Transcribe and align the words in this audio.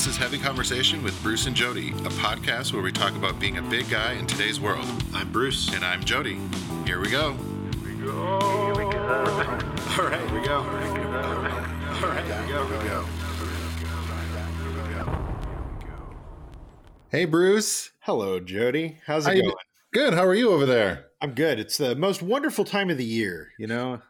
This 0.00 0.14
is 0.14 0.16
Heavy 0.16 0.38
Conversation 0.38 1.02
with 1.02 1.22
Bruce 1.22 1.46
and 1.46 1.54
Jody, 1.54 1.90
a 1.90 2.08
podcast 2.08 2.72
where 2.72 2.80
we 2.80 2.90
talk 2.90 3.14
about 3.16 3.38
being 3.38 3.58
a 3.58 3.62
big 3.62 3.90
guy 3.90 4.14
in 4.14 4.26
today's 4.26 4.58
world. 4.58 4.86
I'm 5.12 5.30
Bruce. 5.30 5.74
And 5.74 5.84
I'm 5.84 6.02
Jody. 6.02 6.40
Here 6.86 6.98
we 6.98 7.10
go. 7.10 7.34
Here 7.34 7.96
we 7.98 8.06
go. 8.06 8.40
Here 8.64 8.86
we 8.86 8.92
go. 8.94 9.02
All 9.92 10.08
right, 10.08 10.26
here 10.26 10.40
we 10.40 10.46
go. 10.46 10.62
Here 10.62 10.94
we 10.94 11.02
go. 12.24 12.46
Here 12.46 12.64
we 12.64 12.78
go. 12.86 13.04
Hey, 17.10 17.26
Bruce. 17.26 17.90
Hello, 18.00 18.40
Jody. 18.40 18.96
How's 19.04 19.26
it 19.26 19.36
How 19.36 19.42
going? 19.42 19.54
Good. 19.92 20.14
How 20.14 20.24
are 20.24 20.34
you 20.34 20.50
over 20.50 20.64
there? 20.64 21.08
I'm 21.20 21.32
good. 21.32 21.60
It's 21.60 21.76
the 21.76 21.94
most 21.94 22.22
wonderful 22.22 22.64
time 22.64 22.88
of 22.88 22.96
the 22.96 23.04
year. 23.04 23.48
You 23.58 23.66
know, 23.66 24.00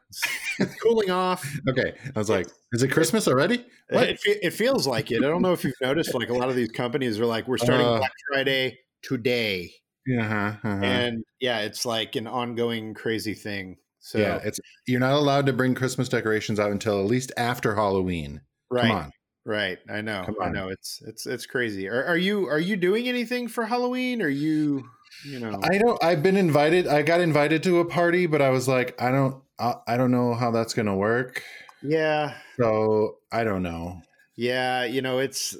it's, 0.58 0.74
cooling 0.76 1.10
off. 1.10 1.44
Okay. 1.68 1.94
I 2.14 2.18
was 2.18 2.28
like, 2.28 2.46
is 2.72 2.82
it 2.82 2.88
Christmas 2.88 3.26
already? 3.28 3.64
What? 3.90 4.08
It, 4.08 4.20
fe- 4.20 4.38
it 4.42 4.50
feels 4.52 4.86
like 4.86 5.10
it. 5.10 5.18
I 5.24 5.28
don't 5.28 5.42
know 5.42 5.52
if 5.52 5.64
you've 5.64 5.74
noticed. 5.80 6.14
Like 6.14 6.28
a 6.30 6.34
lot 6.34 6.48
of 6.48 6.56
these 6.56 6.70
companies 6.70 7.18
are 7.20 7.26
like, 7.26 7.46
we're 7.48 7.58
starting 7.58 7.86
Uh. 7.86 7.98
Black 7.98 8.12
Friday 8.32 8.78
today, 9.02 9.72
Yeah. 10.06 10.24
Uh-huh, 10.26 10.68
uh-huh. 10.68 10.84
and 10.84 11.24
yeah, 11.40 11.60
it's 11.60 11.86
like 11.86 12.16
an 12.16 12.26
ongoing 12.26 12.94
crazy 12.94 13.34
thing. 13.34 13.76
So 14.00 14.18
yeah, 14.18 14.40
it's 14.44 14.58
you're 14.86 15.00
not 15.00 15.12
allowed 15.14 15.46
to 15.46 15.52
bring 15.52 15.74
Christmas 15.74 16.08
decorations 16.08 16.58
out 16.58 16.70
until 16.70 17.00
at 17.00 17.06
least 17.06 17.32
after 17.36 17.74
Halloween. 17.74 18.40
right, 18.70 18.82
Come 18.86 18.90
on. 18.96 19.12
right. 19.44 19.78
I 19.90 20.00
know. 20.00 20.26
I 20.40 20.48
know. 20.48 20.68
It's 20.68 21.02
it's 21.06 21.26
it's 21.26 21.44
crazy. 21.46 21.86
Are, 21.88 22.04
are 22.04 22.16
you 22.16 22.46
are 22.48 22.58
you 22.58 22.76
doing 22.76 23.08
anything 23.08 23.46
for 23.48 23.64
Halloween? 23.66 24.22
Are 24.22 24.28
you 24.28 24.84
you 25.26 25.38
know? 25.40 25.60
I 25.64 25.76
don't. 25.78 26.02
I've 26.02 26.22
been 26.22 26.36
invited. 26.38 26.86
I 26.86 27.02
got 27.02 27.20
invited 27.20 27.62
to 27.64 27.80
a 27.80 27.84
party, 27.84 28.24
but 28.26 28.40
I 28.40 28.48
was 28.50 28.66
like, 28.68 29.00
I 29.00 29.10
don't. 29.10 29.42
I, 29.60 29.74
I 29.86 29.96
don't 29.96 30.10
know 30.10 30.34
how 30.34 30.50
that's 30.50 30.74
gonna 30.74 30.96
work. 30.96 31.42
yeah. 31.82 32.34
So 32.58 33.18
I 33.32 33.44
don't 33.44 33.62
know. 33.62 34.00
Yeah, 34.36 34.84
you 34.84 35.02
know, 35.02 35.18
it's 35.18 35.56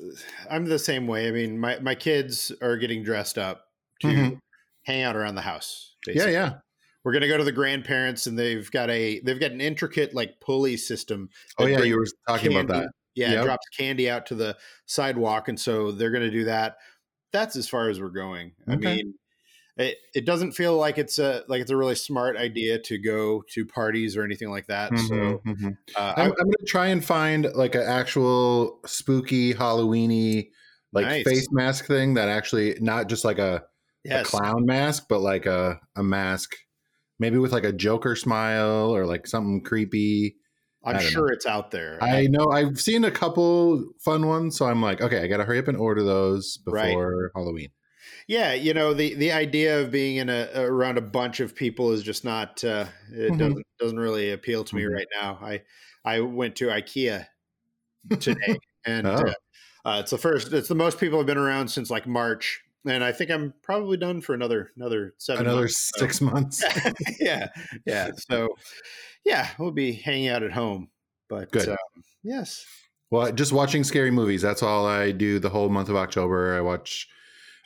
I'm 0.50 0.64
the 0.64 0.78
same 0.78 1.06
way. 1.06 1.28
I 1.28 1.32
mean, 1.32 1.58
my 1.58 1.78
my 1.80 1.94
kids 1.94 2.50
are 2.62 2.76
getting 2.76 3.02
dressed 3.02 3.36
up 3.38 3.66
to 4.00 4.06
Mhm. 4.08 4.38
hang 4.84 5.02
out 5.02 5.16
around 5.16 5.34
the 5.34 5.42
house. 5.42 5.94
Yeah, 6.06 6.12
basically. 6.14 6.32
yeah. 6.32 6.52
We're 7.04 7.12
gonna 7.12 7.28
go 7.28 7.36
to 7.38 7.44
the 7.44 7.52
grandparents, 7.52 8.26
and 8.26 8.38
they've 8.38 8.70
got 8.70 8.90
a 8.90 9.20
they've 9.20 9.40
got 9.40 9.52
an 9.52 9.60
intricate 9.60 10.14
like 10.14 10.40
pulley 10.40 10.76
system. 10.76 11.28
Oh 11.58 11.66
yeah, 11.66 11.80
you 11.80 11.96
were 11.98 12.06
talking 12.26 12.56
about 12.56 12.68
that. 12.74 12.90
Yeah, 13.14 13.32
Yep. 13.32 13.40
it 13.40 13.44
drops 13.44 13.68
candy 13.76 14.08
out 14.10 14.26
to 14.26 14.34
the 14.34 14.56
sidewalk, 14.86 15.48
and 15.48 15.58
so 15.60 15.90
they're 15.92 16.10
gonna 16.10 16.30
do 16.30 16.44
that. 16.44 16.76
That's 17.32 17.56
as 17.56 17.68
far 17.68 17.88
as 17.90 18.00
we're 18.00 18.08
going. 18.10 18.52
I 18.68 18.76
mean, 18.76 19.14
it 19.80 19.98
it 20.14 20.24
doesn't 20.26 20.52
feel 20.52 20.76
like 20.76 20.98
it's 20.98 21.18
a 21.18 21.42
like 21.48 21.60
it's 21.62 21.70
a 21.70 21.76
really 21.76 21.94
smart 21.94 22.36
idea 22.36 22.78
to 22.78 22.98
go 22.98 23.42
to 23.50 23.64
parties 23.66 24.16
or 24.16 24.24
anything 24.24 24.50
like 24.50 24.66
that. 24.66 24.96
So 24.98 25.14
Mhm, 25.14 25.42
mhm. 25.44 25.76
uh, 25.96 26.14
I'm, 26.16 26.30
I'm 26.32 26.36
gonna 26.36 26.66
try 26.66 26.86
and 26.88 27.04
find 27.04 27.46
like 27.54 27.74
an 27.74 27.82
actual 27.82 28.80
spooky 28.86 29.54
Halloweeny 29.54 30.50
like 30.92 31.06
Nice. 31.06 31.24
face 31.24 31.48
mask 31.52 31.86
thing 31.86 32.14
that 32.14 32.28
actually 32.28 32.76
not 32.80 33.08
just 33.08 33.24
like 33.24 33.38
a, 33.38 33.64
a 34.08 34.22
clown 34.24 34.66
mask, 34.66 35.06
but 35.08 35.20
like 35.20 35.46
a 35.46 35.80
a 35.96 36.02
mask, 36.02 36.56
maybe 37.18 37.38
with 37.38 37.52
like 37.52 37.64
a 37.64 37.72
Joker 37.72 38.16
smile 38.16 38.94
or 38.94 39.06
like 39.06 39.26
something 39.26 39.62
creepy. 39.62 40.36
I'm 40.82 40.98
sure 40.98 41.30
it's 41.30 41.44
out 41.46 41.70
there. 41.70 41.98
I 42.02 42.26
know 42.26 42.46
I've 42.50 42.80
seen 42.80 43.04
a 43.04 43.10
couple 43.10 43.84
fun 44.00 44.26
ones, 44.26 44.56
so 44.56 44.64
I'm 44.66 44.80
like, 44.80 45.00
okay, 45.02 45.22
I 45.22 45.26
gotta 45.26 45.44
hurry 45.44 45.58
up 45.58 45.68
and 45.68 45.76
order 45.76 46.02
those 46.02 46.58
Right. 46.66 46.86
before 46.88 47.30
Halloween. 47.34 47.68
Yeah, 48.30 48.52
you 48.54 48.74
know 48.74 48.94
the 48.94 49.14
the 49.14 49.32
idea 49.32 49.80
of 49.80 49.90
being 49.90 50.18
in 50.18 50.28
a 50.28 50.48
around 50.54 50.98
a 50.98 51.00
bunch 51.00 51.40
of 51.40 51.52
people 51.52 51.90
is 51.90 52.00
just 52.04 52.24
not 52.24 52.62
uh, 52.62 52.86
it 53.12 53.32
Mhm. 53.32 53.38
doesn't 53.38 53.66
doesn't 53.80 53.98
really 53.98 54.30
appeal 54.30 54.62
to 54.62 54.76
me 54.76 54.82
Mhm. 54.82 54.94
right 54.94 55.06
now. 55.20 55.36
I 55.42 55.62
I 56.04 56.20
went 56.20 56.54
to 56.56 56.68
IKEA 56.68 57.26
today, 58.20 58.56
and 58.86 59.08
Oh. 59.08 59.14
uh, 59.16 59.32
uh, 59.88 59.98
it's 60.00 60.12
the 60.12 60.18
first 60.18 60.52
it's 60.52 60.68
the 60.68 60.76
most 60.76 61.00
people 61.00 61.18
have 61.18 61.26
been 61.26 61.38
around 61.38 61.66
since 61.72 61.90
like 61.90 62.06
March, 62.06 62.60
and 62.86 63.02
I 63.02 63.10
think 63.10 63.32
I'm 63.32 63.52
probably 63.62 63.96
done 63.96 64.20
for 64.20 64.32
another 64.32 64.70
another 64.76 65.12
seven 65.18 65.46
Another 65.46 65.62
months, 65.62 65.90
so- 65.96 65.98
six 66.00 66.20
months. 66.20 66.62
yeah, 67.20 67.48
yeah. 67.84 68.10
So 68.30 68.50
yeah, 69.24 69.48
we'll 69.58 69.72
be 69.72 69.90
hanging 69.90 70.28
out 70.28 70.44
at 70.44 70.52
home, 70.52 70.88
but 71.28 71.50
Good. 71.50 71.68
um, 71.70 71.76
yes, 72.22 72.64
Well, 73.10 73.32
just 73.32 73.52
watching 73.52 73.82
scary 73.82 74.12
movies. 74.12 74.40
That's 74.40 74.62
all 74.62 74.86
I 74.86 75.10
do 75.10 75.40
the 75.40 75.50
whole 75.50 75.68
month 75.68 75.88
of 75.88 75.96
October. 75.96 76.54
I 76.56 76.60
watch. 76.60 77.08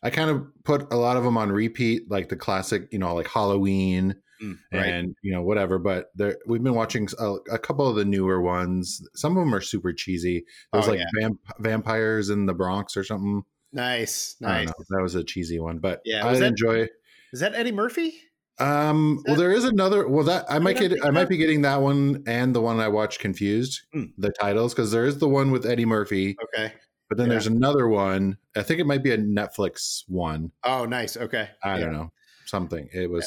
I 0.05 0.11
kind 0.11 0.31
of 0.31 0.47
put 0.65 0.93
a 0.93 0.97
lot 0.97 1.17
of 1.17 1.25
them 1.25 1.37
on 1.39 1.51
repeat, 1.51 2.11
like 2.11 2.29
the 2.29 2.37
classic, 2.37 2.89
you 2.93 2.99
know, 3.01 3.15
like 3.15 3.27
Halloween 3.29 4.15
Mm, 4.43 4.59
right. 4.73 4.87
and 4.87 5.15
you 5.23 5.33
know 5.33 5.43
whatever. 5.43 5.79
But 5.79 6.07
there, 6.17 6.37
we've 6.47 6.63
been 6.63 6.75
watching 6.75 7.09
a, 7.21 7.35
a 7.53 7.59
couple 7.59 7.89
of 7.89 7.95
the 7.97 8.05
newer 8.05 8.41
ones. 8.43 9.01
Some 9.15 9.37
of 9.37 9.45
them 9.45 9.55
are 9.55 9.61
super 9.61 9.93
cheesy. 9.93 10.45
There's 10.73 10.87
Oh, 10.89 10.91
like 10.91 10.99
yeah. 11.01 11.07
vamp- 11.21 11.41
vampires 11.61 12.31
in 12.31 12.45
the 12.47 12.53
Bronx 12.53 12.97
or 12.97 13.05
something. 13.05 13.43
Nice, 13.73 14.35
I 14.43 14.47
nice. 14.47 14.67
don't 14.67 14.79
know. 14.91 14.97
That 14.99 15.03
was 15.03 15.15
a 15.15 15.23
cheesy 15.25 15.61
one, 15.61 15.79
but 15.79 16.01
Yeah, 16.05 16.27
I 16.27 16.35
that- 16.35 16.43
enjoy. 16.47 16.89
Is 17.33 17.41
that 17.41 17.55
Eddie 17.55 17.73
Murphy? 17.73 18.15
Um, 18.61 19.23
well, 19.27 19.37
there 19.37 19.51
is 19.53 19.65
another. 19.65 20.07
Well, 20.09 20.25
that 20.25 20.45
I 20.49 20.59
might 20.61 20.77
I 20.77 20.89
get. 20.89 21.05
I 21.05 21.11
might 21.11 21.29
be 21.29 21.37
getting 21.37 21.63
that 21.63 21.81
one 21.83 22.23
and 22.27 22.55
the 22.55 22.61
one 22.61 22.79
I 22.81 22.87
watched 22.89 23.19
confused. 23.21 23.83
Hmm. 23.93 24.05
The 24.19 24.31
titles 24.31 24.75
because 24.75 24.93
there 24.93 25.07
is 25.07 25.19
the 25.19 25.29
one 25.29 25.51
with 25.51 25.67
Eddie 25.67 25.87
Murphy, 25.87 26.37
Okay. 26.57 26.73
But 27.15 27.19
then 27.23 27.27
Yeah. 27.29 27.35
there's 27.35 27.47
another 27.47 27.87
one. 27.87 28.37
I 28.57 28.63
think 28.65 28.81
it 28.81 28.87
might 28.87 29.05
be 29.05 29.13
a 29.13 29.19
Netflix 29.19 30.03
one. 30.09 30.51
Oh, 30.65 30.85
nice. 30.85 31.17
Okay. 31.17 31.49
I 31.63 31.79
Yeah. 31.79 31.85
don't 31.85 31.93
know 31.93 32.13
something. 32.45 32.89
It 32.93 33.09
was. 33.09 33.25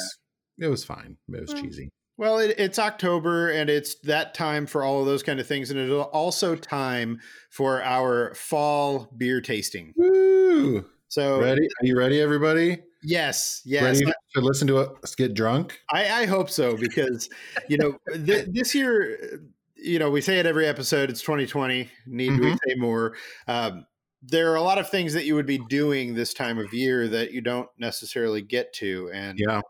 It 0.59 0.67
was 0.67 0.83
fine. 0.83 1.15
It 1.31 1.39
was 1.41 1.53
Well, 1.53 1.63
cheesy. 1.63 1.89
Well, 2.17 2.39
it, 2.39 2.55
it's 2.57 2.79
October 2.79 3.49
and 3.51 3.69
it's 3.69 3.95
that 4.01 4.33
time 4.33 4.65
for 4.65 4.83
all 4.83 4.99
of 4.99 5.05
those 5.05 5.23
kind 5.23 5.39
of 5.39 5.47
things. 5.47 5.69
And 5.71 5.79
it's 5.79 5.91
also 6.11 6.55
time 6.55 7.21
for 7.49 7.81
our 7.81 8.33
fall 8.35 9.07
beer 9.15 9.39
tasting. 9.39 9.93
Woo! 9.95 10.83
So, 11.07 11.39
Ready? 11.39 11.61
Are 11.81 11.85
you 11.85 11.97
ready, 11.97 12.19
everybody? 12.19 12.79
yes, 13.03 13.61
yes. 13.63 13.83
Ready 13.83 14.11
to 14.35 14.41
listen 14.41 14.67
to 14.67 14.79
us 14.79 15.15
get 15.15 15.33
drunk? 15.33 15.79
I, 15.93 16.23
I 16.23 16.25
hope 16.25 16.49
so 16.49 16.75
because, 16.75 17.29
you 17.69 17.77
know, 17.77 17.97
th- 18.25 18.47
this 18.51 18.75
year, 18.75 19.39
you 19.79 19.99
know, 19.99 20.09
we 20.09 20.21
say 20.21 20.39
it 20.39 20.45
every 20.45 20.67
episode, 20.67 21.09
it's 21.09 21.21
2020. 21.21 21.89
Need 22.07 22.39
we 22.39 22.51
Mhm. 22.51 22.57
say 22.67 22.75
more? 22.75 23.15
Um, 23.47 23.85
there 24.21 24.51
are 24.51 24.55
a 24.55 24.61
lot 24.61 24.77
of 24.77 24.89
things 24.89 25.13
that 25.13 25.25
you 25.25 25.35
would 25.35 25.45
be 25.45 25.59
doing 25.69 26.15
this 26.15 26.33
time 26.33 26.57
of 26.57 26.73
year 26.73 27.07
that 27.07 27.31
you 27.31 27.41
don't 27.41 27.69
necessarily 27.77 28.41
get 28.41 28.73
to. 28.73 29.09
And, 29.13 29.37
Yeah. 29.39 29.61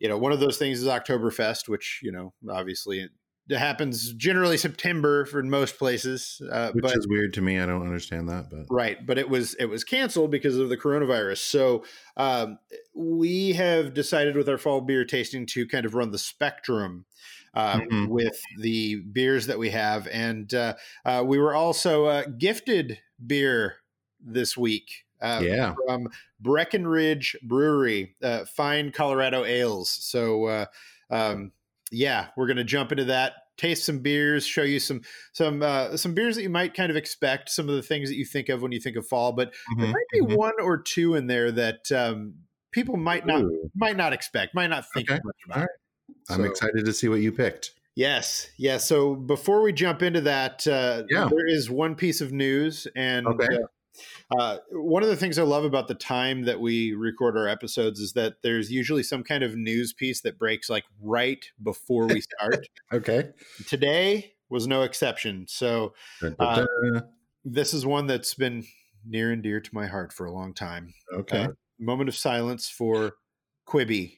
you 0.00 0.08
know, 0.08 0.18
one 0.18 0.32
of 0.32 0.40
those 0.40 0.58
things 0.58 0.80
is 0.80 0.86
Oktoberfest, 0.88 1.68
which, 1.68 2.00
you 2.02 2.12
know, 2.12 2.32
obviously 2.50 3.00
it 3.48 3.58
happens 3.58 4.12
generally 4.14 4.56
September 4.58 5.24
for 5.24 5.42
most 5.42 5.78
places. 5.78 6.40
Uh, 6.50 6.70
Which 6.72 6.82
but 6.82 6.96
is 6.96 7.06
weird 7.08 7.32
to 7.34 7.40
me. 7.40 7.58
I 7.58 7.66
don't 7.66 7.82
understand 7.82 8.28
that, 8.28 8.50
but 8.50 8.66
right, 8.70 9.04
but 9.06 9.18
it 9.18 9.28
was 9.30 9.54
it 9.54 9.66
was 9.66 9.84
canceled 9.84 10.30
because 10.30 10.56
of 10.58 10.68
the 10.68 10.76
coronavirus. 10.76 11.38
So 11.38 11.84
um, 12.16 12.58
we 12.94 13.52
have 13.54 13.94
decided 13.94 14.36
with 14.36 14.48
our 14.48 14.58
fall 14.58 14.82
beer 14.82 15.04
tasting 15.04 15.46
to 15.46 15.66
kind 15.66 15.86
of 15.86 15.94
run 15.94 16.10
the 16.10 16.18
spectrum. 16.18 17.06
Uh, 17.54 17.80
Mhm. 17.90 18.08
With 18.10 18.46
the 18.56 18.96
beers 19.02 19.46
that 19.46 19.58
we 19.58 19.70
have, 19.70 20.06
and 20.08 20.52
uh, 20.54 20.74
uh, 21.04 21.24
we 21.26 21.38
were 21.38 21.54
also 21.54 22.06
uh, 22.06 22.24
gifted 22.38 23.00
beer 23.26 23.76
this 24.20 24.56
week. 24.56 25.04
Uh, 25.20 25.44
yeah. 25.44 25.74
from 25.86 26.08
Breckenridge 26.38 27.36
Brewery, 27.42 28.16
uh, 28.22 28.44
fine 28.44 28.92
Colorado 28.92 29.44
ales. 29.44 29.90
So, 29.90 30.44
uh, 30.44 30.66
um, 31.10 31.52
yeah, 31.90 32.28
we're 32.36 32.46
gonna 32.46 32.64
jump 32.64 32.92
into 32.92 33.04
that. 33.06 33.34
Taste 33.56 33.84
some 33.84 33.98
beers, 34.00 34.46
show 34.46 34.62
you 34.62 34.78
some 34.78 35.02
some 35.32 35.62
uh, 35.62 35.96
some 35.96 36.14
beers 36.14 36.36
that 36.36 36.42
you 36.42 36.50
might 36.50 36.74
kind 36.74 36.90
of 36.90 36.96
expect. 36.96 37.50
Some 37.50 37.68
of 37.68 37.74
the 37.74 37.82
things 37.82 38.08
that 38.08 38.16
you 38.16 38.24
think 38.24 38.48
of 38.48 38.62
when 38.62 38.70
you 38.72 38.80
think 38.80 38.96
of 38.96 39.06
fall, 39.08 39.32
but 39.32 39.52
there 39.80 39.88
Mhm, 39.88 39.92
might 39.92 40.06
be 40.12 40.20
mhm. 40.20 40.36
one 40.36 40.54
or 40.60 40.80
two 40.80 41.14
in 41.14 41.26
there 41.26 41.50
that 41.52 41.90
um, 41.90 42.34
people 42.70 42.96
might 42.96 43.26
not 43.26 43.42
Ooh, 43.42 43.70
might 43.74 43.96
not 43.96 44.12
expect, 44.12 44.54
might 44.54 44.68
not 44.68 44.84
think 44.92 45.08
Okay. 45.08 45.18
much 45.22 45.36
about. 45.46 45.56
All 45.56 45.62
right. 45.62 45.70
I'm 46.30 46.42
So- 46.42 46.44
excited 46.44 46.84
to 46.84 46.92
see 46.92 47.08
what 47.08 47.20
you 47.20 47.32
picked. 47.32 47.72
Yes, 47.94 48.48
yes. 48.56 48.86
So 48.86 49.14
before 49.16 49.60
we 49.62 49.72
jump 49.72 50.02
into 50.02 50.20
that, 50.20 50.66
uh, 50.66 51.02
Yeah. 51.10 51.28
there 51.30 51.46
is 51.48 51.68
one 51.68 51.96
piece 51.96 52.20
of 52.20 52.32
news, 52.32 52.86
and 52.94 53.26
Okay. 53.26 53.46
uh, 53.56 54.36
uh, 54.38 54.58
one 54.70 55.02
of 55.02 55.08
the 55.08 55.16
things 55.16 55.36
I 55.38 55.42
love 55.42 55.64
about 55.64 55.88
the 55.88 55.94
time 55.96 56.42
that 56.44 56.60
we 56.60 56.92
record 56.92 57.36
our 57.36 57.48
episodes 57.48 57.98
is 57.98 58.12
that 58.12 58.42
there's 58.42 58.70
usually 58.70 59.02
some 59.02 59.24
kind 59.24 59.42
of 59.42 59.56
news 59.56 59.92
piece 59.92 60.20
that 60.20 60.38
breaks 60.38 60.70
like 60.70 60.84
right 61.00 61.44
before 61.60 62.06
we 62.06 62.20
start. 62.20 62.68
Okay. 62.92 63.30
Today 63.66 64.34
was 64.48 64.66
no 64.68 64.82
exception. 64.82 65.46
So 65.48 65.94
Uh, 66.38 66.64
this 67.44 67.74
is 67.74 67.84
one 67.84 68.06
that's 68.06 68.34
been 68.34 68.64
near 69.04 69.32
and 69.32 69.42
dear 69.42 69.60
to 69.60 69.70
my 69.74 69.86
heart 69.88 70.12
for 70.12 70.24
a 70.26 70.32
long 70.32 70.54
time. 70.54 70.94
okay. 71.12 71.44
uh, 71.46 71.48
Moment 71.80 72.08
of 72.08 72.16
silence 72.16 72.68
for 72.68 73.14
Quibi, 73.66 74.17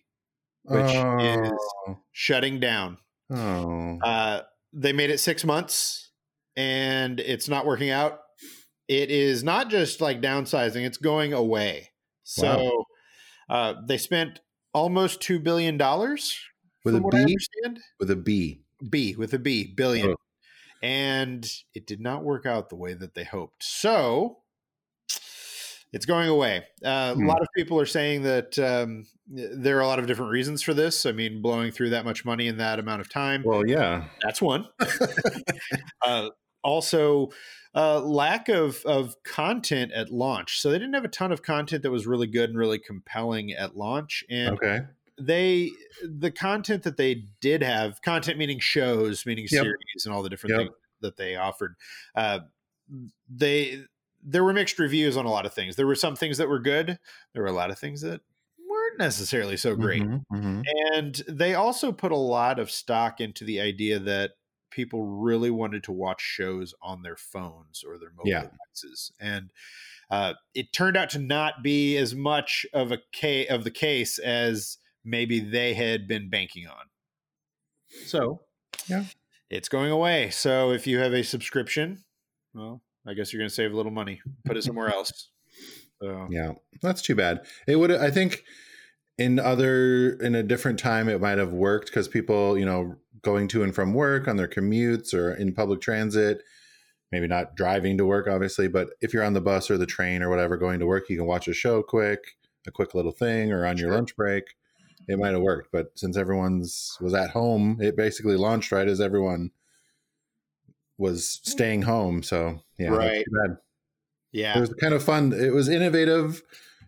which 0.65 0.95
is 0.95 1.53
oh, 1.89 1.99
shutting 2.12 2.61
down. 2.61 2.99
oh. 3.33 3.99
Uh, 4.03 4.41
they 4.73 4.93
made 4.93 5.11
it 5.11 5.19
six 5.19 5.45
months 5.45 6.11
and 6.57 7.19
it's 7.21 7.49
not 7.49 7.67
working 7.67 7.91
out. 7.91 8.21
It 8.89 9.11
is 9.11 9.43
not 9.43 9.71
just 9.71 10.01
like 10.01 10.21
downsizing, 10.21 10.85
it's 10.85 10.99
going 10.99 11.33
away. 11.33 11.91
So 12.23 12.85
uh, 13.49 13.75
they 13.87 13.99
spent 13.99 14.41
almost 14.73 15.21
$2 15.21 15.43
billion 15.43 15.77
With 15.77 16.95
a 16.95 16.99
from 16.99 17.03
what 17.03 17.15
I 17.15 17.25
B? 17.25 17.37
with 17.99 18.11
a 18.11 18.17
B. 18.17 18.62
B 18.89 19.15
with 19.17 19.33
a 19.35 19.39
B, 19.39 19.73
billion. 19.77 20.11
Oh. 20.11 20.17
And 20.83 21.51
it 21.75 21.87
did 21.87 22.01
not 22.01 22.25
work 22.25 22.47
out 22.47 22.69
the 22.69 22.77
way 22.77 22.95
that 22.95 23.15
they 23.15 23.25
hoped. 23.25 23.62
So 23.62 24.39
it's 25.92 26.06
going 26.06 26.28
away. 26.28 26.64
Uh, 26.84 27.14
Hmm. 27.14 27.25
A 27.25 27.26
lot 27.28 27.42
of 27.42 27.48
people 27.56 27.78
are 27.81 27.87
saying 27.87 28.22
that 28.22 28.58
um, 28.58 29.04
there 29.26 29.76
are 29.78 29.81
a 29.81 29.87
lot 29.87 29.98
of 29.98 30.06
different 30.06 30.31
reasons 30.32 30.62
for 30.62 30.75
this. 30.75 31.04
I 31.06 31.12
mean, 31.12 31.42
blowing 31.42 31.72
through 31.72 31.90
that 31.90 32.04
much 32.04 32.25
money 32.25 32.46
in 32.46 32.58
that 32.58 32.78
amount 32.78 33.00
of 33.00 33.08
time. 33.10 33.42
Well, 33.44 33.66
yeah. 33.66 34.04
That's 34.22 34.40
one. 34.40 34.66
uh, 36.02 36.31
also, 36.62 37.28
uh, 37.75 38.00
lack 38.00 38.48
of 38.48 38.84
of 38.84 39.14
content 39.25 39.92
at 39.92 40.10
launch. 40.10 40.60
So 40.60 40.70
they 40.70 40.78
didn't 40.78 40.94
have 40.94 41.04
a 41.04 41.08
ton 41.08 41.32
of 41.32 41.42
content 41.42 41.82
that 41.82 41.90
was 41.90 42.06
really 42.06 42.26
good 42.26 42.50
and 42.50 42.58
really 42.58 42.78
compelling 42.78 43.52
at 43.52 43.76
launch. 43.76 44.25
And 44.28 44.54
Okay. 44.56 44.81
they 45.19 45.70
the 46.04 46.31
content 46.31 46.82
that 46.82 46.96
they 46.96 47.25
did 47.40 47.62
have, 47.62 48.02
content 48.02 48.38
meaning 48.38 48.58
shows, 48.58 49.25
meaning 49.25 49.46
Yep. 49.50 49.62
series, 49.62 50.04
and 50.04 50.14
all 50.14 50.22
the 50.22 50.28
different 50.31 50.52
Yep. 50.56 50.60
things 50.66 50.76
that 51.00 51.16
they 51.16 51.37
offered. 51.37 51.76
Uh, 52.14 52.40
they 53.28 53.84
there 54.22 54.44
were 54.44 54.52
mixed 54.52 54.78
reviews 54.78 55.17
on 55.17 55.26
a 55.26 55.31
lot 55.31 55.46
of 55.46 55.55
things. 55.55 55.76
There 55.76 55.87
were 55.87 55.94
some 55.94 56.17
things 56.17 56.38
that 56.38 56.49
were 56.49 56.58
good. 56.58 56.99
There 57.32 57.43
were 57.43 57.49
a 57.49 57.52
lot 57.52 57.70
of 57.70 57.78
things 57.78 58.02
that 58.02 58.20
weren't 58.69 58.99
necessarily 58.99 59.56
so 59.56 59.75
great. 59.76 60.02
Mhm, 60.02 60.25
mhm. 60.32 60.64
And 60.94 61.14
they 61.28 61.55
also 61.55 61.93
put 61.93 62.12
a 62.12 62.17
lot 62.17 62.58
of 62.58 62.70
stock 62.70 63.20
into 63.20 63.44
the 63.44 63.61
idea 63.61 63.99
that 63.99 64.32
people 64.70 65.05
really 65.05 65.50
wanted 65.50 65.82
to 65.84 65.93
watch 65.93 66.20
shows 66.20 66.75
on 66.81 67.02
their 67.02 67.17
phones 67.17 67.82
or 67.82 67.99
their 67.99 68.11
mobile 68.11 68.28
Yeah. 68.31 68.43
devices. 68.43 69.12
And 69.19 69.50
uh, 70.11 70.34
it 70.55 70.73
turned 70.73 70.96
out 70.96 71.11
to 71.11 71.19
not 71.19 71.62
be 71.62 71.96
as 71.96 72.14
much 72.14 72.66
of 72.73 72.93
a 72.93 72.99
ca- 73.14 73.49
of 73.49 73.64
the 73.64 73.70
case 73.70 74.19
as 74.19 74.78
maybe 75.05 75.40
they 75.40 75.75
had 75.75 76.06
been 76.06 76.28
banking 76.28 76.66
on. 76.69 76.87
So, 78.06 78.43
Yeah. 78.87 79.05
it's 79.49 79.69
going 79.69 79.90
away. 79.90 80.31
So 80.31 80.70
if 80.73 80.87
you 80.87 80.99
have 80.99 81.12
a 81.14 81.23
subscription, 81.25 82.05
well, 82.55 82.82
I 83.06 83.14
guess 83.14 83.32
you're 83.32 83.41
going 83.41 83.49
to 83.49 83.55
save 83.55 83.73
a 83.73 83.76
little 83.76 83.93
money. 83.93 84.20
Put 84.44 84.56
it 84.56 84.64
somewhere 84.64 84.88
else. 84.88 85.31
So, 86.02 86.29
Yeah, 86.31 86.52
that's 86.82 87.02
too 87.02 87.14
bad. 87.14 87.47
It 87.67 87.76
would, 87.76 87.91
I 87.91 88.11
think, 88.11 88.44
in 89.19 89.38
other 89.38 90.12
in 90.14 90.35
a 90.35 90.43
different 90.43 90.79
time, 90.79 91.08
it 91.08 91.20
might 91.20 91.38
have 91.38 91.52
worked 91.52 91.87
because 91.87 92.08
people, 92.08 92.58
you 92.58 92.64
know, 92.64 92.97
going 93.23 93.49
to 93.49 93.62
and 93.62 93.75
from 93.75 93.93
work 93.93 94.26
on 94.26 94.37
their 94.37 94.49
commutes 94.49 95.12
or 95.12 95.35
in 95.35 95.55
public 95.55 95.81
transit, 95.81 96.43
maybe 97.12 97.26
not 97.26 97.55
driving 97.55 97.99
to 97.99 98.06
work, 98.06 98.26
obviously, 98.29 98.67
but 98.69 98.91
if 99.00 99.12
you're 99.12 99.25
on 99.25 99.35
the 99.35 99.41
bus 99.41 99.70
or 99.70 99.76
the 99.76 99.87
train 99.87 100.23
or 100.23 100.31
whatever 100.31 100.56
going 100.56 100.81
to 100.81 100.87
work, 100.87 101.11
you 101.11 101.19
can 101.19 101.26
watch 101.26 101.49
a 101.49 101.52
show 101.52 101.82
quick, 101.82 102.37
a 102.67 102.70
quick 102.70 102.94
little 102.94 103.12
thing, 103.12 103.52
or 103.52 103.67
on 103.67 103.76
your 103.76 103.93
lunch 103.93 104.17
break. 104.17 104.44
It 105.06 105.19
might 105.19 105.32
have 105.32 105.43
worked, 105.43 105.69
but 105.73 105.99
since 105.99 106.17
everyone's 106.17 106.97
was 107.00 107.14
at 107.14 107.31
home, 107.31 107.79
it 107.81 107.97
basically 107.97 108.37
launched 108.37 108.70
right 108.70 108.88
as 108.88 109.00
everyone 109.00 109.50
was 111.00 111.41
staying 111.43 111.82
home. 111.82 112.23
So 112.23 112.61
yeah, 112.79 112.91
Right. 112.91 113.25
bad 113.43 113.56
it 114.32 114.61
was 114.61 114.73
kind 114.81 114.94
of 114.94 115.02
fun. 115.02 115.32
It 115.32 115.52
was 115.52 115.69
innovative, 115.69 116.43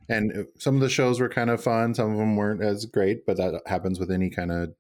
and 0.09 0.47
some 0.59 0.77
of 0.77 0.81
the 0.81 0.89
shows 0.89 1.19
were 1.19 1.29
kind 1.29 1.51
of 1.51 1.63
fun. 1.63 1.95
Some 1.95 2.13
of 2.13 2.19
them 2.19 2.37
weren't 2.37 2.63
as 2.63 2.87
great, 2.87 3.27
but 3.27 3.37
that 3.39 3.63
happens 3.67 3.99
with 3.99 4.11
any 4.11 4.31
kind 4.31 4.53
of 4.53 4.75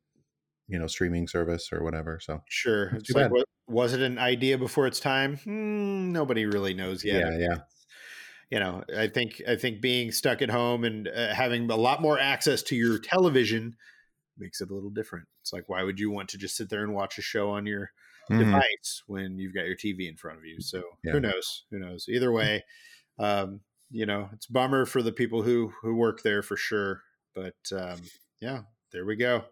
you 0.69 0.79
know 0.79 0.87
streaming 0.87 1.27
service 1.27 1.73
or 1.73 1.83
whatever. 1.83 2.21
So 2.21 2.43
Sure. 2.49 2.91
It's 2.95 3.13
too 3.13 3.19
like, 3.19 3.33
what, 3.33 3.47
was 3.67 3.95
it 3.95 4.01
an 4.01 4.19
idea 4.19 4.59
before 4.59 4.87
its 4.87 5.01
time? 5.01 5.39
Hmm, 5.39 6.13
nobody 6.13 6.47
really 6.47 6.75
knows 6.75 7.05
yet. 7.05 7.21
yeah, 7.21 7.39
yeah, 7.39 7.59
You 8.51 8.61
know, 8.61 8.85
I 8.97 9.09
think 9.09 9.43
I 9.49 9.57
think 9.57 9.81
being 9.81 10.13
stuck 10.13 10.43
at 10.43 10.51
home 10.51 10.85
and 10.85 11.09
uh, 11.09 11.35
having 11.35 11.71
a 11.71 11.77
lot 11.77 12.01
more 12.01 12.19
access 12.19 12.63
to 12.65 12.77
your 12.77 12.99
television 12.99 13.77
makes 14.39 14.61
it 14.61 14.71
a 14.71 14.75
little 14.75 14.91
different. 14.91 15.27
It's 15.41 15.53
like, 15.53 15.69
why 15.69 15.83
would 15.83 15.99
you 15.99 16.11
want 16.11 16.29
to 16.31 16.39
just 16.39 16.57
sit 16.57 16.69
there 16.71 16.85
and 16.85 16.95
watch 16.95 17.19
a 17.19 17.23
show 17.23 17.51
on 17.51 17.67
your 17.67 17.91
Mhm. 18.31 18.39
device 18.39 19.03
when 19.07 19.39
you've 19.39 19.55
got 19.55 19.67
your 19.67 19.77
TV 19.77 20.09
in 20.09 20.17
front 20.17 20.39
of 20.39 20.45
you? 20.45 20.61
So 20.61 20.83
Yeah. 21.05 21.13
who 21.13 21.21
knows? 21.21 21.65
Who 21.71 21.79
knows? 21.79 22.07
Either 22.09 22.33
way, 22.33 22.65
um, 23.19 23.61
you 23.91 24.07
know, 24.07 24.31
it's 24.33 24.49
a 24.49 24.53
bummer 24.53 24.87
for 24.87 25.03
the 25.03 25.13
people 25.13 25.43
who 25.43 25.73
who 25.83 25.95
work 25.95 26.23
there 26.23 26.43
for 26.43 26.57
sure. 26.57 27.03
But 27.35 27.57
um, 27.73 28.01
yeah, 28.41 28.63
there 28.93 29.05
we 29.05 29.17
go. 29.17 29.45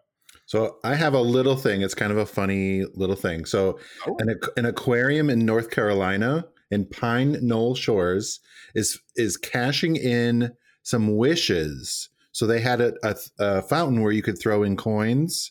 So 0.47 0.79
I 0.85 0.95
have 0.95 1.15
a 1.15 1.21
little 1.21 1.57
thing. 1.57 1.83
It's 1.83 1.95
kind 1.95 2.13
of 2.13 2.19
a 2.19 2.27
funny 2.27 2.85
little 2.95 3.17
thing. 3.17 3.45
So 3.45 3.79
Oh. 4.07 4.17
an, 4.21 4.39
an 4.57 4.65
aquarium 4.65 5.29
in 5.29 5.45
North 5.45 5.71
Carolina 5.71 6.47
in 6.71 6.87
Pine 6.87 7.39
Knoll 7.43 7.75
Shores 7.75 8.39
is 8.75 9.01
is 9.17 9.37
cashing 9.37 9.97
in 9.97 10.53
some 10.83 11.17
wishes. 11.17 12.09
So 12.33 12.47
they 12.47 12.61
had 12.61 12.81
a, 12.81 12.95
a, 13.03 13.17
a 13.41 13.63
fountain 13.63 14.03
where 14.03 14.13
you 14.13 14.23
could 14.23 14.39
throw 14.39 14.63
in 14.63 14.77
coins, 14.77 15.51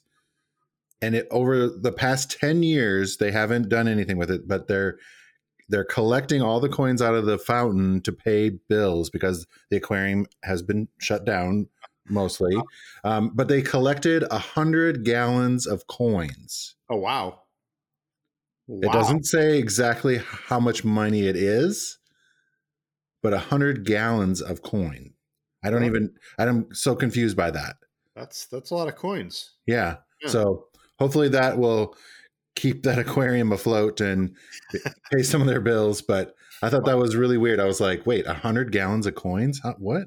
and 1.02 1.16
it 1.16 1.28
over 1.32 1.68
the 1.68 1.92
past 1.92 2.40
ten 2.40 2.64
years 2.64 3.18
they 3.18 3.32
haven't 3.32 3.70
done 3.70 3.88
anything 3.88 4.18
with 4.18 4.32
it, 4.32 4.48
but 4.48 4.68
they're 4.68 4.98
they're 5.70 5.86
collecting 5.86 6.42
all 6.42 6.60
the 6.60 6.70
coins 6.70 7.02
out 7.02 7.14
of 7.14 7.26
the 7.26 7.38
fountain 7.38 8.02
to 8.02 8.12
pay 8.12 8.50
bills 8.50 9.10
because 9.10 9.46
the 9.70 9.78
aquarium 9.78 10.26
has 10.44 10.62
been 10.64 10.88
shut 11.00 11.26
down 11.26 11.68
mostly. 12.10 12.58
Um, 13.04 13.32
but 13.36 13.48
they 13.48 13.62
collected 13.62 14.24
a 14.32 14.40
hundred 14.40 15.06
gallons 15.06 15.68
of 15.68 15.88
coins. 15.88 16.76
Oh 16.90 16.98
wow. 16.98 17.42
It 18.68 18.92
doesn't 18.92 19.26
say 19.26 19.58
exactly 19.58 20.22
how 20.24 20.60
much 20.60 20.84
money 20.84 21.28
it 21.28 21.36
is, 21.36 21.98
but 23.24 23.34
a 23.34 23.40
hundred 23.40 23.84
gallons 23.84 24.42
of 24.42 24.62
coin. 24.62 25.14
I 25.64 25.72
don't 25.72 25.86
even. 25.86 26.14
I'm 26.38 26.68
so 26.74 26.96
confused 26.96 27.36
by 27.36 27.50
that. 27.52 27.78
That's 28.16 28.46
that's 28.46 28.70
a 28.70 28.76
lot 28.76 28.88
of 28.88 28.96
coins. 28.96 29.56
Yeah. 29.66 29.98
Yeah. 30.22 30.30
So 30.30 30.68
hopefully 31.00 31.30
that 31.30 31.58
will 31.58 31.96
keep 32.56 32.84
that 32.84 33.00
aquarium 33.00 33.52
afloat 33.52 34.02
and 34.02 34.36
pay 35.12 35.24
some 35.24 35.42
of 35.42 35.48
their 35.48 35.62
bills. 35.62 36.02
But 36.02 36.36
I 36.62 36.70
thought 36.70 36.86
that 36.86 36.98
was 36.98 37.16
really 37.16 37.38
weird. 37.38 37.60
I 37.60 37.66
was 37.66 37.80
like, 37.80 38.06
wait, 38.06 38.28
a 38.28 38.34
hundred 38.34 38.72
gallons 38.72 39.06
of 39.08 39.16
coins? 39.16 39.60
Huh, 39.64 39.76
what? 39.80 40.04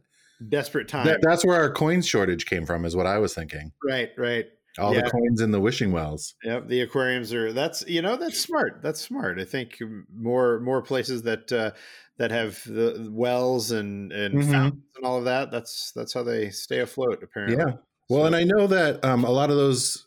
Desperate 0.49 0.89
time. 0.89 1.07
That, 1.07 1.21
that's 1.23 1.45
where 1.45 1.57
our 1.61 1.73
coin 1.73 2.03
shortage 2.03 2.47
came 2.47 2.67
from, 2.67 2.85
is 2.85 2.95
what 2.97 3.07
I 3.07 3.19
was 3.19 3.33
thinking. 3.35 3.73
right, 3.85 4.11
right. 4.19 4.47
All 4.79 4.95
Yeah. 4.95 5.03
the 5.03 5.11
coins 5.11 5.41
in 5.43 5.51
the 5.51 5.61
wishing 5.61 5.93
wells. 5.93 6.35
Yep, 6.45 6.69
the 6.69 6.81
aquariums 6.81 7.33
are 7.35 7.53
that's 7.53 7.87
you 7.87 8.01
know 8.01 8.17
that's 8.17 8.41
smart. 8.41 8.81
That's 8.83 9.01
smart. 9.03 9.39
I 9.39 9.45
think 9.45 9.77
more 10.17 10.61
more 10.61 10.81
places 10.81 11.23
that 11.25 11.53
uh, 11.53 11.73
that 12.17 12.31
have 12.31 12.59
the 12.65 13.07
wells 13.13 13.71
and 13.71 14.11
and 14.13 14.35
Mhm. 14.35 14.51
fountains 14.51 14.83
and 14.97 15.05
all 15.05 15.19
of 15.19 15.25
that. 15.27 15.51
That's 15.51 15.93
that's 15.95 16.15
how 16.15 16.23
they 16.23 16.49
stay 16.49 16.81
afloat. 16.81 17.23
Apparently. 17.23 17.59
Yeah. 17.59 17.73
Well, 18.09 18.23
So- 18.23 18.27
and 18.29 18.35
I 18.37 18.45
know 18.45 18.67
that 18.67 19.05
um, 19.05 19.25
a 19.25 19.31
lot 19.31 19.51
of 19.51 19.57
those. 19.57 20.03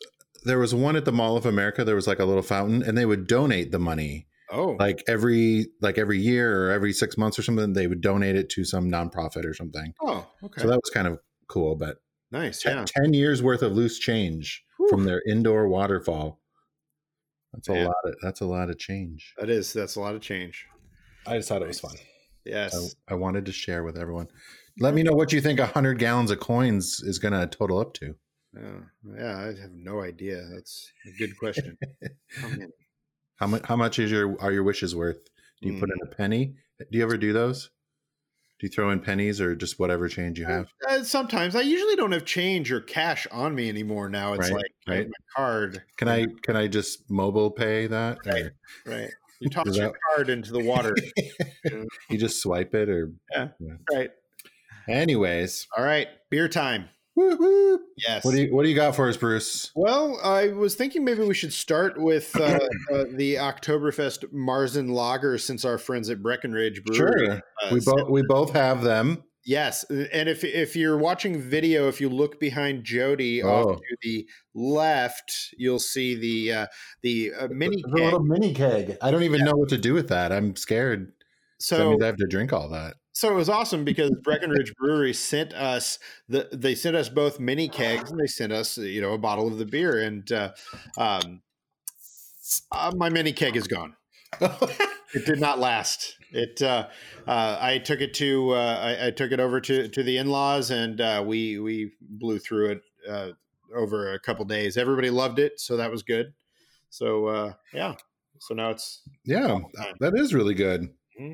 There 0.46 0.58
was 0.58 0.74
one 0.74 0.96
at 0.96 1.04
the 1.04 1.12
Mall 1.12 1.36
of 1.36 1.44
America. 1.46 1.84
There 1.84 1.94
was 1.96 2.06
like 2.06 2.20
a 2.20 2.24
little 2.24 2.42
fountain, 2.42 2.82
and 2.82 2.96
they 2.96 3.04
would 3.06 3.26
donate 3.26 3.72
the 3.72 3.78
money 3.78 4.26
oh, 4.50 4.76
like 4.78 5.02
every 5.08 5.66
like 5.80 5.98
every 5.98 6.18
year 6.18 6.66
or 6.66 6.70
every 6.70 6.92
six 6.92 7.18
months 7.18 7.38
or 7.38 7.42
something. 7.42 7.72
They 7.72 7.86
would 7.86 8.00
donate 8.00 8.36
it 8.36 8.48
to 8.50 8.64
some 8.64 8.90
nonprofit 8.90 9.44
or 9.44 9.54
something. 9.54 9.92
oh, 10.02 10.26
okay, 10.44 10.62
So 10.62 10.68
that 10.68 10.80
was 10.82 10.90
kind 10.90 11.08
of 11.08 11.18
cool. 11.48 11.76
But 11.76 11.96
nice. 12.30 12.62
ten, 12.62 12.78
Yeah, 12.78 12.84
10 13.02 13.14
years 13.14 13.42
worth 13.42 13.62
of 13.62 13.72
loose 13.72 13.98
change 13.98 14.64
Whew. 14.78 14.88
from 14.88 15.04
their 15.04 15.22
indoor 15.28 15.68
waterfall. 15.68 16.40
That's 17.52 17.68
a 17.68 17.72
Man. 17.72 17.86
lot. 17.86 17.96
Of, 18.04 18.14
that's 18.22 18.40
a 18.40 18.46
lot 18.46 18.70
of 18.70 18.78
change. 18.78 19.34
that 19.38 19.50
is 19.50 19.72
that's 19.72 19.96
a 19.96 20.00
lot 20.00 20.14
of 20.14 20.20
change. 20.20 20.66
I 21.26 21.36
just 21.38 21.48
thought 21.48 21.62
it 21.62 21.68
was 21.68 21.80
fun. 21.80 21.96
Yes. 22.44 22.94
I, 23.08 23.14
I 23.14 23.16
wanted 23.16 23.46
to 23.46 23.52
share 23.52 23.82
with 23.82 23.98
everyone. 23.98 24.28
Let 24.78 24.94
me 24.94 25.02
know 25.02 25.14
what 25.14 25.32
you 25.32 25.40
think 25.40 25.58
a 25.58 25.66
hundred 25.66 25.98
gallons 25.98 26.30
of 26.30 26.38
coins 26.38 27.00
is 27.02 27.18
going 27.18 27.32
to 27.32 27.46
total 27.46 27.80
up 27.80 27.94
to. 27.94 28.14
Yeah, 28.56 29.14
yeah, 29.18 29.38
I 29.38 29.46
have 29.60 29.72
no 29.72 30.00
idea. 30.02 30.42
That's 30.52 30.90
a 31.06 31.18
good 31.18 31.36
question. 31.38 31.76
How 32.40 32.48
many? 32.48 32.66
How 33.36 33.46
much? 33.46 33.62
How 33.66 33.76
much 33.76 33.98
is 33.98 34.10
your 34.10 34.40
are 34.40 34.52
your 34.52 34.62
wishes 34.62 34.94
worth? 34.96 35.18
Do 35.62 35.68
you 35.68 35.78
put 35.78 35.90
in 35.90 35.96
a 36.02 36.14
penny? 36.14 36.54
Do 36.78 36.98
you 36.98 37.02
ever 37.02 37.16
do 37.16 37.32
those? 37.32 37.70
Do 38.58 38.66
you 38.66 38.70
throw 38.70 38.90
in 38.90 39.00
pennies 39.00 39.38
or 39.40 39.54
just 39.54 39.78
whatever 39.78 40.08
change 40.08 40.38
you 40.38 40.46
have? 40.46 40.68
Uh, 40.88 41.02
sometimes 41.02 41.54
I 41.54 41.60
usually 41.60 41.96
don't 41.96 42.12
have 42.12 42.24
change 42.24 42.72
or 42.72 42.80
cash 42.80 43.26
on 43.30 43.54
me 43.54 43.68
anymore. 43.68 44.08
Now 44.08 44.32
it's 44.32 44.50
Right, 44.50 44.52
like 44.54 44.72
right. 44.88 45.06
my 45.06 45.12
card. 45.36 45.82
Can 45.98 46.08
I 46.08 46.26
can 46.42 46.56
I 46.56 46.66
just 46.66 47.10
mobile 47.10 47.50
pay 47.50 47.86
that? 47.86 48.18
Right. 48.24 48.44
Or 48.44 48.52
Right. 48.86 49.10
You 49.40 49.50
toss 49.50 49.66
Does 49.66 49.76
your 49.76 49.92
card 50.14 50.30
into 50.30 50.52
the 50.52 50.60
water. 50.60 50.94
you 52.10 52.16
just 52.18 52.40
swipe 52.40 52.74
it 52.74 52.88
or 52.88 53.12
Yeah, 53.30 53.48
right. 53.92 54.10
anyways. 54.88 55.66
All 55.76 55.84
right. 55.84 56.08
Beer 56.30 56.48
time. 56.48 56.88
Whoop, 57.16 57.40
whoop. 57.40 57.80
Yes. 57.96 58.24
What 58.24 58.32
do 58.34 58.42
you 58.42 58.54
what 58.54 58.62
do 58.64 58.68
you 58.68 58.74
got 58.76 58.94
for 58.94 59.08
us, 59.08 59.16
Bruce? 59.16 59.72
well, 59.74 60.20
I 60.22 60.48
was 60.48 60.74
thinking 60.74 61.02
maybe 61.04 61.22
we 61.24 61.32
should 61.34 61.52
start 61.52 61.98
with 62.00 62.36
uh, 62.38 62.58
uh, 62.92 63.04
the 63.14 63.36
Oktoberfest 63.36 64.26
Marzen 64.34 64.90
Lager 64.90 65.38
since 65.38 65.64
our 65.64 65.78
friends 65.78 66.10
at 66.10 66.22
Breckenridge 66.22 66.84
Brewery. 66.84 67.26
Sure. 67.26 67.42
uh, 67.62 67.68
We 67.72 67.80
both 67.80 68.10
we 68.10 68.22
both 68.28 68.52
have 68.52 68.82
them. 68.82 69.24
Yes, 69.48 69.84
and 69.88 70.28
if 70.28 70.42
if 70.44 70.74
you're 70.76 70.98
watching 70.98 71.40
video, 71.40 71.88
if 71.88 72.00
you 72.00 72.08
look 72.10 72.38
behind 72.40 72.84
Jody 72.84 73.42
off 73.42 73.66
Oh. 73.66 73.74
to 73.76 73.96
the 74.02 74.28
left, 74.54 75.32
you'll 75.56 75.78
see 75.78 76.16
the 76.16 76.52
uh, 76.52 76.66
the 77.02 77.32
uh, 77.32 77.48
mini 77.50 77.80
a 77.82 77.88
keg. 77.88 78.04
little 78.04 78.24
mini 78.24 78.52
keg. 78.52 78.98
I 79.00 79.10
don't 79.10 79.22
even 79.22 79.44
know 79.44 79.54
what 79.54 79.68
to 79.70 79.78
do 79.78 79.94
with 79.94 80.08
that. 80.08 80.32
I'm 80.32 80.54
scared. 80.56 81.06
that 81.06 81.12
So 81.64 81.90
means 81.90 82.02
I 82.02 82.06
have 82.06 82.16
to 82.16 82.26
drink 82.26 82.52
all 82.52 82.68
that. 82.70 82.94
So 83.16 83.30
it 83.30 83.34
was 83.34 83.48
awesome 83.48 83.82
because 83.82 84.10
Breckenridge 84.22 84.74
Brewery 84.74 85.14
sent 85.14 85.54
us 85.54 85.98
the 86.28 86.50
they 86.52 86.74
sent 86.74 86.96
us 86.96 87.08
both 87.08 87.40
mini 87.40 87.66
kegs 87.66 88.10
and 88.10 88.20
they 88.20 88.26
sent 88.26 88.52
us 88.52 88.76
you 88.76 89.00
know 89.00 89.14
a 89.14 89.18
bottle 89.18 89.46
of 89.46 89.56
the 89.56 89.64
beer 89.64 90.02
and 90.02 90.30
uh, 90.30 90.52
um, 90.98 91.40
uh, 92.70 92.92
my 92.94 93.08
mini 93.08 93.32
keg 93.32 93.56
is 93.56 93.66
gone. 93.66 93.96
it 94.40 95.24
did 95.24 95.40
not 95.40 95.58
last. 95.58 96.18
It. 96.30 96.60
Uh, 96.60 96.88
uh, 97.26 97.56
I 97.58 97.78
took 97.78 98.02
it 98.02 98.12
to. 98.14 98.50
Uh, 98.50 98.96
I, 99.00 99.06
I, 99.06 99.10
took 99.12 99.32
it 99.32 99.40
over 99.40 99.62
to 99.62 99.88
to 99.88 100.02
the 100.02 100.18
in 100.18 100.28
laws, 100.28 100.70
and 100.70 101.00
uh, 101.00 101.24
we 101.26 101.58
we 101.58 101.92
blew 102.02 102.38
through 102.38 102.72
it 102.72 102.82
uh, 103.08 103.28
over 103.74 104.12
a 104.12 104.20
couple 104.20 104.44
days. 104.44 104.76
Everybody 104.76 105.08
loved 105.08 105.38
it, 105.38 105.58
so 105.58 105.78
that 105.78 105.90
was 105.90 106.02
good. 106.02 106.34
So 106.90 107.28
uh, 107.28 107.52
yeah. 107.72 107.94
So 108.40 108.52
now 108.52 108.68
it's 108.70 109.00
yeah, 109.24 109.60
that 110.00 110.12
is 110.16 110.34
really 110.34 110.54
good. 110.54 110.90
Mm-hmm. 111.18 111.32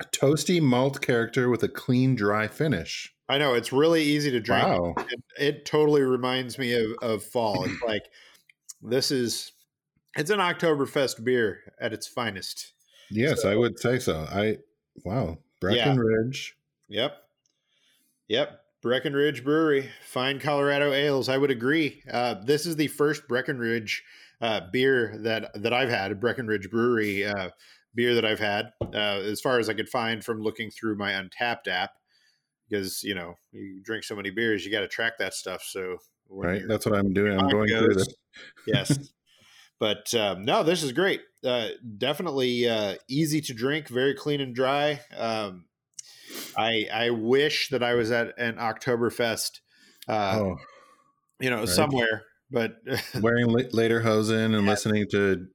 A 0.00 0.04
toasty 0.06 0.60
malt 0.60 1.00
character 1.00 1.48
with 1.48 1.62
a 1.62 1.68
clean, 1.68 2.14
dry 2.16 2.48
finish. 2.48 3.14
I 3.28 3.38
know 3.38 3.54
it's 3.54 3.72
really 3.72 4.02
easy 4.02 4.30
to 4.32 4.40
drink. 4.40 4.66
Wow. 4.66 4.94
It, 4.98 5.22
it 5.38 5.64
totally 5.64 6.02
reminds 6.02 6.58
me 6.58 6.72
of, 6.74 6.90
of 7.00 7.22
fall. 7.22 7.64
It's 7.64 7.82
like 7.82 8.04
this 8.82 9.10
is 9.10 9.52
it's 10.16 10.30
an 10.30 10.40
Oktoberfest 10.40 11.24
beer 11.24 11.60
at 11.80 11.92
its 11.92 12.06
finest. 12.06 12.72
Yes, 13.10 13.42
so, 13.42 13.50
I 13.50 13.56
would 13.56 13.78
say 13.78 13.98
so. 13.98 14.26
I 14.30 14.58
wow, 15.04 15.38
Breckenridge. 15.60 16.56
Yeah. 16.88 17.02
Yep. 17.02 17.16
Yep. 18.28 18.60
Breckenridge 18.82 19.44
Brewery, 19.44 19.88
fine 20.04 20.38
Colorado 20.38 20.92
ales. 20.92 21.30
I 21.30 21.38
would 21.38 21.50
agree. 21.50 22.02
Uh, 22.10 22.34
this 22.44 22.66
is 22.66 22.76
the 22.76 22.88
first 22.88 23.26
Breckenridge 23.26 24.04
uh, 24.42 24.60
beer 24.70 25.16
that 25.20 25.62
that 25.62 25.72
I've 25.72 25.88
had, 25.88 26.20
Breckenridge 26.20 26.70
Brewery 26.70 27.24
uh, 27.24 27.50
beer 27.94 28.14
that 28.14 28.24
I've 28.24 28.40
had, 28.40 28.72
uh, 28.82 29.20
as 29.22 29.40
far 29.40 29.58
as 29.58 29.68
I 29.68 29.74
could 29.74 29.88
find 29.88 30.24
from 30.24 30.40
looking 30.40 30.70
through 30.70 30.96
my 30.96 31.12
Untappd 31.12 31.68
app. 31.68 31.92
Because 32.68 33.02
you 33.02 33.14
know, 33.14 33.34
you 33.52 33.82
drink 33.82 34.04
so 34.04 34.16
many 34.16 34.30
beers, 34.30 34.64
you 34.64 34.72
got 34.72 34.80
to 34.80 34.88
track 34.88 35.18
that 35.18 35.34
stuff. 35.34 35.62
So 35.62 35.98
right, 36.28 36.62
that's 36.66 36.86
what 36.86 36.96
I'm 36.98 37.12
doing. 37.12 37.38
I'm 37.38 37.48
going 37.48 37.68
goes, 37.68 37.84
through 37.84 37.94
this. 37.94 38.14
yes, 38.66 38.98
but 39.78 40.12
um, 40.14 40.44
no, 40.44 40.62
this 40.62 40.82
is 40.82 40.92
great. 40.92 41.20
Uh, 41.44 41.68
definitely 41.98 42.68
uh, 42.68 42.94
easy 43.08 43.40
to 43.42 43.54
drink, 43.54 43.88
very 43.88 44.14
clean 44.14 44.40
and 44.40 44.54
dry. 44.54 45.00
Um, 45.16 45.66
I 46.56 46.86
I 46.92 47.10
wish 47.10 47.68
that 47.68 47.82
I 47.82 47.94
was 47.94 48.10
at 48.10 48.38
an 48.38 48.56
Oktoberfest, 48.56 49.60
uh, 50.08 50.38
oh, 50.40 50.56
you 51.40 51.50
know, 51.50 51.60
right. 51.60 51.68
somewhere. 51.68 52.22
But 52.50 52.76
wearing 53.20 53.48
lederhosen 53.48 54.54
and 54.56 54.64
yeah. 54.64 54.70
listening 54.70 55.06
to 55.10 55.46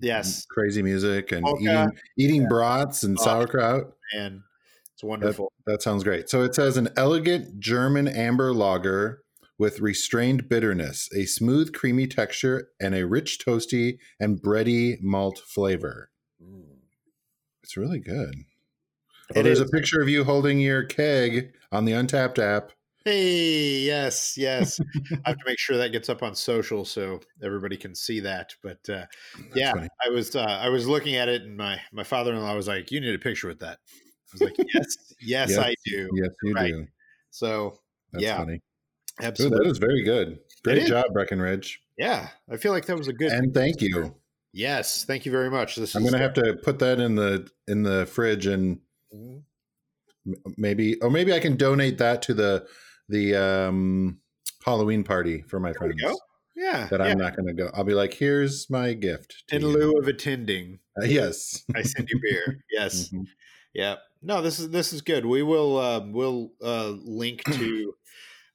yes 0.00 0.46
crazy 0.46 0.82
music 0.82 1.32
and 1.32 1.46
eating 1.60 1.90
eating 2.18 2.42
yeah. 2.42 2.48
brats 2.48 3.02
and 3.02 3.18
oh, 3.18 3.24
sauerkraut 3.24 3.92
and 4.12 4.42
it's 5.00 5.04
wonderful. 5.06 5.50
That, 5.64 5.72
that 5.72 5.82
sounds 5.82 6.04
great. 6.04 6.28
So 6.28 6.42
it 6.42 6.54
says 6.54 6.76
an 6.76 6.90
elegant 6.94 7.58
German 7.58 8.06
amber 8.06 8.52
lager 8.52 9.22
with 9.56 9.80
restrained 9.80 10.46
bitterness, 10.46 11.08
a 11.16 11.24
smooth, 11.24 11.72
creamy 11.72 12.06
texture, 12.06 12.68
and 12.78 12.94
a 12.94 13.06
rich, 13.06 13.38
toasty 13.38 13.96
and 14.20 14.42
bready 14.42 15.00
malt 15.00 15.38
flavor. 15.38 16.10
Mm. 16.42 16.80
It's 17.62 17.78
really 17.78 17.98
good. 17.98 18.44
Oh, 19.34 19.40
there's 19.40 19.58
is. 19.58 19.70
a 19.70 19.72
picture 19.72 20.02
of 20.02 20.10
you 20.10 20.24
holding 20.24 20.60
your 20.60 20.84
keg 20.84 21.54
on 21.72 21.86
the 21.86 21.92
Untappd 21.92 22.38
app. 22.38 22.72
Hey, 23.04 23.78
yes, 23.78 24.36
yes. 24.36 24.78
I 25.24 25.30
have 25.30 25.38
to 25.38 25.44
make 25.46 25.58
sure 25.58 25.78
that 25.78 25.90
gets 25.90 26.08
up 26.10 26.22
on 26.22 26.34
social 26.34 26.84
so 26.84 27.20
everybody 27.42 27.76
can 27.76 27.94
see 27.94 28.20
that. 28.20 28.54
But 28.62 28.78
uh, 28.88 29.06
yeah, 29.54 29.72
funny. 29.72 29.88
I 30.04 30.10
was 30.10 30.36
uh, 30.36 30.40
I 30.40 30.68
was 30.68 30.86
looking 30.86 31.16
at 31.16 31.28
it, 31.28 31.42
and 31.42 31.56
my 31.56 31.80
my 31.92 32.04
father 32.04 32.32
in 32.32 32.40
law 32.40 32.54
was 32.54 32.68
like, 32.68 32.90
"You 32.90 33.00
need 33.00 33.14
a 33.14 33.18
picture 33.18 33.48
with 33.48 33.60
that." 33.60 33.78
I 33.78 34.32
was 34.32 34.40
like, 34.42 34.56
"Yes, 34.74 34.86
yes, 35.20 35.50
yes 35.50 35.58
I 35.58 35.74
do. 35.86 36.10
Yes, 36.14 36.30
you 36.42 36.52
right. 36.52 36.72
do." 36.72 36.86
So 37.30 37.78
That's 38.12 38.24
yeah, 38.24 38.36
funny. 38.36 38.60
Absolutely. 39.22 39.58
Ooh, 39.58 39.62
that 39.62 39.70
is 39.70 39.78
very 39.78 40.02
good. 40.02 40.38
Great 40.64 40.86
job, 40.86 41.06
Breckenridge. 41.12 41.80
Yeah, 41.96 42.28
I 42.50 42.56
feel 42.56 42.72
like 42.72 42.86
that 42.86 42.98
was 42.98 43.08
a 43.08 43.12
good. 43.12 43.32
And 43.32 43.54
thank 43.54 43.80
you. 43.80 44.14
Yes, 44.52 45.04
thank 45.04 45.24
you 45.24 45.32
very 45.32 45.50
much. 45.50 45.76
This 45.76 45.94
I'm 45.94 46.02
going 46.02 46.12
to 46.12 46.18
have 46.18 46.34
to 46.34 46.58
put 46.62 46.80
that 46.80 47.00
in 47.00 47.14
the 47.14 47.48
in 47.68 47.82
the 47.82 48.06
fridge 48.06 48.46
and 48.46 48.80
mm-hmm. 49.14 50.32
maybe, 50.56 51.00
or 51.00 51.10
maybe 51.10 51.32
I 51.32 51.40
can 51.40 51.56
donate 51.56 51.98
that 51.98 52.22
to 52.22 52.34
the 52.34 52.66
the 53.10 53.36
um, 53.36 54.20
Halloween 54.64 55.04
party 55.04 55.42
for 55.42 55.60
my 55.60 55.72
there 55.72 55.92
friends. 55.92 56.20
Yeah, 56.56 56.88
that 56.90 57.00
I'm 57.00 57.16
not 57.16 57.36
going 57.36 57.46
to 57.46 57.54
go. 57.54 57.70
I'll 57.72 57.84
be 57.84 57.94
like, 57.94 58.12
here's 58.12 58.68
my 58.68 58.92
gift 58.92 59.44
in 59.50 59.62
you. 59.62 59.68
lieu 59.68 59.98
of 59.98 60.08
attending. 60.08 60.80
Uh, 61.00 61.06
yes, 61.06 61.64
I 61.74 61.82
send 61.82 62.08
you 62.10 62.20
beer. 62.22 62.62
Yes, 62.70 63.08
mm-hmm. 63.08 63.22
yeah. 63.72 63.96
No, 64.22 64.42
this 64.42 64.58
is 64.58 64.70
this 64.70 64.92
is 64.92 65.00
good. 65.00 65.24
We 65.24 65.42
will 65.42 65.78
uh, 65.78 66.00
we'll 66.04 66.52
uh, 66.62 66.92
link 67.02 67.42
to 67.44 67.94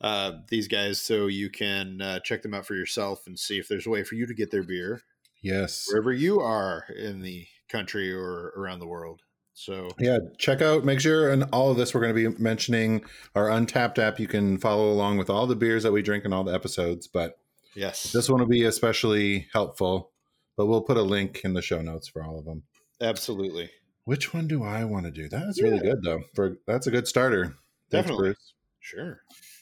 uh, 0.02 0.32
these 0.50 0.68
guys 0.68 1.02
so 1.02 1.28
you 1.28 1.50
can 1.50 2.02
uh, 2.02 2.20
check 2.20 2.44
them 2.44 2.54
out 2.54 2.68
for 2.68 2.76
yourself 2.76 3.26
and 3.26 3.40
see 3.40 3.58
if 3.58 3.68
there's 3.68 3.88
a 3.88 3.90
way 3.90 4.04
for 4.04 4.16
you 4.16 4.28
to 4.28 4.34
get 4.34 4.52
their 4.52 4.64
beer. 4.64 5.02
Yes. 5.42 5.88
Wherever 5.90 6.12
you 6.12 6.40
are 6.40 6.86
in 6.96 7.22
the 7.22 7.48
country 7.70 8.14
or 8.14 8.54
around 8.56 8.80
the 8.80 8.88
world. 8.88 9.22
So 9.56 9.90
yeah, 9.98 10.20
check 10.38 10.62
out. 10.62 10.84
Make 10.84 11.00
sure 11.00 11.32
and 11.32 11.46
all 11.54 11.72
of 11.72 11.78
this 11.78 11.94
we're 11.94 12.02
going 12.02 12.14
to 12.14 12.30
be 12.30 12.44
mentioning 12.44 13.04
our 13.36 13.48
Untappd 13.48 13.98
app. 14.00 14.20
You 14.20 14.28
can 14.28 14.58
follow 14.58 14.92
along 14.92 15.18
with 15.18 15.30
all 15.30 15.48
the 15.48 15.56
beers 15.56 15.84
that 15.84 15.94
we 15.94 16.02
drink 16.02 16.26
in 16.26 16.34
all 16.34 16.44
the 16.44 16.54
episodes. 16.54 17.08
But 17.08 17.40
yes, 17.74 18.12
this 18.12 18.30
one 18.30 18.42
will 18.42 18.48
be 18.48 18.66
especially 18.66 19.48
helpful. 19.54 20.12
But 20.58 20.66
we'll 20.68 20.82
put 20.82 20.98
a 20.98 21.02
link 21.02 21.42
in 21.46 21.54
the 21.54 21.62
show 21.62 21.82
notes 21.82 22.10
for 22.10 22.24
all 22.24 22.38
of 22.38 22.46
them. 22.46 22.64
Absolutely. 23.02 23.70
Which 24.04 24.34
one 24.34 24.48
do 24.48 24.64
I 24.64 24.84
want 24.84 25.06
to 25.06 25.12
do? 25.12 25.30
That's 25.30 25.58
yeah. 25.58 25.70
really 25.70 25.80
good 25.80 26.04
though. 26.04 26.24
For 26.34 26.58
that's 26.68 26.88
a 26.88 26.92
good 26.92 27.08
starter. 27.08 27.46
Thanks, 27.46 27.58
Definitely. 27.92 28.24
Bruce. 28.26 28.54
Sure. 28.82 29.22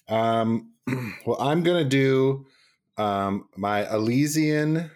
Um, 0.09 0.71
well, 1.25 1.39
I'm 1.39 1.61
gonna 1.61 1.85
do 1.85 2.47
um, 2.97 3.47
my 3.55 3.87
Elysian 3.93 4.89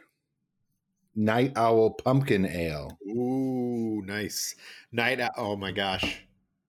Night 1.18 1.54
Owl 1.56 1.90
Pumpkin 1.90 2.46
Ale. 2.46 2.98
Ooh, 3.10 4.04
nice. 4.06 4.56
Night 4.92 5.20
Owl. 5.20 5.32
Oh 5.36 5.56
my 5.56 5.72
gosh. 5.72 6.24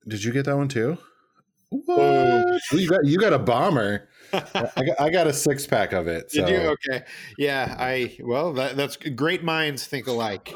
Did 0.09 0.25
you 0.25 0.33
get 0.33 0.47
that 0.47 0.57
one 0.57 0.69
too? 0.69 0.97
What? 1.69 2.63
you 2.73 2.89
got 2.89 3.05
you 3.05 3.19
got 3.19 3.35
a 3.35 3.39
bomber. 3.39 4.09
I, 4.33 4.41
got, 4.75 5.01
I 5.01 5.11
got 5.11 5.27
a 5.27 5.35
six 5.35 5.67
pack 5.67 5.93
of 5.93 6.09
it. 6.09 6.33
So. 6.33 6.47
Did 6.47 6.51
you? 6.51 6.59
Okay. 6.71 7.05
Yeah. 7.37 7.77
I 7.79 8.17
well, 8.25 8.55
that, 8.55 8.75
that's 8.75 8.97
great 8.97 9.45
minds 9.45 9.87
think 9.87 10.07
alike. 10.07 10.55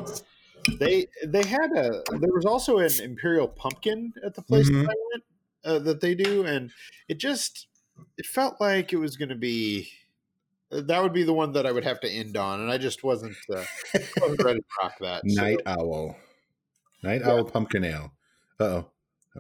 They 0.78 1.06
they 1.26 1.42
had 1.42 1.72
a 1.72 2.02
there 2.18 2.32
was 2.32 2.46
also 2.46 2.78
an 2.78 2.90
imperial 3.02 3.46
pumpkin 3.46 4.14
at 4.25 4.34
the 4.34 4.42
place 4.42 4.70
mm-hmm. 4.70 4.84
that 4.84 4.90
I 4.90 4.94
went 5.11 5.25
uh, 5.64 5.78
that 5.80 6.00
they 6.00 6.14
do, 6.14 6.46
and 6.46 6.70
it 7.08 7.18
just 7.18 7.66
it 8.16 8.25
felt 8.25 8.58
like 8.58 8.94
it 8.94 8.96
was 8.96 9.16
going 9.16 9.28
to 9.28 9.34
be 9.34 9.90
that 10.73 11.02
would 11.02 11.12
be 11.12 11.23
the 11.23 11.33
one 11.33 11.52
that 11.52 11.67
I 11.67 11.73
would 11.73 11.85
have 11.85 12.00
to 12.00 12.11
end 12.11 12.37
on, 12.37 12.61
and 12.61 12.71
I 12.71 12.79
just 12.79 13.05
wasn't, 13.05 13.37
uh, 13.55 13.64
wasn't 14.21 14.43
ready 14.43 14.61
to 14.61 14.67
rock 14.83 14.95
that. 15.00 15.23
Night 15.25 15.61
so. 15.67 15.73
Owl, 15.73 16.17
Night 17.02 17.21
yeah. 17.21 17.31
Owl 17.31 17.45
Pumpkin 17.45 17.85
Ale. 17.85 18.12
Uh 18.59 18.64
oh, 18.64 18.91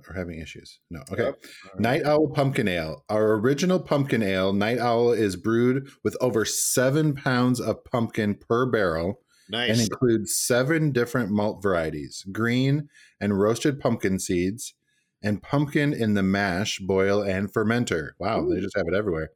we're 0.08 0.16
having 0.16 0.40
issues. 0.40 0.78
No, 0.90 1.00
okay. 1.10 1.24
Yep. 1.24 1.44
Right. 1.64 1.80
Night 1.80 2.04
Owl 2.04 2.28
Pumpkin 2.28 2.68
Ale. 2.68 3.04
Our 3.08 3.34
original 3.34 3.80
pumpkin 3.80 4.22
ale, 4.22 4.52
Night 4.52 4.78
Owl, 4.78 5.12
is 5.12 5.36
brewed 5.36 5.88
with 6.04 6.16
over 6.20 6.44
seven 6.44 7.14
pounds 7.14 7.60
of 7.60 7.84
pumpkin 7.84 8.34
per 8.34 8.66
barrel. 8.66 9.20
Nice. 9.50 9.70
And 9.70 9.80
includes 9.80 10.34
seven 10.34 10.92
different 10.92 11.30
malt 11.30 11.62
varieties 11.62 12.24
green 12.32 12.88
and 13.20 13.38
roasted 13.38 13.80
pumpkin 13.80 14.18
seeds, 14.18 14.74
and 15.22 15.42
pumpkin 15.42 15.92
in 15.92 16.14
the 16.14 16.22
mash, 16.22 16.78
boil, 16.78 17.22
and 17.22 17.52
fermenter. 17.52 18.10
Wow, 18.18 18.42
Ooh. 18.42 18.54
they 18.54 18.60
just 18.60 18.76
have 18.76 18.88
it 18.88 18.94
everywhere. 18.94 19.30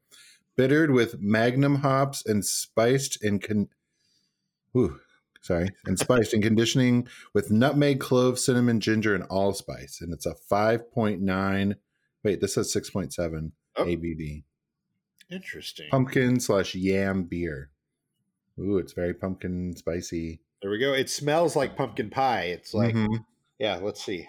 Bittered 0.57 0.91
with 0.91 1.21
magnum 1.21 1.77
hops 1.77 2.25
and 2.25 2.45
spiced 2.45 3.23
in 3.23 3.39
con- 3.39 3.69
Ooh, 4.77 4.99
sorry, 5.43 5.71
and 5.85 5.99
spiced 5.99 6.33
and 6.33 6.43
conditioning 6.43 7.07
with 7.35 7.51
nutmeg, 7.51 8.01
clove, 8.01 8.39
cinnamon, 8.39 8.81
ginger, 8.81 9.15
and 9.15 9.25
allspice. 9.25 10.01
And 10.01 10.13
it's 10.13 10.27
a 10.27 10.35
5.9. 10.51 11.75
Wait, 12.23 12.41
this 12.41 12.55
says 12.55 12.75
6.7 12.75 13.53
oh. 13.77 13.85
ABV. 13.85 14.45
Interesting. 15.31 15.89
Pumpkin 15.91 16.41
slash 16.41 16.75
yam 16.75 17.25
beer. 17.25 17.71
Ooh, 18.59 18.79
it's 18.79 18.93
very 18.93 19.13
pumpkin 19.13 19.75
spicy. 19.77 20.41
There 20.63 20.71
we 20.71 20.79
go. 20.79 20.93
It 20.95 21.11
smells 21.11 21.57
like 21.57 21.77
pumpkin 21.77 22.11
pie. 22.11 22.45
It's 22.45 22.73
like, 22.73 22.95
mm-hmm. 22.95 23.17
yeah, 23.59 23.79
let's 23.83 24.05
see. 24.05 24.29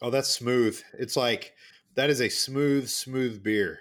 Oh, 0.00 0.10
that's 0.10 0.28
smooth. 0.28 0.80
It's 0.98 1.16
like 1.16 1.52
that 1.96 2.10
is 2.10 2.20
a 2.20 2.28
smooth, 2.28 2.88
smooth 2.88 3.42
beer. 3.42 3.78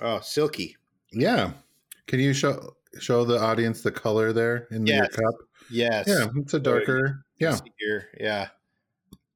Oh, 0.00 0.20
silky. 0.20 0.76
Yeah. 1.12 1.52
Can 2.06 2.20
you 2.20 2.32
show 2.32 2.74
show 2.98 3.24
the 3.24 3.40
audience 3.40 3.82
the 3.82 3.92
color 3.92 4.32
there 4.32 4.66
in 4.70 4.86
yes. 4.86 4.96
your 4.98 5.08
cup? 5.08 5.40
Yes. 5.70 6.06
Yeah, 6.08 6.26
it's 6.36 6.54
a 6.54 6.60
darker. 6.60 7.24
Yeah. 7.38 7.58
Here. 7.78 8.08
Yeah. 8.18 8.48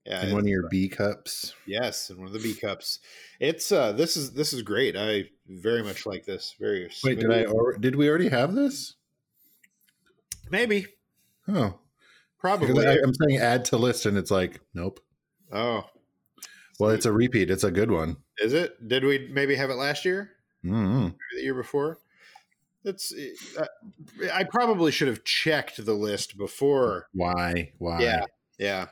Yeah. 0.05 0.27
In 0.27 0.33
one 0.33 0.43
of 0.43 0.49
your 0.49 0.69
B 0.69 0.89
cups. 0.89 1.55
Yes, 1.67 2.11
in 2.11 2.19
one 2.19 2.29
of 2.29 2.33
the 2.33 2.39
B 2.39 2.55
cups. 2.55 3.01
It's 3.41 3.73
uh 3.73 3.93
this 3.93 4.17
is 4.17 4.33
this 4.33 4.53
is 4.53 4.63
great. 4.63 4.97
I 4.97 5.25
very 5.49 5.83
much 5.83 6.07
like 6.07 6.25
this. 6.25 6.55
Very 6.61 6.91
Wait, 7.03 7.19
did 7.19 7.33
I 7.33 7.45
or 7.45 7.77
did 7.77 7.97
we 7.97 8.09
already 8.09 8.29
have 8.29 8.55
this? 8.55 8.95
Maybe. 10.51 10.87
Oh. 11.49 11.79
Probably. 12.39 12.87
I, 12.87 12.99
I'm 13.03 13.15
saying 13.15 13.41
add 13.41 13.65
to 13.67 13.77
list 13.77 14.07
and 14.07 14.17
it's 14.17 14.31
like, 14.31 14.61
nope. 14.75 15.01
Oh, 15.51 15.85
well, 16.79 16.91
it's 16.91 17.07
a 17.07 17.13
repeat. 17.13 17.51
It's 17.51 17.65
a 17.65 17.71
good 17.71 17.91
one. 17.91 18.17
Is 18.39 18.53
it? 18.53 18.89
Did 18.89 19.05
we 19.05 19.29
maybe 19.33 19.55
have 19.57 19.71
it 19.71 19.75
last 19.77 20.05
year? 20.05 20.31
Mm-hmm. 20.65 21.09
the 21.37 21.43
year 21.43 21.55
before? 21.55 21.99
that's. 22.85 23.13
Uh, 23.59 23.67
I 24.33 24.45
probably 24.45 24.93
should 24.93 25.09
have 25.09 25.25
checked 25.25 25.85
the 25.85 25.93
list 25.95 26.39
before. 26.39 27.09
Why? 27.13 27.73
Why? 27.79 28.01
Yeah, 28.01 28.25
yeah. 28.59 28.87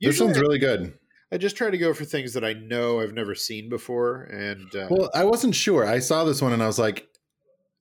This 0.00 0.20
one's 0.20 0.38
really 0.40 0.58
good. 0.58 0.94
I 1.32 1.38
just 1.38 1.56
try 1.56 1.70
to 1.70 1.78
go 1.78 1.94
for 1.94 2.04
things 2.04 2.32
that 2.34 2.44
I 2.44 2.54
know 2.54 3.00
I've 3.00 3.12
never 3.14 3.34
seen 3.36 3.68
before, 3.68 4.22
and 4.24 4.74
uh, 4.74 4.88
Well, 4.90 5.10
I 5.14 5.24
wasn't 5.24 5.54
sure. 5.54 5.86
I 5.86 6.00
saw 6.00 6.24
this 6.24 6.42
one 6.42 6.52
and 6.52 6.60
I 6.62 6.66
was 6.66 6.78
like, 6.78 7.06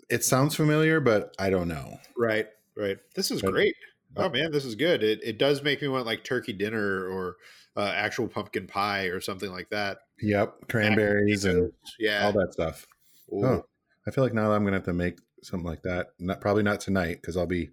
it 0.09 0.23
sounds 0.23 0.53
familiar, 0.55 0.99
but 0.99 1.33
I 1.39 1.49
don't 1.49 1.67
know. 1.67 1.97
right, 2.15 2.47
right. 2.77 2.97
This 3.15 3.31
is 3.31 3.41
But- 3.41 3.51
great. 3.51 3.75
Oh 4.17 4.27
man, 4.27 4.51
this 4.51 4.65
is 4.65 4.73
good. 4.75 5.03
It 5.03 5.19
it 5.23 5.37
does 5.37 5.61
make 5.61 5.81
me 5.83 5.87
want 5.87 6.07
like 6.07 6.23
turkey 6.23 6.51
dinner 6.51 7.07
or 7.07 7.37
uh, 7.79 7.93
actual 7.95 8.27
pumpkin 8.27 8.67
pie 8.67 9.05
or 9.05 9.19
something 9.21 9.51
like 9.51 9.69
that. 9.69 9.99
Yep, 10.21 10.67
cranberries 10.69 11.45
and 11.45 11.71
Yeah. 11.97 12.25
all 12.25 12.33
that 12.33 12.53
stuff. 12.53 12.85
Ooh. 13.33 13.45
Oh, 13.45 13.65
I 14.07 14.11
feel 14.11 14.23
like 14.23 14.33
now 14.33 14.51
I'm 14.51 14.63
gonna 14.63 14.77
have 14.77 14.85
to 14.85 14.93
make 14.93 15.19
something 15.41 15.67
like 15.67 15.81
that. 15.83 16.07
Not 16.19 16.41
probably 16.41 16.63
not 16.63 16.81
tonight 16.81 17.19
because 17.21 17.37
I'll 17.37 17.45
be. 17.47 17.69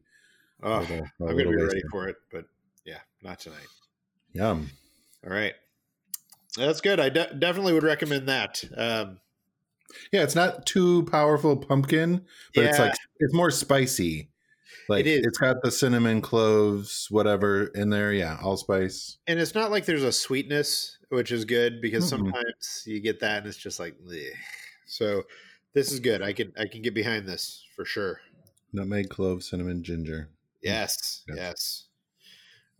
Oh, 0.63 0.79
little- 0.81 1.07
I'm 1.21 1.27
gonna 1.37 1.51
be 1.51 1.57
ready 1.57 1.83
for 1.91 2.09
it, 2.09 2.17
but 2.31 2.47
yeah, 2.85 3.01
not 3.23 3.41
tonight. 3.41 3.67
Yum. 4.33 4.71
All 5.25 5.31
right, 5.33 5.55
that's 6.57 6.81
good. 6.81 7.01
I 7.01 7.09
de- 7.09 7.35
definitely 7.35 7.73
would 7.73 7.83
recommend 7.83 8.29
that. 8.29 8.63
Um, 8.77 9.21
Yeah, 10.13 10.23
it's 10.25 10.35
not 10.35 10.67
too 10.67 11.05
powerful 11.05 11.57
pumpkin, 11.57 12.25
but 12.55 12.65
it's 12.65 12.79
like 12.79 12.95
it's 13.19 13.33
more 13.35 13.51
spicy. 13.51 14.31
Like 14.89 15.07
It 15.07 15.09
is. 15.09 15.27
it's 15.27 15.39
got 15.39 15.63
the 15.63 15.71
cinnamon, 15.71 16.21
cloves, 16.21 17.09
whatever 17.11 17.67
in 17.75 17.91
there. 17.91 18.13
Yeah, 18.13 18.39
allspice. 18.43 19.19
and 19.27 19.39
it's 19.41 19.55
not 19.55 19.71
like 19.71 19.85
there's 19.87 20.03
a 20.05 20.13
sweetness, 20.13 20.99
which 21.09 21.33
is 21.33 21.45
good 21.45 21.81
because 21.81 22.05
Mm-mm. 22.07 22.11
sometimes 22.11 22.83
you 22.87 23.01
get 23.01 23.21
that 23.21 23.39
and 23.39 23.47
it's 23.47 23.57
just 23.57 23.79
like, 23.81 23.97
"Bleh." 24.01 24.31
so 24.87 25.23
this 25.73 25.93
is 25.93 26.01
good. 26.01 26.23
I 26.23 26.33
can 26.33 26.53
I 26.59 26.67
can 26.67 26.83
get 26.83 26.95
behind 26.95 27.27
this 27.27 27.65
for 27.75 27.85
sure. 27.85 28.21
Nutmeg, 28.73 29.09
clove, 29.09 29.43
cinnamon, 29.43 29.83
ginger. 29.83 30.29
Yes, 30.63 31.23
Yes. 31.29 31.37
yes. 31.37 31.85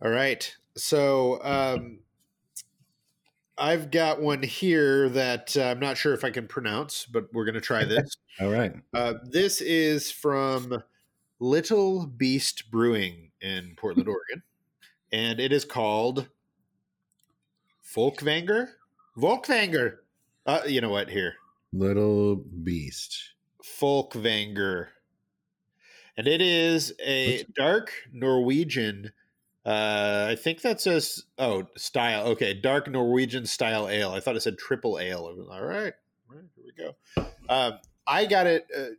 All 0.01 0.11
right. 0.11 0.55
So 0.75 1.41
um, 1.43 1.99
I've 3.57 3.89
got 3.89 4.21
one 4.21 4.43
here 4.43 5.09
that 5.09 5.57
uh, 5.57 5.63
I'm 5.63 5.79
not 5.79 5.97
sure 5.97 6.13
if 6.13 6.23
I 6.23 6.29
can 6.29 6.47
pronounce, 6.47 7.05
but 7.05 7.33
we're 7.33 7.45
going 7.45 7.55
to 7.55 7.61
try 7.61 7.83
this. 7.85 8.15
All 8.39 8.51
right. 8.51 8.73
uh, 8.93 9.15
this 9.23 9.61
is 9.61 10.11
from 10.11 10.83
Little 11.39 12.05
Beast 12.05 12.71
Brewing 12.71 13.31
in 13.41 13.75
Portland, 13.77 14.07
Oregon, 14.09 14.43
and 15.11 15.39
it 15.39 15.51
is 15.51 15.65
called 15.65 16.27
Folkvanger. 17.83 18.69
Volkvanger. 19.17 19.97
Uh, 20.45 20.61
you 20.65 20.81
know 20.81 20.89
what? 20.89 21.09
Here, 21.09 21.35
Little 21.73 22.35
beast. 22.35 23.33
Folkvanger. 23.63 24.87
And 26.15 26.27
it 26.27 26.41
is 26.41 26.93
a 26.99 27.45
dark 27.55 27.91
Norwegian. 28.11 29.11
Uh, 29.65 30.27
I 30.29 30.35
think 30.35 30.61
that 30.61 30.81
says 30.81 31.25
oh 31.37 31.67
style. 31.75 32.27
Okay, 32.29 32.53
dark 32.53 32.89
Norwegian 32.89 33.45
style 33.45 33.87
ale. 33.87 34.11
I 34.11 34.19
thought 34.19 34.35
it 34.35 34.41
said 34.41 34.57
triple 34.57 34.97
ale. 34.97 35.25
All 35.51 35.61
right, 35.61 35.93
all 36.29 36.35
right 36.37 36.45
here 36.55 36.65
we 36.65 36.71
go. 36.71 36.95
Um, 37.49 37.79
I 38.07 38.25
got 38.25 38.47
it 38.47 38.65
uh, 38.75 38.95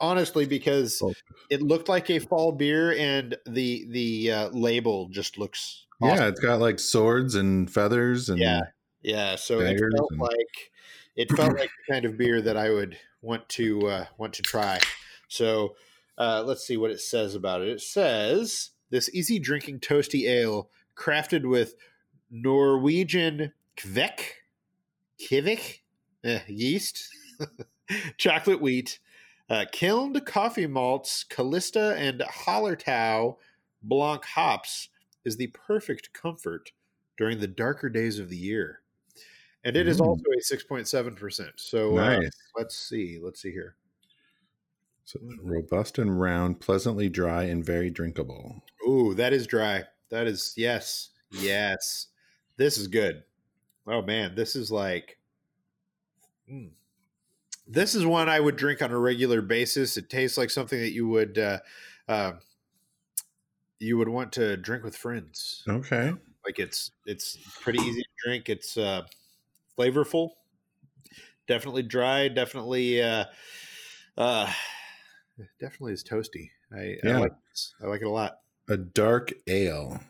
honestly 0.00 0.46
because 0.46 1.00
Oh. 1.02 1.12
it 1.50 1.62
looked 1.62 1.88
like 1.88 2.10
a 2.10 2.18
fall 2.18 2.52
beer, 2.52 2.92
and 2.96 3.36
the 3.46 3.86
the 3.90 4.32
uh, 4.32 4.48
label 4.50 5.08
just 5.10 5.38
looks 5.38 5.86
Yeah, 6.00 6.12
awesome. 6.12 6.26
it's 6.28 6.40
got 6.40 6.60
like 6.60 6.78
swords 6.78 7.34
and 7.34 7.70
feathers 7.70 8.28
and 8.28 8.38
Yeah. 8.38 8.60
Yeah, 9.02 9.36
so 9.36 9.60
it 9.60 9.78
felt 9.78 10.10
and- 10.10 10.20
like 10.20 10.70
it 11.16 11.30
felt 11.32 11.58
like 11.58 11.70
the 11.86 11.92
kind 11.92 12.04
of 12.04 12.16
beer 12.18 12.40
that 12.42 12.56
I 12.56 12.70
would 12.70 12.98
want 13.22 13.48
to 13.50 13.86
uh, 13.88 14.06
want 14.18 14.32
to 14.34 14.42
try. 14.42 14.80
So 15.28 15.76
uh, 16.16 16.42
let's 16.44 16.66
see 16.66 16.76
what 16.76 16.90
it 16.90 17.00
says 17.00 17.34
about 17.34 17.62
it. 17.62 17.68
It 17.68 17.80
says 17.80 18.70
this 18.90 19.08
easy 19.14 19.38
drinking 19.38 19.80
toasty 19.80 20.28
ale 20.28 20.70
crafted 20.96 21.44
with 21.48 21.74
Norwegian 22.30 23.52
kvek, 23.76 24.20
kivik 25.20 25.80
eh, 26.24 26.40
yeast, 26.48 27.08
chocolate 28.16 28.60
wheat, 28.60 28.98
uh, 29.50 29.64
kilned 29.72 30.24
coffee 30.26 30.66
malts, 30.66 31.24
Callista 31.24 31.94
and 31.96 32.20
Hallertau 32.20 33.36
Blanc 33.82 34.24
hops 34.24 34.88
is 35.24 35.36
the 35.36 35.46
perfect 35.48 36.12
comfort 36.12 36.72
during 37.16 37.38
the 37.38 37.46
darker 37.46 37.88
days 37.88 38.18
of 38.18 38.28
the 38.28 38.36
year. 38.36 38.80
And 39.64 39.76
it 39.76 39.88
is 39.88 39.98
Mm. 40.00 40.06
also 40.06 40.22
a 40.36 40.40
6.7%. 40.42 41.50
So 41.56 41.98
uh, 41.98 42.18
nice. 42.18 42.30
let's 42.56 42.76
see. 42.78 43.18
Let's 43.22 43.42
see 43.42 43.50
here. 43.50 43.76
So 45.04 45.18
robust 45.42 45.98
and 45.98 46.20
round, 46.20 46.60
pleasantly 46.60 47.08
dry 47.08 47.44
and 47.44 47.64
very 47.64 47.90
drinkable. 47.90 48.62
Ooh, 48.86 49.14
that 49.14 49.32
is 49.32 49.46
dry. 49.46 49.84
That 50.10 50.26
is, 50.26 50.52
yes. 50.56 51.10
Yes. 51.30 52.08
This 52.56 52.76
is 52.78 52.88
good. 52.88 53.22
Oh, 53.86 54.02
man. 54.02 54.34
This 54.34 54.54
is 54.54 54.70
like, 54.70 55.18
mm. 56.50 56.70
This 57.68 57.94
is 57.94 58.06
one 58.06 58.28
I 58.28 58.40
would 58.40 58.56
drink 58.56 58.82
on 58.82 58.90
a 58.90 58.98
regular 58.98 59.42
basis. 59.42 59.96
It 59.96 60.10
tastes 60.10 60.38
like 60.38 60.50
something 60.50 60.78
that 60.80 60.92
you 60.92 61.08
would, 61.08 61.38
uh, 61.38 61.60
uh, 62.08 62.32
you 63.78 63.96
would 63.98 64.08
want 64.08 64.32
to 64.32 64.56
drink 64.56 64.84
with 64.84 64.96
friends. 64.96 65.68
Okay. 65.68 66.12
Like 66.44 66.58
it's 66.58 66.92
it's 67.06 67.36
pretty 67.60 67.80
easy 67.80 68.02
to 68.02 68.08
drink. 68.24 68.48
It's 68.48 68.76
uh, 68.76 69.06
flavorful, 69.78 70.32
definitely 71.46 71.82
dry, 71.82 72.28
definitely 72.28 73.02
uh, 73.02 73.24
uh, 74.16 74.52
definitely 75.60 75.92
is 75.92 76.04
toasty. 76.04 76.50
I, 76.72 76.98
I 77.06 77.10
Yeah. 77.10 77.18
like 77.18 77.32
this. 77.50 77.74
I 77.82 77.86
like 77.86 78.00
it 78.02 78.06
a 78.06 78.10
lot. 78.10 78.40
A 78.68 78.76
dark 78.76 79.32
ale. 79.46 80.00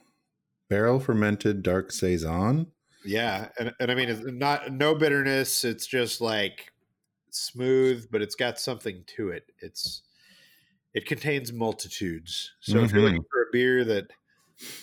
Barrel 0.68 1.00
fermented 1.00 1.62
dark 1.62 1.92
saison. 1.92 2.72
Yeah, 3.04 3.50
and 3.58 3.74
and 3.80 3.90
I 3.90 3.94
mean 3.94 4.08
it's 4.08 4.22
not 4.24 4.72
no 4.72 4.94
bitterness. 4.94 5.64
It's 5.64 5.86
just 5.86 6.20
like 6.20 6.72
smooth, 7.34 8.08
but 8.10 8.22
it's 8.22 8.34
got 8.34 8.58
something 8.60 9.04
to 9.16 9.30
it. 9.30 9.52
It's 9.60 10.02
it 10.94 11.06
contains 11.06 11.52
multitudes. 11.52 12.54
So 12.60 12.82
if 12.82 12.92
you're 12.92 13.02
Mhm. 13.02 13.04
looking 13.04 13.24
for 13.30 13.42
a 13.42 13.52
beer 13.52 13.84
that 13.84 14.10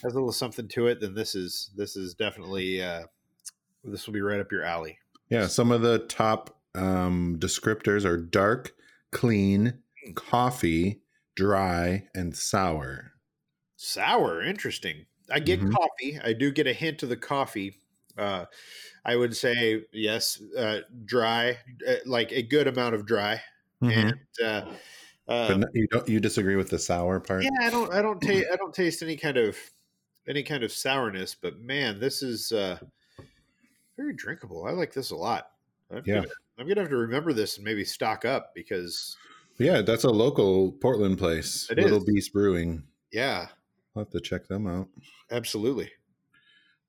has 0.03 0.13
a 0.13 0.17
little 0.17 0.31
something 0.34 0.67
to 0.69 0.88
it, 0.88 1.01
then 1.01 1.15
this 1.15 1.36
is 1.36 1.71
this 1.75 1.95
is 1.97 2.15
definitely 2.15 2.81
uh, 2.84 3.08
this 3.84 4.08
will 4.08 4.13
be 4.13 4.21
right 4.21 4.39
up 4.41 4.51
your 4.51 4.63
alley. 4.63 4.99
Yeah, 5.29 5.47
some 5.47 5.71
of 5.71 5.81
the 5.81 5.99
top 6.08 6.60
um, 6.75 7.38
descriptors 7.39 8.05
are 8.05 8.17
dark, 8.17 8.75
clean, 9.12 9.81
coffee, 10.15 11.01
dry, 11.36 12.08
and 12.13 12.36
sour. 12.36 13.13
Sour, 13.77 14.41
interesting. 14.41 15.05
I 15.29 15.39
get 15.39 15.62
Mhm. 15.62 15.75
coffee. 15.77 16.19
I 16.21 16.34
do 16.34 16.51
get 16.51 16.67
a 16.67 16.73
hint 16.73 17.03
of 17.03 17.10
the 17.10 17.15
coffee. 17.17 17.81
Uh, 18.17 18.45
I 19.04 19.15
would 19.15 19.36
say 19.36 19.84
yes, 19.91 20.41
uh, 20.58 20.82
dry, 21.06 21.58
uh, 21.88 21.95
like 22.06 22.32
a 22.32 22.41
good 22.41 22.67
amount 22.67 22.95
of 22.95 23.06
dry, 23.06 23.41
Mhm. 23.82 23.91
and 23.93 24.19
uh, 24.43 24.78
but 25.28 25.49
um, 25.54 25.60
no- 25.62 25.67
you 25.73 25.88
don't 25.88 26.08
you 26.08 26.19
disagree 26.19 26.56
with 26.56 26.69
the 26.69 26.80
sour 26.80 27.19
part? 27.19 27.43
yeah, 27.43 27.49
I 27.67 27.69
don't, 27.69 27.93
I 27.93 28.01
don't 28.01 28.21
taste, 28.21 28.47
I 28.51 28.56
don't 28.56 28.73
taste 28.73 29.01
any 29.04 29.17
kind 29.17 29.38
of 29.38 29.58
any 30.28 30.43
kind 30.43 30.63
of 30.63 30.71
sourness. 30.71 31.36
But 31.36 31.60
man, 31.60 31.99
this 31.99 32.23
is 32.23 32.51
uh, 32.51 32.80
very 33.97 34.13
drinkable. 34.13 34.65
I 34.65 34.71
like 34.71 34.93
this 34.93 35.12
a 35.12 35.15
lot. 35.15 35.51
I'm 35.91 36.04
Yeah. 36.06 36.15
gonna, 36.15 36.28
I'm 36.58 36.67
gonna 36.67 36.82
have 36.82 36.89
to 36.89 36.97
remember 36.97 37.34
this 37.34 37.58
and 37.58 37.65
maybe 37.65 37.86
stock 37.86 38.25
up 38.25 38.54
because 38.56 39.15
Yeah, 39.58 39.82
that's 39.82 40.04
a 40.04 40.10
local 40.10 40.71
Portland 40.73 41.17
place. 41.17 41.69
It 41.69 41.80
Little 41.80 41.97
is. 41.99 42.06
Beast 42.06 42.34
Brewing. 42.34 42.84
yeah, 43.12 43.49
I'll 43.95 44.04
have 44.04 44.10
to 44.12 44.19
check 44.19 44.47
them 44.47 44.67
out. 44.67 44.89
absolutely. 45.32 45.91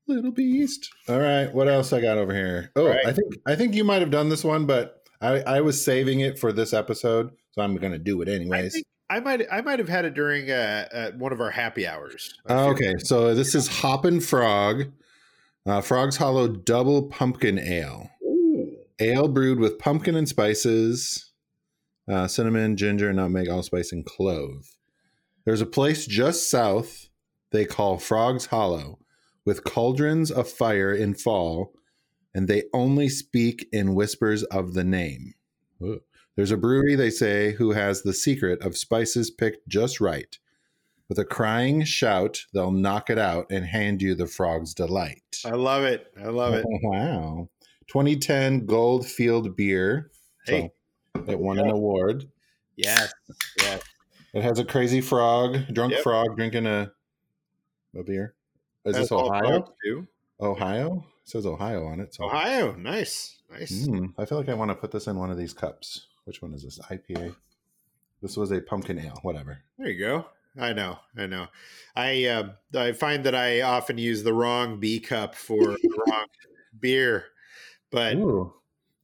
Little 0.09 0.31
Beast. 0.33 0.89
All 1.09 1.19
right, 1.19 1.53
what 1.53 1.69
else 1.69 1.93
I 1.93 2.01
got 2.01 2.19
over 2.19 2.33
here? 2.35 2.71
Oh, 2.77 2.87
Right. 2.89 3.07
I 3.07 3.13
think 3.13 3.35
I 3.47 3.55
think 3.57 3.75
you 3.75 3.85
might 3.85 4.01
have 4.03 4.11
done 4.11 4.29
this 4.29 4.45
one, 4.45 4.67
but 4.67 5.03
I, 5.21 5.41
I 5.41 5.61
was 5.61 5.83
saving 5.83 6.21
it 6.21 6.39
for 6.39 6.53
this 6.53 6.73
episode, 6.73 7.31
so 7.53 7.63
I'm 7.63 7.77
going 7.77 7.93
to 7.93 7.99
do 7.99 8.21
it 8.23 8.29
I 8.29 8.33
anyways. 8.33 8.75
think 8.75 8.87
I 9.09 9.21
might, 9.21 9.47
I 9.51 9.61
might 9.61 9.79
have 9.79 9.89
had 9.89 10.05
it 10.05 10.15
during 10.15 10.51
uh, 10.51 10.89
uh, 10.93 11.11
one 11.13 11.33
of 11.33 11.41
our 11.41 11.51
happy 11.51 11.87
hours. 11.87 12.35
I 12.47 12.55
okay, 12.69 12.95
so 12.99 13.35
this 13.35 13.55
is 13.55 13.69
Hoppin' 13.69 14.21
Frog, 14.21 14.93
uh, 15.65 15.81
Frog's 15.81 16.17
Hollow 16.17 16.49
Double 16.49 17.05
Pumpkin 17.05 17.59
Ale. 17.59 18.11
Ooh. 18.25 18.77
Ale 18.99 19.29
brewed 19.29 19.61
with 19.61 19.79
pumpkin 19.79 20.17
and 20.17 20.29
spices, 20.29 21.31
uh, 22.11 22.27
cinnamon, 22.27 22.77
ginger, 22.77 23.13
nutmeg, 23.13 23.49
allspice, 23.49 23.93
and 23.93 24.05
clove. 24.05 24.67
There's 25.45 25.61
a 25.61 25.67
place 25.67 26.07
just 26.07 26.51
south 26.51 27.09
they 27.53 27.65
call 27.65 27.99
Frog's 27.99 28.47
Hollow 28.47 28.99
with 29.47 29.65
cauldrons 29.65 30.31
of 30.31 30.47
fire 30.51 30.93
in 30.93 31.15
fall, 31.15 31.73
and 32.35 32.47
they 32.49 32.65
only 32.75 33.09
speak 33.09 33.67
in 33.73 33.95
whispers 33.95 34.43
of 34.45 34.75
the 34.75 34.85
name. 34.85 35.33
Ooh. 35.83 36.03
There's 36.37 36.51
a 36.51 36.57
brewery, 36.59 36.95
they 36.97 37.09
say, 37.09 37.53
who 37.53 37.71
has 37.73 38.03
the 38.03 38.13
secret 38.13 38.61
of 38.63 38.77
spices 38.77 39.31
picked 39.31 39.67
just 39.69 39.99
right. 40.03 40.39
With 41.09 41.19
a 41.19 41.25
crying 41.25 41.85
shout, 41.85 42.45
they'll 42.53 42.73
knock 42.73 43.09
it 43.09 43.19
out 43.19 43.47
and 43.51 43.65
hand 43.65 44.03
you 44.03 44.15
the 44.15 44.27
frog's 44.27 44.75
delight. 44.75 45.23
I 45.47 45.53
love 45.53 45.85
it. 45.85 46.13
I 46.21 46.27
love 46.27 46.53
it. 46.53 46.67
Wow. 46.83 47.49
2010 47.87 48.67
Gold 48.67 49.07
Field 49.07 49.57
Beer. 49.57 50.11
So 50.45 50.53
Hey. 50.53 50.71
it 51.29 51.39
won 51.39 51.59
an 51.59 51.71
award. 51.71 52.29
Yes. 52.77 53.13
Yes. 53.61 53.81
It 54.35 54.43
has 54.43 54.59
a 54.59 54.65
crazy 54.65 55.01
frog, 55.01 55.73
drunk 55.73 55.93
Yep. 55.95 56.03
frog 56.03 56.37
drinking 56.37 56.67
a 56.67 56.93
a 57.97 58.03
beer. 58.03 58.35
Is 58.87 58.95
That's 58.95 59.09
this 59.09 59.13
Ohio? 59.13 59.69
Ohio? 60.41 61.05
It 61.23 61.29
says 61.29 61.45
Ohio 61.45 61.87
on 61.87 62.01
it. 62.01 62.15
So. 62.15 62.25
Ohio. 62.25 62.75
Nice. 62.77 63.37
Nice. 63.51 63.87
Mm, 63.89 64.15
I 64.17 64.25
feel 64.25 64.39
like 64.39 64.49
I 64.49 64.55
want 64.55 64.71
to 64.71 64.75
put 64.77 64.93
this 64.93 65.07
in 65.09 65.17
one 65.17 65.31
of 65.31 65.37
these 65.37 65.53
cups. 65.53 66.07
Which 66.25 66.41
one 66.41 66.55
is 66.55 66.63
this? 66.63 66.79
IPA. 66.79 67.35
This 68.23 68.37
was 68.37 68.53
a 68.53 68.61
pumpkin 68.61 68.99
ale. 68.99 69.19
Whatever. 69.23 69.59
There 69.79 69.89
you 69.89 69.99
go. 69.99 70.27
I 70.59 70.73
know. 70.73 70.99
I 71.17 71.27
know. 71.27 71.49
I 71.95 72.25
uh, 72.27 72.49
I 72.75 72.93
find 72.93 73.25
that 73.25 73.35
I 73.35 73.61
often 73.61 73.99
use 73.99 74.23
the 74.23 74.33
wrong 74.33 74.81
B 74.81 75.01
cup 75.01 75.35
for 75.35 75.59
the 75.59 75.91
wrong 76.11 76.27
beer, 76.81 77.27
but 77.91 78.15
Ooh, 78.15 78.55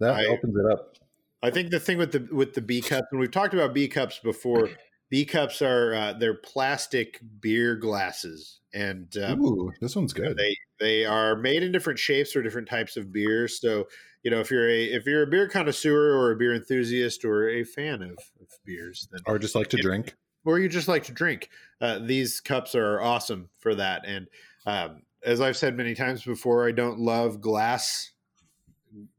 that 0.00 0.14
I- 0.14 0.26
opens 0.26 0.56
it 0.56 0.72
up. 0.72 0.96
I 1.42 1.50
think 1.50 1.70
the 1.70 1.80
thing 1.80 1.98
with 1.98 2.12
the 2.12 2.28
with 2.34 2.54
the 2.54 2.62
B 2.62 2.80
cups, 2.80 3.08
and 3.10 3.20
we've 3.20 3.30
talked 3.30 3.52
about 3.52 3.74
B 3.74 3.88
cups 3.88 4.18
before. 4.18 4.70
B 5.12 5.26
cups 5.26 5.60
are 5.60 5.94
uh, 5.94 6.12
they're 6.14 6.32
plastic 6.38 7.20
beer 7.38 7.76
glasses, 7.76 8.60
and 8.72 9.14
um, 9.18 9.42
Ooh, 9.44 9.70
this 9.78 9.94
one's 9.94 10.14
good. 10.14 10.38
they 10.38 10.56
they 10.80 11.04
are 11.04 11.36
made 11.36 11.62
in 11.62 11.70
different 11.70 11.98
shapes 11.98 12.32
for 12.32 12.40
different 12.42 12.66
types 12.66 12.96
of 12.96 13.12
beers. 13.12 13.60
So 13.60 13.88
you 14.22 14.30
know 14.30 14.40
if 14.40 14.50
you're 14.50 14.70
a 14.70 14.84
if 14.84 15.04
you're 15.04 15.24
a 15.24 15.26
beer 15.26 15.50
connoisseur 15.50 16.16
or 16.16 16.32
a 16.32 16.36
beer 16.36 16.54
enthusiast 16.54 17.26
or 17.26 17.46
a 17.46 17.62
fan 17.62 18.00
of, 18.00 18.12
of 18.40 18.48
beers, 18.64 19.06
then 19.12 19.20
or 19.26 19.38
just 19.38 19.54
like 19.54 19.68
to 19.68 19.76
drink. 19.76 20.16
or 20.46 20.58
you 20.58 20.66
just 20.70 20.88
like 20.88 21.04
to 21.04 21.12
drink, 21.12 21.50
uh, 21.82 21.98
these 21.98 22.40
cups 22.40 22.74
are 22.74 22.98
awesome 23.02 23.50
for 23.58 23.74
that. 23.74 24.06
And 24.06 24.28
um, 24.64 25.02
as 25.22 25.42
I've 25.42 25.58
said 25.58 25.76
many 25.76 25.94
times 25.94 26.24
before, 26.24 26.66
I 26.66 26.72
don't 26.72 26.98
love 26.98 27.42
glass, 27.42 28.12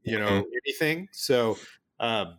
you 0.02 0.18
know, 0.18 0.42
Mhm. 0.42 0.46
anything. 0.66 1.08
So 1.12 1.56
um, 2.00 2.38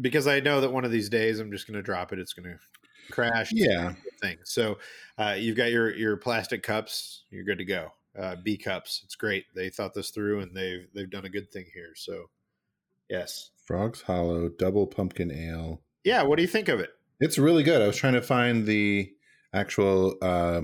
because 0.00 0.26
I 0.26 0.40
know 0.40 0.60
that 0.60 0.72
one 0.72 0.84
of 0.84 0.90
these 0.90 1.08
days 1.08 1.38
I'm 1.38 1.50
just 1.50 1.66
going 1.66 1.76
to 1.76 1.82
drop 1.82 2.12
it, 2.12 2.18
it's 2.18 2.32
going 2.32 2.50
to 2.50 3.12
crash. 3.12 3.50
Yeah. 3.52 3.94
thing. 4.20 4.38
So 4.44 4.78
uh, 5.18 5.36
you've 5.38 5.56
got 5.56 5.70
your 5.70 5.94
your 5.94 6.16
plastic 6.16 6.62
cups, 6.62 7.24
you're 7.30 7.44
good 7.44 7.58
to 7.58 7.64
go. 7.64 7.92
Uh, 8.18 8.36
B 8.36 8.56
cups, 8.56 9.02
it's 9.04 9.16
great. 9.16 9.44
They 9.54 9.70
thought 9.70 9.94
this 9.94 10.10
through 10.10 10.40
and 10.40 10.56
they've 10.56 10.86
they've 10.94 11.10
done 11.10 11.24
a 11.24 11.30
good 11.30 11.50
thing 11.50 11.66
here. 11.74 11.92
So 11.96 12.26
yes, 13.08 13.50
Frog's 13.66 14.02
Hollow 14.02 14.48
Double 14.48 14.86
Pumpkin 14.86 15.30
Ale. 15.32 15.80
yeah. 16.04 16.22
What 16.22 16.36
do 16.36 16.42
you 16.42 16.48
think 16.48 16.68
of 16.68 16.80
it? 16.80 16.90
It's 17.20 17.38
really 17.38 17.62
good. 17.62 17.80
I 17.80 17.86
was 17.86 17.96
trying 17.96 18.14
to 18.14 18.22
find 18.22 18.66
the 18.66 19.12
actual 19.52 20.16
uh, 20.20 20.62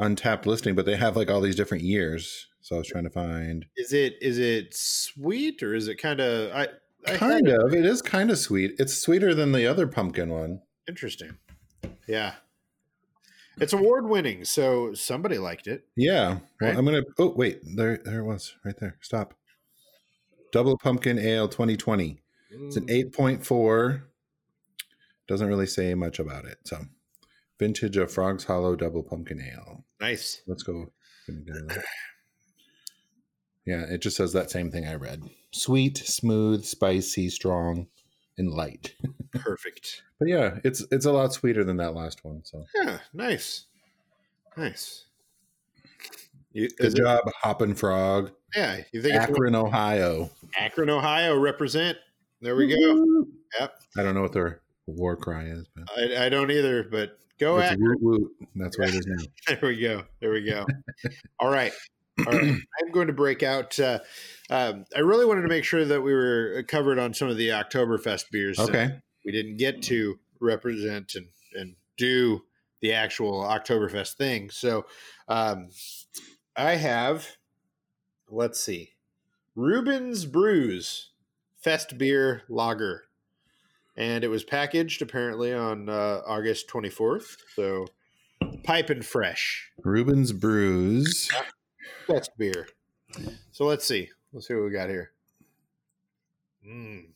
Untappd 0.00 0.44
listing, 0.44 0.74
but 0.74 0.84
they 0.84 0.96
have 0.96 1.16
like 1.16 1.30
all 1.30 1.40
these 1.40 1.56
different 1.56 1.84
years. 1.84 2.48
So 2.60 2.76
I 2.76 2.78
was 2.78 2.88
trying 2.88 3.04
to 3.04 3.10
find. 3.10 3.64
Is 3.76 3.92
it 3.92 4.16
is 4.20 4.38
it 4.38 4.74
sweet 4.74 5.62
or 5.62 5.74
is 5.74 5.88
it 5.88 5.96
kind 5.96 6.20
of 6.20 6.52
I, 6.52 6.68
Kind 7.06 7.48
of. 7.48 7.72
It 7.72 7.84
is 7.86 8.02
kind 8.02 8.30
of 8.30 8.38
sweet. 8.38 8.72
It's 8.78 8.96
sweeter 8.96 9.34
than 9.34 9.52
the 9.52 9.66
other 9.66 9.86
pumpkin 9.86 10.30
one. 10.30 10.60
interesting? 10.88 11.38
Yeah, 12.08 12.34
it's 13.58 13.72
award 13.72 14.06
winning, 14.08 14.44
so 14.44 14.94
somebody 14.94 15.38
liked 15.38 15.66
it. 15.66 15.84
Yeah. 15.96 16.38
Well, 16.60 16.78
I'm 16.78 16.84
gonna. 16.84 17.02
Oh 17.18 17.32
wait, 17.36 17.60
there, 17.76 17.98
there 18.04 18.20
it 18.20 18.24
was, 18.24 18.54
right 18.64 18.76
there. 18.78 18.96
Stop. 19.00 19.34
Double 20.52 20.78
Pumpkin 20.78 21.18
Ale 21.18 21.48
2020. 21.48 22.20
It's 22.50 22.76
an 22.76 22.86
Mm. 22.86 23.10
8.4. 23.12 24.02
Doesn't 25.28 25.48
really 25.48 25.66
say 25.66 25.94
much 25.94 26.18
about 26.20 26.44
it. 26.44 26.58
So, 26.64 26.84
vintage 27.58 27.96
of 27.96 28.12
Frog's 28.12 28.44
Hollow 28.44 28.76
Double 28.76 29.02
Pumpkin 29.02 29.40
Ale. 29.40 29.84
Nice. 30.00 30.42
Let's 30.46 30.62
go. 30.62 30.92
Yeah, 33.66 33.82
it 33.90 34.00
just 34.00 34.16
says 34.16 34.32
that 34.32 34.50
same 34.50 34.70
thing 34.70 34.86
I 34.86 34.94
read. 34.94 35.24
Sweet, 35.56 35.96
smooth, 35.98 36.64
spicy, 36.64 37.28
strong, 37.30 37.86
and 38.36 38.50
light. 38.50 38.94
Perfect. 39.32 40.02
But 40.18 40.28
yeah, 40.28 40.58
it's 40.64 40.84
it's 40.90 41.06
a 41.06 41.12
lot 41.12 41.32
sweeter 41.32 41.64
than 41.64 41.78
that 41.78 41.94
last 41.94 42.24
one. 42.24 42.42
So 42.44 42.64
Yeah, 42.74 42.98
nice. 43.14 43.66
Nice. 44.56 45.04
You, 46.52 46.68
good 46.68 46.92
it- 46.92 46.96
job, 46.96 47.20
Hoppin' 47.42 47.74
Frog, 47.74 48.32
yeah, 48.54 48.76
you 48.92 49.02
think 49.02 49.14
it's 49.14 49.24
Akron, 49.30 49.54
Ohio. 49.54 50.30
Akron, 50.58 50.88
Ohio 50.88 51.38
represent. 51.38 51.98
There 52.40 52.56
we 52.56 52.66
go. 52.68 53.26
Yep. 53.60 53.74
I 53.98 54.02
don't 54.02 54.14
know 54.14 54.22
what 54.22 54.32
their 54.32 54.60
war 54.86 55.16
cry 55.16 55.44
is, 55.44 55.66
but 55.74 55.84
I, 55.96 56.26
I 56.26 56.28
don't 56.30 56.50
either, 56.50 56.84
but 56.84 57.18
go 57.38 57.58
it's 57.58 57.72
Akron. 57.72 57.96
woot. 58.00 58.30
That's 58.54 58.78
what 58.78 58.88
it 58.88 58.94
is 58.94 59.06
now. 59.06 59.24
There 59.48 59.70
we 59.70 59.80
go. 59.80 60.02
There 60.20 60.30
we 60.30 60.44
go. 60.44 60.66
All 61.40 61.50
right. 61.50 61.72
All 62.18 62.32
right. 62.32 62.42
I'm 62.80 62.92
going 62.92 63.08
to 63.08 63.12
break 63.12 63.42
out. 63.42 63.78
Uh, 63.78 63.98
um, 64.50 64.84
I 64.94 65.00
really 65.00 65.26
wanted 65.26 65.42
to 65.42 65.48
make 65.48 65.64
sure 65.64 65.84
that 65.84 66.00
we 66.00 66.12
were 66.12 66.64
covered 66.68 66.98
on 66.98 67.14
some 67.14 67.28
of 67.28 67.36
the 67.36 67.48
Oktoberfest 67.48 68.30
beers. 68.30 68.58
Okay. 68.58 68.90
We 69.24 69.32
didn't 69.32 69.56
get 69.56 69.82
to 69.84 70.18
represent 70.40 71.14
and, 71.14 71.26
and 71.54 71.74
do 71.96 72.42
the 72.80 72.92
actual 72.92 73.42
Oktoberfest 73.42 74.14
thing. 74.14 74.50
So 74.50 74.86
um, 75.28 75.68
I 76.56 76.76
have, 76.76 77.36
let's 78.30 78.60
see, 78.60 78.92
Reuben's 79.54 80.26
Brews 80.26 81.10
Fest 81.56 81.98
Beer 81.98 82.42
Lager. 82.48 83.04
And 83.96 84.22
it 84.22 84.28
was 84.28 84.44
packaged 84.44 85.00
apparently 85.00 85.52
on 85.52 85.88
uh, 85.88 86.20
August 86.26 86.68
24th. 86.68 87.38
So 87.54 87.86
piping 88.62 89.02
fresh. 89.02 89.70
Reuben's 89.82 90.32
Brews. 90.32 91.30
Best 92.08 92.30
beer. 92.38 92.68
So 93.52 93.64
let's 93.64 93.86
see. 93.86 94.08
Let's 94.32 94.48
see 94.48 94.54
what 94.54 94.64
we 94.64 94.70
got 94.70 94.88
here. 94.88 95.12
Mm. 96.66 97.06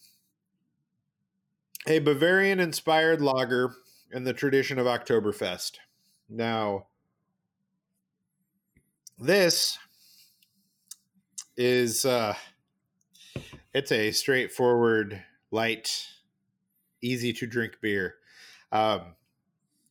A 1.86 1.98
Bavarian 1.98 2.60
inspired 2.60 3.20
lager 3.20 3.74
in 4.12 4.24
the 4.24 4.32
tradition 4.32 4.78
of 4.78 4.86
Oktoberfest. 4.86 5.72
Now, 6.28 6.86
this 9.18 9.78
is 11.56 12.04
uh 12.04 12.34
it's 13.72 13.92
a 13.92 14.10
straightforward, 14.10 15.22
light, 15.50 16.08
easy 17.02 17.32
to 17.34 17.46
drink 17.46 17.78
beer. 17.80 18.16
Um, 18.72 19.14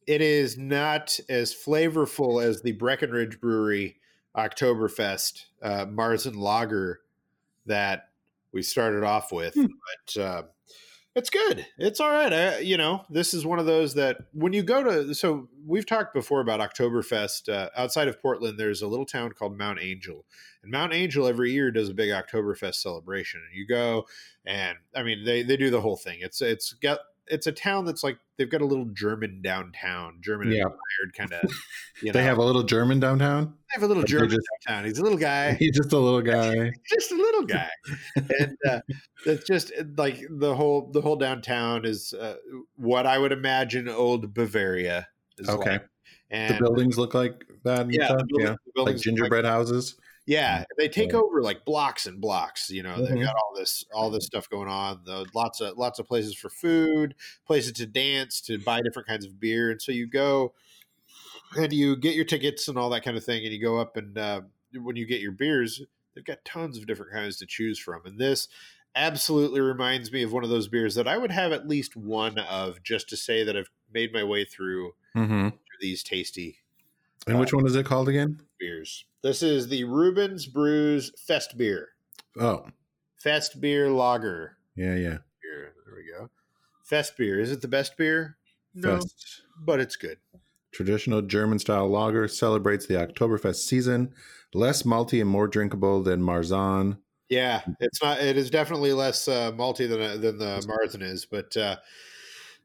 it 0.05 0.21
is 0.21 0.57
not 0.57 1.19
as 1.29 1.53
flavorful 1.53 2.43
as 2.43 2.61
the 2.61 2.73
Breckenridge 2.73 3.39
Brewery 3.39 3.98
Oktoberfest 4.39 5.45
uh, 5.62 5.86
Marzen 5.86 6.36
Lager 6.36 7.02
that 7.65 8.10
we 8.52 8.62
started 8.62 9.04
off 9.04 9.32
with, 9.32 9.54
Hmm. 9.54 9.65
but 10.15 10.21
uh, 10.21 10.43
it's 11.15 11.30
good. 11.30 11.65
It's 11.78 11.99
all 11.99 12.10
right. 12.10 12.32
I, 12.32 12.60
you 12.60 12.78
know, 12.78 13.04
this 13.10 13.34
is 13.34 13.45
one 13.45 13.60
of 13.60 13.65
those 13.65 13.95
that 13.95 14.17
when 14.32 14.54
you 14.54 14.63
go 14.63 14.84
to, 14.84 15.13
so 15.13 15.49
we've 15.65 15.86
talked 15.86 16.13
before 16.13 16.39
about 16.39 16.60
Oktoberfest. 16.60 17.49
Uh, 17.49 17.69
outside 17.75 18.08
of 18.08 18.21
Portland, 18.21 18.60
there's 18.60 18.82
a 18.82 18.88
little 18.88 19.06
town 19.06 19.32
called 19.32 19.58
Mount 19.58 19.80
Angel. 19.82 20.25
And 20.63 20.71
Mount 20.71 20.93
Angel 20.93 21.28
every 21.28 21.52
year 21.52 21.71
does 21.71 21.89
a 21.89 21.93
big 21.93 22.10
Oktoberfest 22.10 22.75
celebration. 22.75 23.41
And 23.45 23.58
you 23.58 23.67
go, 23.67 24.06
and 24.45 24.78
I 24.95 25.04
mean, 25.04 25.25
they, 25.25 25.43
they 25.43 25.58
do 25.58 25.69
the 25.69 25.82
whole 25.82 25.97
thing. 25.97 26.19
It's, 26.21 26.41
it's 26.41 26.73
got, 26.73 26.99
it's 27.29 27.47
a 27.47 27.51
town 27.51 27.85
that's 27.85 28.03
like, 28.03 28.17
they've 28.37 28.49
got 28.49 28.61
a 28.61 28.65
little 28.65 28.85
German 28.85 29.41
downtown, 29.41 30.19
German 30.21 30.49
Yeah. 30.51 30.63
inspired 30.63 31.13
kind 31.17 31.33
of, 31.33 31.51
you 32.01 32.07
know, 32.07 32.13
They 32.13 32.23
have 32.23 32.37
a 32.37 32.43
little 32.43 32.63
German 32.63 32.99
downtown. 32.99 33.45
they 33.69 33.73
have 33.79 33.83
a 33.83 33.87
little 33.87 34.03
German 34.03 34.29
just- 34.29 34.41
downtown. 34.67 34.85
He's 34.85 34.97
a 34.99 35.03
little 35.03 35.17
guy 35.17 35.53
He's 35.59 35.75
just 35.75 35.93
a 35.93 35.97
little 35.99 36.21
guy. 36.33 36.71
just 36.89 37.11
a 37.11 37.15
little 37.15 37.43
guy 37.45 37.69
and 38.39 38.57
uh, 38.67 38.79
it's 39.25 39.45
just 39.45 39.71
like 39.97 40.19
the 40.29 40.55
whole 40.55 40.89
the 40.91 41.01
whole 41.01 41.15
downtown 41.15 41.85
is 41.85 42.13
uh, 42.13 42.35
what 42.75 43.05
i 43.05 43.17
would 43.17 43.31
imagine 43.31 43.87
old 43.87 44.33
bavaria 44.33 45.07
is 45.37 45.47
Okay. 45.49 45.71
like. 45.71 45.83
The 46.31 46.57
buildings 46.59 46.97
look 46.97 47.13
like 47.15 47.43
that. 47.63 47.81
And 47.81 47.93
yeah, 47.93 48.09
the 48.13 48.25
yeah. 48.39 48.55
the 48.75 48.83
Like 48.83 48.97
gingerbread 48.97 49.45
houses. 49.45 49.95
Yeah 50.29 50.63
they 50.77 50.87
take 50.87 51.13
over 51.13 51.41
like 51.41 51.65
blocks 51.65 52.05
and 52.05 52.21
blocks 52.21 52.69
you 52.69 52.83
know 52.83 52.95
Mhm. 52.97 53.09
they've 53.09 53.23
got 53.25 53.35
all 53.35 53.53
this 53.55 53.83
all 53.93 54.09
this 54.09 54.25
stuff 54.25 54.49
going 54.49 54.67
on 54.69 55.01
the, 55.05 55.25
lots 55.33 55.59
of 55.59 55.77
lots 55.77 55.97
of 55.99 56.05
places 56.07 56.35
for 56.35 56.49
food 56.49 57.15
places 57.45 57.73
to 57.73 57.85
dance 57.85 58.39
to 58.41 58.57
buy 58.59 58.81
different 58.81 59.07
kinds 59.07 59.25
of 59.25 59.39
beer 59.39 59.71
and 59.71 59.81
so 59.81 59.91
you 59.91 60.05
go 60.07 60.53
and 61.57 61.73
you 61.73 61.95
get 61.95 62.15
your 62.15 62.25
tickets 62.25 62.67
and 62.67 62.77
all 62.77 62.89
that 62.91 63.03
kind 63.03 63.17
of 63.17 63.23
thing 63.23 63.43
and 63.43 63.51
you 63.53 63.59
go 63.61 63.77
up 63.79 63.97
and 63.97 64.17
uh, 64.17 64.41
when 64.75 64.95
you 64.95 65.05
get 65.07 65.19
your 65.21 65.31
beers 65.31 65.81
they've 66.13 66.25
got 66.25 66.45
tons 66.45 66.77
of 66.77 66.85
different 66.85 67.11
kinds 67.11 67.37
to 67.37 67.45
choose 67.45 67.79
from 67.79 68.05
and 68.05 68.19
this 68.19 68.47
absolutely 68.95 69.61
reminds 69.61 70.11
me 70.11 70.23
of 70.23 70.31
one 70.33 70.43
of 70.43 70.49
those 70.49 70.67
beers 70.67 70.95
that 70.95 71.07
i 71.07 71.17
would 71.17 71.31
have 71.31 71.51
at 71.51 71.67
least 71.67 71.95
one 71.95 72.37
of 72.39 72.81
just 72.83 73.07
to 73.09 73.17
say 73.17 73.43
that 73.43 73.55
i've 73.57 73.69
made 73.93 74.13
my 74.13 74.23
way 74.23 74.45
through 74.45 74.91
Mm-hmm. 75.15 75.49
these 75.81 76.03
tasty 76.03 76.59
And 77.25 77.39
which 77.39 77.51
one 77.53 77.65
is 77.65 77.75
it 77.75 77.85
called 77.85 78.07
again? 78.09 78.41
beers 78.59 79.05
this 79.21 79.41
is 79.43 79.67
the 79.67 79.84
reuben's 79.84 80.45
brews 80.47 81.12
fest 81.25 81.58
beer 81.58 81.89
Oh, 82.39 82.67
fest 83.17 83.60
beer 83.62 83.89
lager 83.89 84.58
yeah, 84.75 84.95
yeah. 84.95 85.17
beer 85.41 85.73
there 85.86 85.95
we 85.95 86.05
go 86.12 86.29
fest 86.84 87.17
beer 87.17 87.39
is 87.39 87.51
it 87.51 87.62
the 87.62 87.67
best 87.67 87.97
beer 87.97 88.38
no 88.73 88.97
Fest. 88.99 89.41
but 89.60 89.79
it's 89.79 89.95
good 89.95 90.17
Traditional 90.71 91.23
German 91.23 91.58
style 91.58 91.89
lager 91.89 92.27
celebrates 92.27 92.86
the 92.86 92.93
Oktoberfest 92.93 93.65
season. 93.65 94.13
Less 94.53 94.84
malty 94.84 95.19
and 95.19 95.27
more 95.27 95.47
drinkable 95.47 96.03
than 96.03 96.21
Marzen. 96.21 96.99
Yeah, 97.27 97.62
it's 97.79 98.01
not. 98.03 98.19
It 98.21 98.38
is 98.38 98.51
definitely 98.51 98.93
less 98.93 99.27
uh, 99.27 99.51
malty 99.53 99.89
than 99.89 100.21
than 100.21 100.38
the 100.38 100.63
Marzen 100.67 101.01
is, 101.01 101.25
but 101.25 101.58
uh, 101.58 101.77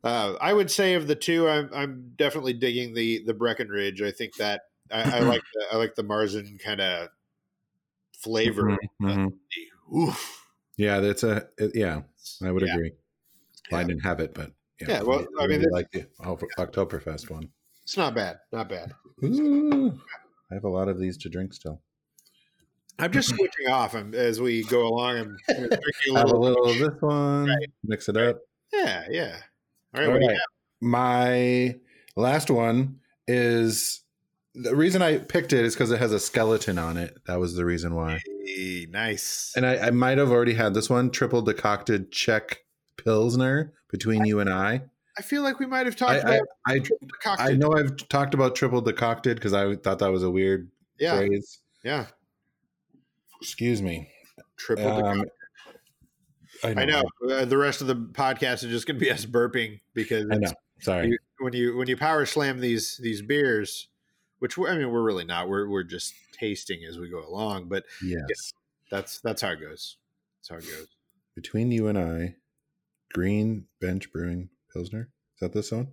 Uh, 0.02 0.34
I 0.38 0.52
would 0.52 0.70
say 0.70 0.94
of 0.94 1.06
the 1.06 1.14
two, 1.14 1.48
I'm 1.48 1.70
I'm 1.72 2.12
definitely 2.16 2.52
digging 2.52 2.92
the 2.92 3.24
the 3.24 3.32
Breckenridge. 3.32 4.02
I 4.02 4.10
think 4.10 4.36
that 4.36 4.62
I, 4.94 5.18
I 5.18 5.20
like 5.32 5.42
the, 5.52 5.66
I 5.72 5.76
like 5.76 5.94
the 5.94 6.04
Marzen 6.04 6.58
kind 6.62 6.80
of 6.80 7.08
flavor. 8.22 8.76
Mhm. 9.02 9.32
Oof. 9.94 10.40
Yeah, 10.76 11.00
that's 11.00 11.22
a 11.22 11.48
yeah. 11.74 12.02
I 12.42 12.50
would 12.50 12.62
Yeah. 12.62 12.74
agree. 12.74 12.92
Well, 13.70 13.80
I 13.80 13.84
didn't 13.84 14.02
have 14.02 14.20
it, 14.20 14.34
but 14.34 14.52
Yeah, 14.80 14.88
yeah 14.88 15.02
well, 15.02 15.26
I 15.38 15.46
mean, 15.46 15.60
really 15.60 15.70
like 15.70 15.90
the 15.92 16.06
Oktoberfest 16.20 17.30
one. 17.30 17.50
It's 17.82 17.96
not 17.96 18.14
bad, 18.14 18.38
not 18.52 18.68
bad. 18.68 18.92
Ooh, 19.22 19.98
I 20.50 20.54
have 20.54 20.64
a 20.64 20.68
lot 20.68 20.88
of 20.88 20.98
these 20.98 21.16
to 21.18 21.28
drink 21.28 21.52
still. 21.54 21.82
I'm 22.98 23.10
just 23.10 23.28
switching 23.28 23.68
off 23.68 23.94
um, 23.94 24.14
as 24.14 24.40
we 24.40 24.62
go 24.64 24.86
along. 24.86 25.18
I'm 25.18 25.36
drinking 25.48 25.74
a 26.10 26.12
Have 26.14 26.30
a 26.30 26.36
little. 26.36 26.40
little 26.40 26.70
of 26.70 26.78
this 26.78 27.02
one, 27.02 27.48
Right. 27.48 27.68
mix 27.82 28.08
it 28.08 28.16
up. 28.16 28.38
Yeah, 28.72 29.06
yeah. 29.10 29.40
All 29.94 30.00
right, 30.00 30.06
All 30.06 30.12
what 30.12 30.20
do 30.20 30.26
you 30.26 30.30
right. 30.30 30.38
My 30.80 31.80
last 32.16 32.50
one 32.50 33.00
is 33.26 34.03
the 34.54 34.74
reason 34.76 35.02
I 35.02 35.18
picked 35.18 35.52
it 35.52 35.64
is 35.64 35.74
because 35.74 35.90
it 35.90 35.98
has 35.98 36.12
a 36.12 36.20
skeleton 36.20 36.78
on 36.78 36.96
it. 36.96 37.18
That 37.26 37.40
was 37.40 37.54
the 37.54 37.64
reason 37.64 37.94
why. 37.94 38.20
Hey, 38.44 38.86
nice. 38.88 39.52
And 39.56 39.66
I, 39.66 39.88
I 39.88 39.90
might 39.90 40.18
have 40.18 40.30
already 40.30 40.54
had 40.54 40.74
this 40.74 40.88
one 40.88 41.10
triple 41.10 41.42
decocted 41.42 42.12
Czech 42.12 42.60
Pilsner 42.96 43.72
between 43.90 44.24
you 44.24 44.40
and 44.40 44.48
I. 44.50 44.82
I 45.18 45.22
feel 45.22 45.42
like 45.42 45.58
we 45.60 45.66
might 45.66 45.86
have 45.86 45.96
talked 45.96 46.24
I, 46.24 46.36
I, 46.66 46.74
about 46.74 47.38
I, 47.38 47.50
I 47.50 47.52
know 47.52 47.72
I've 47.72 47.96
talked 48.08 48.34
about 48.34 48.54
triple 48.56 48.80
decocted 48.80 49.36
because 49.36 49.52
I 49.52 49.76
thought 49.76 49.98
that 50.00 50.10
was 50.10 50.22
a 50.22 50.30
weird 50.30 50.70
Yeah, 50.98 51.16
phrase. 51.18 51.60
yeah. 51.84 52.06
Excuse 53.40 53.82
me. 53.82 54.08
Triple 54.56 54.86
Um, 54.88 55.24
decocted. 56.62 56.78
I 56.78 56.84
know. 56.84 57.02
Uh, 57.30 57.44
the 57.44 57.58
rest 57.58 57.80
of 57.80 57.86
the 57.88 57.94
podcast 57.96 58.64
is 58.64 58.70
just 58.70 58.86
going 58.86 58.98
to 58.98 59.04
be 59.04 59.10
us 59.10 59.26
burping 59.26 59.80
because 59.92 60.26
I 60.30 60.36
know. 60.36 60.52
Sorry. 60.80 61.08
you, 61.08 61.18
when 61.40 61.52
you 61.52 61.76
when 61.76 61.88
you 61.88 61.96
power 61.96 62.24
slam 62.26 62.60
these 62.60 62.98
these 63.02 63.20
beers, 63.22 63.88
which 64.38 64.58
I 64.58 64.76
mean 64.76 64.90
we're 64.90 65.02
really 65.02 65.24
not. 65.24 65.48
We're 65.48 65.68
we're 65.68 65.84
just 65.84 66.14
tasting 66.32 66.84
as 66.88 66.98
we 66.98 67.08
go 67.08 67.26
along, 67.26 67.68
but 67.68 67.84
yes. 68.02 68.52
that's 68.90 69.20
that's 69.20 69.42
how 69.42 69.50
it 69.50 69.60
goes. 69.60 69.96
That's 70.38 70.48
how 70.50 70.56
it 70.56 70.76
goes. 70.76 70.88
Between 71.34 71.72
you 71.72 71.88
and 71.88 71.98
I, 71.98 72.36
Green 73.12 73.66
Bench 73.80 74.12
Brewing 74.12 74.50
Pilsner. 74.72 75.08
Is 75.34 75.40
that 75.40 75.52
this 75.52 75.72
one? 75.72 75.88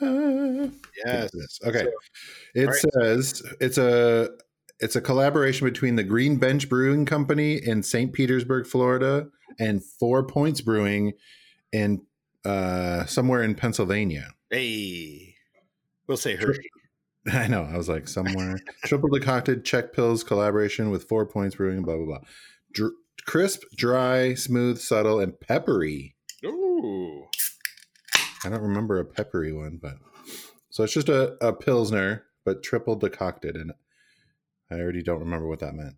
Uh, 0.00 0.68
Yes. 1.04 1.30
Yes. 1.34 1.58
Okay. 1.64 1.84
So- 1.84 1.90
it 2.54 2.66
right. 2.66 2.84
says 2.94 3.42
it's 3.60 3.78
a 3.78 4.30
it's 4.80 4.96
a 4.96 5.00
collaboration 5.00 5.66
between 5.66 5.96
the 5.96 6.02
Green 6.02 6.36
Bench 6.36 6.68
Brewing 6.68 7.06
Company 7.06 7.56
in 7.56 7.82
St. 7.82 8.12
Petersburg, 8.12 8.66
Florida, 8.66 9.28
and 9.58 9.82
Four 9.82 10.24
Points 10.24 10.60
Brewing 10.60 11.14
in 11.72 12.02
uh, 12.44 13.06
somewhere 13.06 13.42
in 13.42 13.54
Pennsylvania. 13.54 14.30
Hey, 14.50 15.34
we'll 16.06 16.16
say 16.16 16.36
Hershey. 16.36 16.70
I 17.32 17.48
know. 17.48 17.68
I 17.70 17.76
was 17.76 17.88
like 17.88 18.08
somewhere 18.08 18.58
triple 18.84 19.08
decocted 19.08 19.64
Czech 19.64 19.92
Pils 19.92 20.24
collaboration 20.24 20.90
with 20.90 21.08
Four 21.08 21.26
Points 21.26 21.56
Brewing. 21.56 21.78
And 21.78 21.86
blah 21.86 21.96
blah 21.96 22.06
blah. 22.06 22.20
Dr- 22.72 22.92
crisp, 23.26 23.62
dry, 23.76 24.34
smooth, 24.34 24.78
subtle, 24.78 25.20
and 25.20 25.38
peppery. 25.40 26.14
Ooh, 26.44 27.24
I 28.44 28.48
don't 28.48 28.62
remember 28.62 28.98
a 28.98 29.04
peppery 29.04 29.52
one, 29.52 29.78
but 29.80 29.96
so 30.70 30.84
it's 30.84 30.92
just 30.92 31.08
a, 31.08 31.36
a 31.44 31.52
pilsner, 31.52 32.24
but 32.44 32.62
triple 32.62 32.96
decocted, 32.96 33.56
and 33.56 33.72
I 34.70 34.74
already 34.74 35.02
don't 35.02 35.20
remember 35.20 35.48
what 35.48 35.60
that 35.60 35.74
meant. 35.74 35.96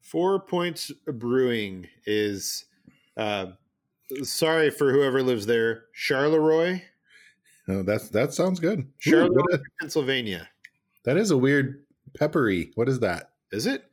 Four 0.00 0.40
Points 0.40 0.92
Brewing 1.06 1.88
is. 2.06 2.64
Uh, 3.16 3.52
sorry 4.22 4.70
for 4.70 4.92
whoever 4.92 5.22
lives 5.22 5.46
there, 5.46 5.84
Charleroi, 5.98 6.82
No, 7.66 7.82
that's 7.82 8.08
that 8.10 8.32
sounds 8.32 8.60
good. 8.60 8.86
Charleroi, 9.04 9.60
Pennsylvania. 9.80 10.48
that 11.04 11.16
is 11.16 11.30
a 11.30 11.36
weird 11.36 11.84
peppery. 12.16 12.70
What 12.74 12.88
is 12.88 13.00
that? 13.00 13.30
Is 13.52 13.66
it? 13.66 13.84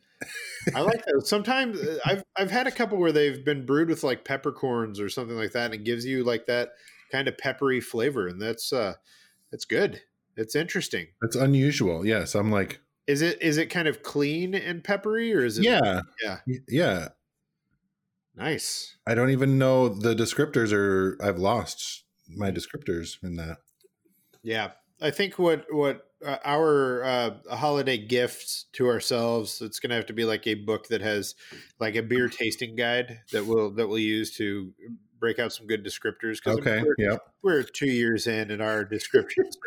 I 0.76 0.82
like 0.82 1.04
that. 1.06 1.24
Sometimes 1.26 1.80
uh, 1.80 1.98
I've 2.06 2.24
I've 2.38 2.52
had 2.52 2.68
a 2.68 2.72
couple 2.72 2.98
where 2.98 3.12
they've 3.12 3.44
been 3.44 3.66
brewed 3.66 3.90
with 3.90 4.04
like 4.04 4.26
peppercorns 4.26 5.00
or 5.00 5.10
something 5.10 5.36
like 5.36 5.52
that, 5.54 5.66
and 5.66 5.74
it 5.74 5.84
gives 5.84 6.06
you 6.06 6.24
like 6.24 6.46
that 6.48 6.74
kind 7.12 7.28
of 7.28 7.38
peppery 7.38 7.82
flavor, 7.82 8.28
and 8.28 8.42
that's 8.42 8.72
uh, 8.72 8.94
that's 9.52 9.66
good. 9.66 10.02
It's 10.38 10.56
interesting. 10.56 11.08
That's 11.22 11.36
unusual. 11.36 12.06
Yes, 12.06 12.34
I'm 12.36 12.52
like, 12.52 12.80
Is 13.08 13.22
it 13.22 13.42
is 13.42 13.58
it 13.58 13.68
kind 13.68 13.88
of 13.88 14.02
clean 14.04 14.56
and 14.56 14.84
peppery, 14.84 15.34
or 15.34 15.44
is 15.44 15.58
it? 15.58 15.66
yeah, 15.66 16.02
yeah. 16.24 16.38
yeah. 16.68 17.08
Nice. 18.36 18.98
I 19.06 19.14
don't 19.14 19.30
even 19.30 19.60
know 19.60 19.90
the 19.90 20.16
descriptors, 20.16 20.74
are. 20.74 21.18
I've 21.24 21.38
lost 21.38 22.03
my 22.28 22.52
descriptors 22.52 23.18
in 23.24 23.36
that. 23.38 23.58
Yeah, 24.44 24.72
I 25.02 25.12
think 25.12 25.40
what 25.40 25.66
what 25.72 26.08
uh, 26.26 26.38
our 26.46 27.04
uh, 27.04 27.32
holiday 27.56 27.98
gift 27.98 28.72
to 28.74 28.88
ourselves 28.88 29.62
it's 29.62 29.80
going 29.80 29.90
to 29.90 29.96
have 29.96 30.06
to 30.06 30.14
be 30.14 30.26
like 30.26 30.48
a 30.48 30.56
book 30.56 30.88
that 30.88 31.02
has 31.02 31.36
like 31.80 31.96
a 31.96 32.02
beer 32.04 32.30
tasting 32.30 32.76
guide 32.76 33.20
that 33.32 33.46
we'll 33.46 33.72
that 33.72 33.88
we'll 33.88 34.00
use 34.00 34.36
to 34.38 34.72
break 35.20 35.40
out 35.40 35.54
some 35.54 35.68
good 35.68 35.86
descriptors. 35.86 36.46
Okay, 36.46 36.84
we're, 36.84 36.96
yep. 36.98 37.22
we're 37.42 37.64
two 37.64 37.88
years 37.88 38.28
in, 38.28 38.52
and 38.52 38.62
our 38.62 38.84
descriptions. 38.84 39.58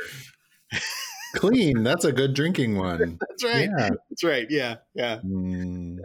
Clean. 1.34 1.82
That's 1.82 2.04
a 2.04 2.12
good 2.12 2.34
drinking 2.34 2.76
one. 2.76 3.18
That's 3.28 3.44
right. 3.44 3.70
Yeah. 3.78 3.88
That's 4.10 4.24
right. 4.24 4.46
Yeah, 4.50 4.76
yeah, 4.94 5.18
Mm. 5.24 5.98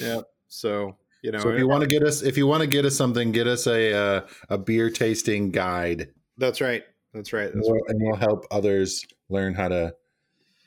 yeah. 0.00 0.20
So 0.48 0.96
you 1.26 1.32
know, 1.32 1.40
So 1.40 1.48
if 1.48 1.58
you 1.58 1.66
want 1.66 1.82
to 1.82 1.88
get 1.88 2.04
us, 2.04 2.22
if 2.22 2.36
you 2.36 2.46
want 2.46 2.60
to 2.60 2.68
get 2.68 2.84
us 2.84 2.94
something, 2.94 3.32
get 3.32 3.48
us 3.48 3.66
a 3.66 3.92
uh, 3.92 4.20
a 4.48 4.56
beer 4.56 4.90
tasting 4.90 5.50
guide, 5.50 6.10
that's 6.38 6.60
right. 6.60 6.84
That's 7.12 7.32
right. 7.32 7.50
and 7.50 7.56
That's 7.56 7.66
we'll, 7.68 7.80
right. 7.80 7.90
and 7.90 8.00
we'll 8.00 8.14
help 8.14 8.46
others 8.52 9.04
learn 9.28 9.54
how 9.54 9.66
to 9.66 9.92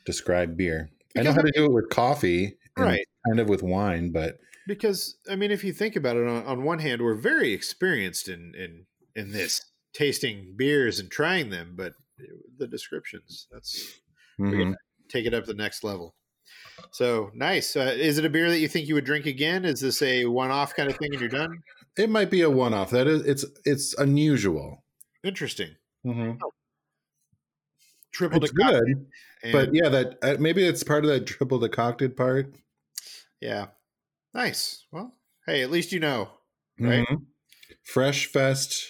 describe 0.04 0.58
beer. 0.58 0.90
I 1.16 1.22
know 1.22 1.32
how 1.32 1.40
to 1.40 1.50
do 1.54 1.64
it 1.64 1.72
with 1.72 1.88
coffee, 1.88 2.58
and 2.76 2.86
Right. 2.86 3.06
Kind 3.26 3.40
of 3.40 3.48
with 3.48 3.62
wine, 3.62 4.12
but 4.12 4.38
Because 4.66 5.16
I 5.30 5.34
mean, 5.34 5.50
if 5.50 5.64
you 5.64 5.72
think 5.72 5.96
about 5.96 6.18
it, 6.18 6.28
on, 6.28 6.44
on 6.44 6.62
one 6.62 6.80
hand, 6.80 7.00
we're 7.00 7.14
very 7.14 7.54
experienced 7.54 8.28
in 8.28 8.52
in 8.54 8.84
in 9.16 9.32
this 9.32 9.64
tasting 9.94 10.52
beers 10.56 11.00
and 11.00 11.10
trying 11.10 11.48
them, 11.48 11.72
but 11.74 11.94
the 12.58 12.66
descriptions 12.66 13.48
that's 13.50 13.98
mhm. 14.38 14.74
take 15.08 15.24
it 15.24 15.32
up 15.32 15.44
to 15.44 15.54
the 15.54 15.56
next 15.56 15.82
level. 15.82 16.14
So 16.92 17.30
nice. 17.34 17.76
Uh, 17.76 17.92
is 17.96 18.18
it 18.18 18.24
a 18.24 18.30
beer 18.30 18.50
that 18.50 18.58
you 18.58 18.68
think 18.68 18.88
you 18.88 18.94
would 18.94 19.04
drink 19.04 19.26
again? 19.26 19.64
Is 19.64 19.80
this 19.80 20.02
a 20.02 20.24
one-off 20.26 20.74
kind 20.74 20.90
of 20.90 20.96
thing 20.96 21.10
and 21.12 21.20
you're 21.20 21.28
done? 21.30 21.58
it 21.96 22.08
might 22.08 22.30
be 22.30 22.42
a 22.42 22.50
one-off. 22.50 22.90
That 22.90 23.06
is, 23.06 23.24
it's 23.26 23.44
it's 23.64 23.94
unusual. 23.98 24.84
Interesting. 25.24 25.74
Mm-hmm. 26.06 26.38
Triple 28.12 28.42
It's 28.42 28.52
decocted. 28.52 28.80
good, 28.80 29.06
and- 29.42 29.52
but 29.52 29.74
yeah, 29.74 29.88
that 29.88 30.18
uh, 30.22 30.36
maybe 30.40 30.66
it's 30.66 30.82
part 30.82 31.04
of 31.04 31.10
that 31.10 31.26
triple 31.26 31.58
decocted 31.58 32.16
part. 32.16 32.54
yeah, 33.40 33.66
nice. 34.34 34.84
Well, 34.90 35.14
hey, 35.46 35.62
at 35.62 35.70
least 35.70 35.92
you 35.92 36.00
know. 36.00 36.30
Right. 36.78 37.06
Mhm. 37.06 37.24
Fresh 37.84 38.26
Fest, 38.26 38.84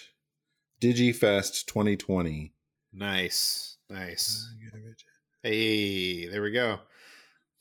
DigiFest 0.81 1.65
2020. 1.65 2.53
Nice, 2.93 3.77
nice. 3.89 4.47
Hey, 5.43 6.27
there 6.27 6.41
we 6.41 6.51
go. 6.51 6.79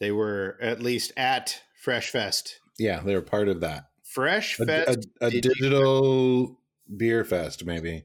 They 0.00 0.10
were 0.10 0.56
at 0.60 0.82
least 0.82 1.12
at 1.16 1.60
Fresh 1.80 2.10
Fest. 2.10 2.58
Yeah, 2.78 3.00
they 3.00 3.14
were 3.14 3.22
part 3.22 3.48
of 3.48 3.60
that. 3.60 3.84
Fresh 4.02 4.58
A, 4.58 4.66
Fest. 4.66 5.06
a, 5.20 5.26
a 5.26 5.30
Digi- 5.30 5.42
digital 5.42 6.58
beer 6.96 7.24
fest, 7.24 7.64
maybe. 7.64 8.04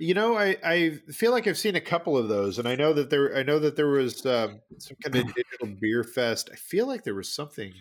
You 0.00 0.12
know, 0.14 0.36
I, 0.36 0.56
I 0.64 0.90
feel 1.12 1.30
like 1.30 1.46
I've 1.46 1.56
seen 1.58 1.76
a 1.76 1.80
couple 1.80 2.16
of 2.18 2.28
those, 2.28 2.58
and 2.58 2.66
I 2.66 2.74
know 2.74 2.92
that 2.94 3.10
there 3.10 3.36
I 3.36 3.44
know 3.44 3.60
that 3.60 3.76
there 3.76 3.86
was 3.88 4.26
um, 4.26 4.60
some 4.78 4.96
kind 5.04 5.14
of 5.14 5.34
digital 5.34 5.76
beer 5.80 6.02
fest. 6.02 6.50
I 6.52 6.56
feel 6.56 6.88
like 6.88 7.04
there 7.04 7.14
was 7.14 7.32
something. 7.32 7.72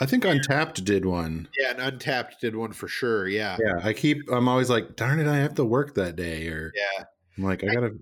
I 0.00 0.06
think 0.06 0.24
Untappd 0.24 0.82
did 0.84 1.04
one. 1.06 1.48
Yeah, 1.56 1.70
and 1.78 1.78
Untappd 2.00 2.38
did 2.40 2.56
one 2.56 2.72
for 2.72 2.88
sure. 2.88 3.28
Yeah, 3.28 3.58
Yeah, 3.64 3.80
I 3.86 3.92
keep. 3.92 4.18
I'm 4.32 4.48
always 4.48 4.70
like, 4.70 4.96
darn 4.96 5.20
it, 5.20 5.28
I 5.28 5.36
have 5.36 5.54
to 5.54 5.64
work 5.64 5.94
that 5.94 6.16
day, 6.16 6.48
or 6.48 6.72
yeah. 6.74 7.04
I'm 7.38 7.44
like, 7.44 7.62
I 7.62 7.68
gotta 7.72 7.92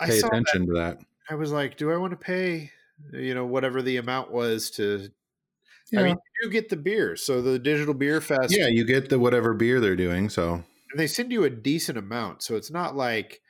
I 0.00 0.06
pay 0.08 0.20
that. 0.20 0.26
attention 0.26 0.66
to 0.66 0.72
that. 0.74 0.98
I 1.30 1.36
was 1.36 1.52
like, 1.52 1.76
do 1.76 1.92
I 1.92 1.96
want 1.96 2.10
to 2.10 2.16
pay? 2.16 2.72
You 3.12 3.34
know, 3.34 3.44
whatever 3.44 3.82
the 3.82 3.96
amount 3.96 4.30
was 4.30 4.70
to. 4.72 5.08
Yeah, 5.92 6.00
I 6.00 6.02
mean, 6.04 6.16
you 6.16 6.48
do 6.48 6.52
get 6.52 6.70
the 6.70 6.76
beer, 6.76 7.14
so 7.14 7.42
the 7.42 7.58
digital 7.58 7.94
beer 7.94 8.20
fest. 8.20 8.56
yeah, 8.56 8.68
you 8.68 8.84
get 8.84 9.10
the 9.10 9.18
whatever 9.18 9.52
beer 9.52 9.80
they're 9.80 9.96
doing. 9.96 10.28
So 10.30 10.54
and 10.94 11.00
they 11.00 11.08
send 11.08 11.32
you 11.32 11.42
a 11.42 11.50
decent 11.50 11.98
amount, 11.98 12.42
so 12.42 12.54
it's 12.54 12.70
not 12.70 12.94
like, 12.94 13.40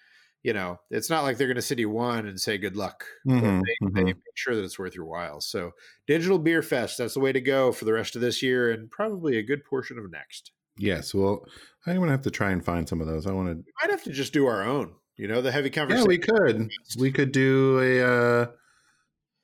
you 0.43 0.55
know, 0.55 0.81
it's 0.91 1.11
not 1.11 1.25
like 1.25 1.37
they're 1.37 1.47
going 1.47 1.57
to 1.57 1.63
send 1.63 1.79
you 1.79 1.91
one 1.91 2.27
and 2.27 2.41
say 2.41 2.57
good 2.57 2.75
luck. 2.75 3.05
Mhm, 3.29 3.61
they, 3.63 3.87
they 3.87 4.01
mhm. 4.01 4.07
make 4.07 4.17
sure 4.35 4.57
that 4.57 4.65
it's 4.65 4.79
worth 4.79 4.95
your 4.95 5.05
while. 5.05 5.43
So, 5.43 5.73
digital 6.07 6.39
beer 6.39 6.63
fest, 6.63 6.97
that's 6.97 7.13
the 7.13 7.21
way 7.21 7.33
to 7.33 7.43
go 7.43 7.71
for 7.71 7.85
the 7.85 7.93
rest 7.93 8.17
of 8.17 8.23
this 8.23 8.43
year 8.43 8.73
and 8.73 8.91
probably 8.91 9.37
a 9.37 9.43
good 9.43 9.63
portion 9.65 9.99
of 9.99 10.11
next. 10.11 10.53
yes, 10.79 11.13
well, 11.13 11.45
I'm 11.87 11.99
gonna 11.99 12.13
have 12.13 12.23
to 12.23 12.31
try 12.31 12.51
and 12.51 12.65
find 12.65 12.89
some 12.89 13.03
of 13.03 13.07
those. 13.07 13.27
I 13.27 13.33
want 13.33 13.49
to. 13.49 13.57
We 13.57 13.73
might 13.83 13.91
have 13.91 14.05
to 14.05 14.13
just 14.13 14.33
do 14.33 14.47
our 14.47 14.63
own. 14.63 14.95
You 15.17 15.29
know, 15.29 15.43
the 15.43 15.53
heavy 15.53 15.71
conversation. 15.71 16.05
Yeah, 16.05 16.09
we 16.09 16.19
could. 16.19 16.71
We 16.99 17.13
could 17.13 17.31
do 17.31 17.79
a 17.81 18.43
uh, 18.43 18.47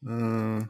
uh, 0.09 0.61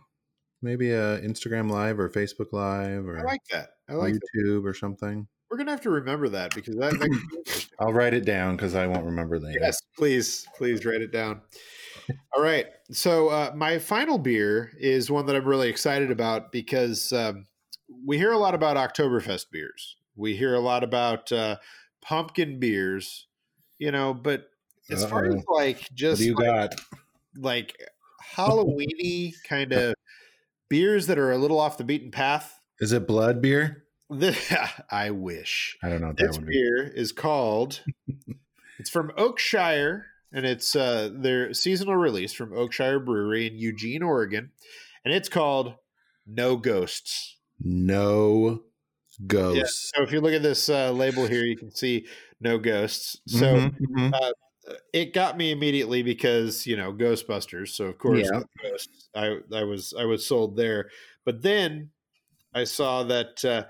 maybe 0.62 0.90
a 0.92 1.20
Instagram 1.20 1.70
live 1.70 1.98
or 1.98 2.08
Facebook 2.08 2.52
live 2.52 3.06
or 3.06 3.18
I 3.18 3.22
like 3.22 3.44
that. 3.50 3.70
I 3.88 3.94
like 3.94 4.14
that. 4.14 4.20
YouTube 4.36 4.64
or 4.64 4.74
something. 4.74 5.26
We're 5.50 5.56
gonna 5.56 5.72
have 5.72 5.80
to 5.82 5.90
remember 5.90 6.28
that 6.28 6.54
because 6.54 6.76
that 6.76 6.92
interesting. 6.92 7.70
I'll 7.80 7.92
write 7.92 8.14
it 8.14 8.24
down 8.24 8.56
because 8.56 8.74
I 8.74 8.86
won't 8.86 9.04
remember 9.04 9.40
later. 9.40 9.58
Yes, 9.60 9.80
please, 9.96 10.46
please 10.56 10.84
write 10.84 11.00
it 11.00 11.12
down. 11.12 11.40
All 12.36 12.42
right. 12.42 12.66
So 12.92 13.28
uh, 13.28 13.52
my 13.56 13.78
final 13.78 14.18
beer 14.18 14.70
is 14.78 15.10
one 15.10 15.26
that 15.26 15.34
I'm 15.34 15.44
really 15.44 15.68
excited 15.68 16.10
about 16.10 16.52
because 16.52 17.12
um, 17.12 17.46
we 18.06 18.16
hear 18.16 18.30
a 18.32 18.38
lot 18.38 18.54
about 18.54 18.76
Oktoberfest 18.76 19.46
beers. 19.50 19.96
We 20.14 20.36
hear 20.36 20.54
a 20.54 20.60
lot 20.60 20.84
about 20.84 21.32
uh, 21.32 21.56
pumpkin 22.00 22.60
beers, 22.60 23.26
you 23.78 23.90
know, 23.90 24.14
but 24.14 24.50
as 24.90 25.04
far 25.04 25.24
as 25.26 25.34
Uh-oh. 25.34 25.54
like 25.54 25.78
What 25.78 25.94
just 25.94 26.20
do 26.20 26.26
you 26.26 26.34
like, 26.34 26.46
got? 26.70 26.80
like 27.36 27.76
Halloweeny 28.36 29.34
kind 29.44 29.72
of 29.72 29.94
beers 30.68 31.06
that 31.06 31.18
are 31.18 31.32
a 31.32 31.38
little 31.38 31.58
off 31.58 31.78
the 31.78 31.84
beaten 31.84 32.10
path, 32.10 32.60
Is 32.80 32.92
it 32.92 33.06
blood 33.06 33.40
beer? 33.42 33.84
the, 34.08 34.36
I 34.90 35.10
wish. 35.10 35.76
I 35.82 35.88
don't 35.88 36.00
know 36.00 36.08
what 36.08 36.16
that 36.18 36.26
This 36.28 36.36
would 36.38 36.46
be. 36.46 36.52
beer 36.52 36.86
is 36.86 37.12
called. 37.12 37.82
it's 38.78 38.90
from 38.90 39.10
Oakshire, 39.16 40.04
and 40.32 40.44
it's 40.46 40.74
uh, 40.76 41.10
their 41.12 41.52
seasonal 41.54 41.96
release 41.96 42.32
from 42.32 42.50
Oakshire 42.50 43.04
Brewery 43.04 43.46
in 43.46 43.54
Eugene, 43.56 44.02
Oregon, 44.02 44.50
and 45.04 45.14
it's 45.14 45.28
called 45.28 45.74
No 46.26 46.56
Ghosts. 46.56 47.36
No 47.60 48.62
ghosts. 49.26 49.92
So 49.94 50.02
if 50.02 50.12
you 50.12 50.20
look 50.22 50.32
at 50.32 50.42
this 50.42 50.68
uh, 50.70 50.92
label 50.92 51.26
here, 51.26 51.44
you 51.44 51.56
can 51.56 51.70
see 51.70 52.06
No 52.40 52.58
Ghosts. 52.58 53.18
So 53.26 53.56
Mhm, 53.56 53.74
mhm. 53.80 54.12
It 54.92 55.14
got 55.14 55.36
me 55.36 55.50
immediately 55.50 56.02
because 56.02 56.66
you 56.66 56.76
know 56.76 56.92
Ghostbusters. 56.92 57.68
So 57.68 57.86
of 57.86 57.98
course, 57.98 58.28
Yeah. 58.32 58.42
I 59.14 59.38
I 59.52 59.64
was 59.64 59.94
I 59.98 60.04
was 60.04 60.26
sold 60.26 60.56
there. 60.56 60.90
But 61.24 61.42
then 61.42 61.90
I 62.54 62.64
saw 62.64 63.02
that 63.04 63.44
uh, 63.44 63.66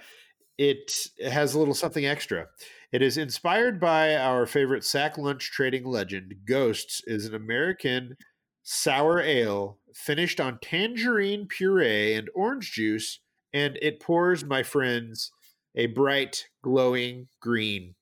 it 0.59 1.09
has 1.25 1.55
a 1.55 1.59
little 1.59 1.75
something 1.75 2.07
extra. 2.07 2.49
It 2.93 3.03
is 3.03 3.17
inspired 3.19 3.81
by 3.81 4.17
our 4.17 4.47
favorite 4.47 4.85
sack 4.85 5.19
lunch 5.19 5.51
trading 5.53 5.85
legend. 5.85 6.35
Ghosts 6.47 7.03
is 7.07 7.27
an 7.27 7.35
American 7.35 8.17
sour 8.63 9.21
ale 9.21 9.79
finished 9.95 10.41
on 10.41 10.59
tangerine 10.61 11.47
puree 11.49 12.15
and 12.15 12.31
orange 12.35 12.73
juice, 12.73 13.21
and 13.53 13.79
it 13.83 14.01
pours, 14.01 14.45
my 14.45 14.63
friends, 14.63 15.33
a 15.75 15.87
bright, 15.87 16.49
glowing 16.63 17.29
green. 17.41 17.95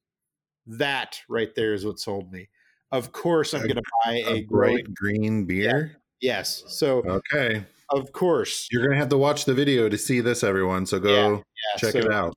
That 0.66 1.20
right 1.29 1.55
there 1.55 1.74
is 1.74 1.85
what 1.85 1.98
sold 1.98 2.33
me. 2.33 2.48
Of 2.90 3.12
course, 3.12 3.53
I'm 3.55 3.62
going 3.62 3.77
to 3.77 3.83
buy 4.05 4.22
a, 4.27 4.35
a 4.35 4.42
bright 4.44 4.94
green 4.94 5.44
beer. 5.44 5.98
Yes. 6.20 6.64
So, 6.68 7.03
Okay. 7.03 7.64
of 7.90 8.12
course. 8.12 8.68
You're 8.70 8.83
gonna 8.85 8.98
have 8.98 9.09
to 9.11 9.18
watch 9.18 9.44
the 9.44 9.55
video 9.55 9.88
to 9.88 9.96
see 9.96 10.20
this, 10.20 10.42
everyone. 10.42 10.87
So 10.87 10.98
go 10.98 11.09
Yeah, 11.11 11.40
check 11.79 11.92
so 11.92 11.98
it 11.98 12.12
out. 12.12 12.35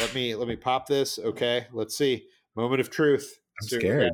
Let 0.00 0.14
me 0.14 0.34
let 0.34 0.48
me 0.48 0.56
pop 0.56 0.86
this. 0.86 1.18
Okay. 1.18 1.66
Let's 1.72 1.96
see. 1.96 2.26
Moment 2.56 2.80
of 2.80 2.90
truth. 2.90 3.38
I'm 3.60 3.68
we 3.70 3.78
scared. 3.78 4.12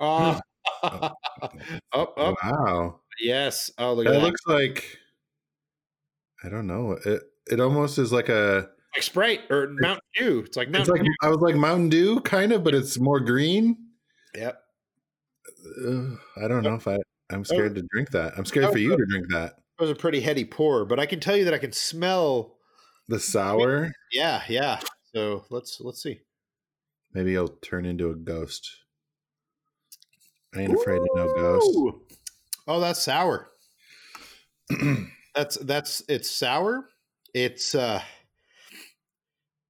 Oh. 0.00 0.40
oh. 0.82 1.10
up, 1.92 2.14
up. 2.18 2.34
Wow. 2.42 3.00
Yes. 3.20 3.70
Oh, 3.78 3.92
look 3.92 4.06
at 4.06 4.12
That 4.12 4.22
looks 4.22 4.40
like 4.46 4.98
I 6.44 6.48
don't 6.48 6.66
know. 6.66 6.98
It 7.04 7.22
it 7.50 7.60
almost 7.60 7.98
is 7.98 8.12
like 8.12 8.28
a 8.28 8.68
like 8.94 9.02
Sprite 9.02 9.40
or 9.50 9.68
Mountain 9.78 10.02
Dew. 10.16 10.42
It's 10.46 10.56
like 10.56 10.68
it's 10.68 10.76
Mountain 10.76 10.94
like 10.94 11.04
Dew. 11.04 11.14
I 11.22 11.28
was 11.28 11.38
like 11.38 11.54
Mountain 11.54 11.88
Dew 11.90 12.20
kind 12.20 12.52
of, 12.52 12.64
but 12.64 12.74
it's 12.74 12.98
more 12.98 13.20
green. 13.20 13.76
Yep. 14.34 14.61
Ugh, 15.86 16.18
I 16.42 16.48
don't 16.48 16.62
know 16.62 16.74
if 16.74 16.86
I 16.88 16.98
I'm 17.30 17.44
scared 17.44 17.74
to 17.76 17.82
drink 17.92 18.10
that. 18.10 18.34
I'm 18.36 18.44
scared 18.44 18.72
for 18.72 18.78
you 18.78 18.96
to 18.96 19.06
drink 19.08 19.26
that. 19.30 19.54
It 19.78 19.82
was 19.82 19.90
a 19.90 19.94
pretty 19.94 20.20
heady 20.20 20.44
pour, 20.44 20.84
but 20.84 21.00
I 21.00 21.06
can 21.06 21.18
tell 21.20 21.36
you 21.36 21.44
that 21.46 21.54
I 21.54 21.58
can 21.58 21.72
smell. 21.72 22.56
The 23.08 23.18
sour, 23.18 23.92
Yeah, 24.12 24.42
yeah. 24.48 24.80
So 25.14 25.44
let's 25.50 25.80
let's 25.80 26.02
see. 26.02 26.20
maybe 27.12 27.32
you'll 27.32 27.48
turn 27.48 27.84
into 27.84 28.10
a 28.10 28.14
ghost. 28.14 28.70
I 30.54 30.60
ain't 30.60 30.72
afraid 30.74 31.00
of 31.00 31.08
no 31.14 31.34
ghost. 31.34 31.78
Oh, 32.68 32.80
that's 32.80 33.02
sour. 33.02 33.48
That's 35.34 35.56
that's 35.56 36.02
it's 36.08 36.30
sour. 36.30 36.88
It's 37.34 37.74
uh 37.74 38.02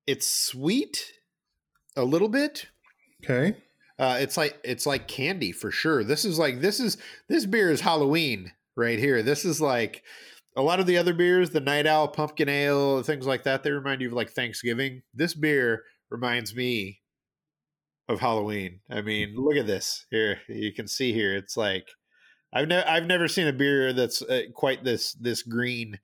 it's 0.08 0.26
sweet 0.26 1.12
a 1.96 2.04
little 2.04 2.28
bit. 2.28 2.66
Okay. 3.22 3.56
Uh 4.02 4.16
it's 4.18 4.36
like 4.36 4.58
it's 4.64 4.84
like 4.84 5.06
candy 5.06 5.52
for 5.52 5.70
sure. 5.70 6.02
This 6.02 6.24
is 6.24 6.36
like 6.36 6.60
this 6.60 6.80
is 6.80 6.96
this 7.28 7.46
beer 7.46 7.70
is 7.70 7.80
Halloween 7.80 8.50
right 8.74 8.98
here. 8.98 9.22
This 9.22 9.44
is 9.44 9.60
like 9.60 10.02
a 10.56 10.62
lot 10.62 10.80
of 10.80 10.86
the 10.86 10.98
other 10.98 11.14
beers, 11.14 11.50
the 11.50 11.60
Night 11.60 11.86
Owl 11.86 12.08
Pumpkin 12.08 12.48
Ale, 12.48 13.04
things 13.04 13.26
like 13.26 13.44
that, 13.44 13.62
they 13.62 13.70
remind 13.70 14.00
you 14.00 14.08
of 14.08 14.12
like 14.14 14.32
Thanksgiving. 14.32 15.02
This 15.14 15.34
beer 15.34 15.84
reminds 16.10 16.52
me 16.52 17.00
of 18.08 18.18
Halloween. 18.18 18.80
I 18.90 19.02
mean, 19.02 19.36
look 19.36 19.56
at 19.56 19.68
this 19.68 20.04
here. 20.10 20.40
You 20.48 20.72
can 20.72 20.88
see 20.88 21.12
here. 21.12 21.36
It's 21.36 21.56
like 21.56 21.86
I've 22.52 22.66
never 22.66 22.88
I've 22.88 23.06
never 23.06 23.28
seen 23.28 23.46
a 23.46 23.52
beer 23.52 23.92
that's 23.92 24.20
uh, 24.20 24.42
quite 24.52 24.82
this 24.82 25.12
this 25.12 25.44
green. 25.44 26.00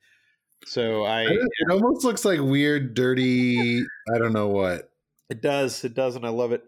So 0.67 1.03
I 1.03 1.23
It 1.23 1.69
almost 1.69 2.05
looks 2.05 2.25
like 2.25 2.39
weird, 2.39 2.95
dirty. 2.95 3.83
I 4.15 4.19
don't 4.19 4.33
know 4.33 4.49
what, 4.49 4.93
it 5.29 5.43
does 5.43 5.83
it 5.83 5.95
does 5.95 6.15
and 6.15 6.25
I 6.25 6.29
love 6.29 6.53
it. 6.53 6.63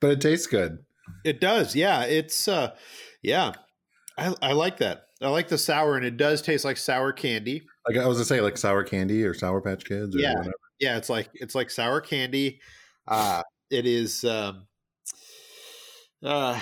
But 0.00 0.10
it 0.10 0.20
tastes 0.20 0.46
good. 0.46 0.78
It 1.24 1.40
does. 1.40 1.74
Yeah, 1.74 2.04
it's 2.04 2.48
uh 2.48 2.74
yeah. 3.22 3.52
I 4.16 4.34
I 4.42 4.52
like 4.52 4.78
that. 4.78 5.04
I 5.22 5.28
like 5.28 5.48
the 5.48 5.58
sour 5.58 5.96
and 5.96 6.04
it 6.04 6.16
does 6.16 6.42
taste 6.42 6.64
like 6.64 6.76
sour 6.76 7.12
candy. 7.12 7.62
Like 7.88 7.96
I 7.96 8.06
was 8.06 8.18
gonna 8.18 8.24
say, 8.26 8.40
like 8.40 8.56
sour 8.56 8.84
candy 8.84 9.24
or 9.24 9.34
Sour 9.34 9.60
Patch 9.60 9.84
Kids 9.84 10.14
or 10.14 10.18
Yeah. 10.20 10.34
whatever. 10.34 10.52
Yeah, 10.78 10.96
it's 10.96 11.08
like 11.08 11.30
it's 11.34 11.54
like 11.54 11.70
sour 11.70 12.00
candy. 12.00 12.60
Uh 13.06 13.42
it 13.70 13.86
is 13.86 14.24
um 14.24 14.66
uh 16.22 16.60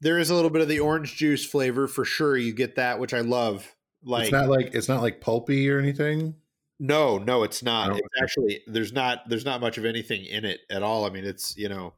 there 0.00 0.18
is 0.18 0.30
a 0.30 0.34
little 0.34 0.50
bit 0.50 0.62
of 0.62 0.68
the 0.68 0.80
orange 0.80 1.16
juice 1.16 1.44
flavor 1.44 1.86
for 1.86 2.04
sure. 2.04 2.36
You 2.36 2.54
get 2.54 2.76
that, 2.76 2.98
which 2.98 3.12
I 3.12 3.20
love. 3.20 3.74
Like 4.02 4.24
it's 4.24 4.32
not 4.32 4.48
like 4.48 4.74
it's 4.74 4.88
not 4.88 5.02
like 5.02 5.20
pulpy 5.20 5.68
or 5.70 5.78
anything. 5.78 6.36
No, 6.80 7.18
no, 7.18 7.42
it's 7.44 7.62
not. 7.62 7.92
Oh, 7.92 7.96
It's 7.96 8.22
actually 8.22 8.62
there's 8.66 8.92
not 8.92 9.28
there's 9.28 9.44
not 9.44 9.60
much 9.60 9.78
of 9.78 9.84
anything 9.84 10.24
in 10.24 10.44
it 10.44 10.60
at 10.70 10.82
all. 10.82 11.04
I 11.04 11.10
mean, 11.10 11.24
it's 11.24 11.56
you 11.56 11.68
know 11.68 11.94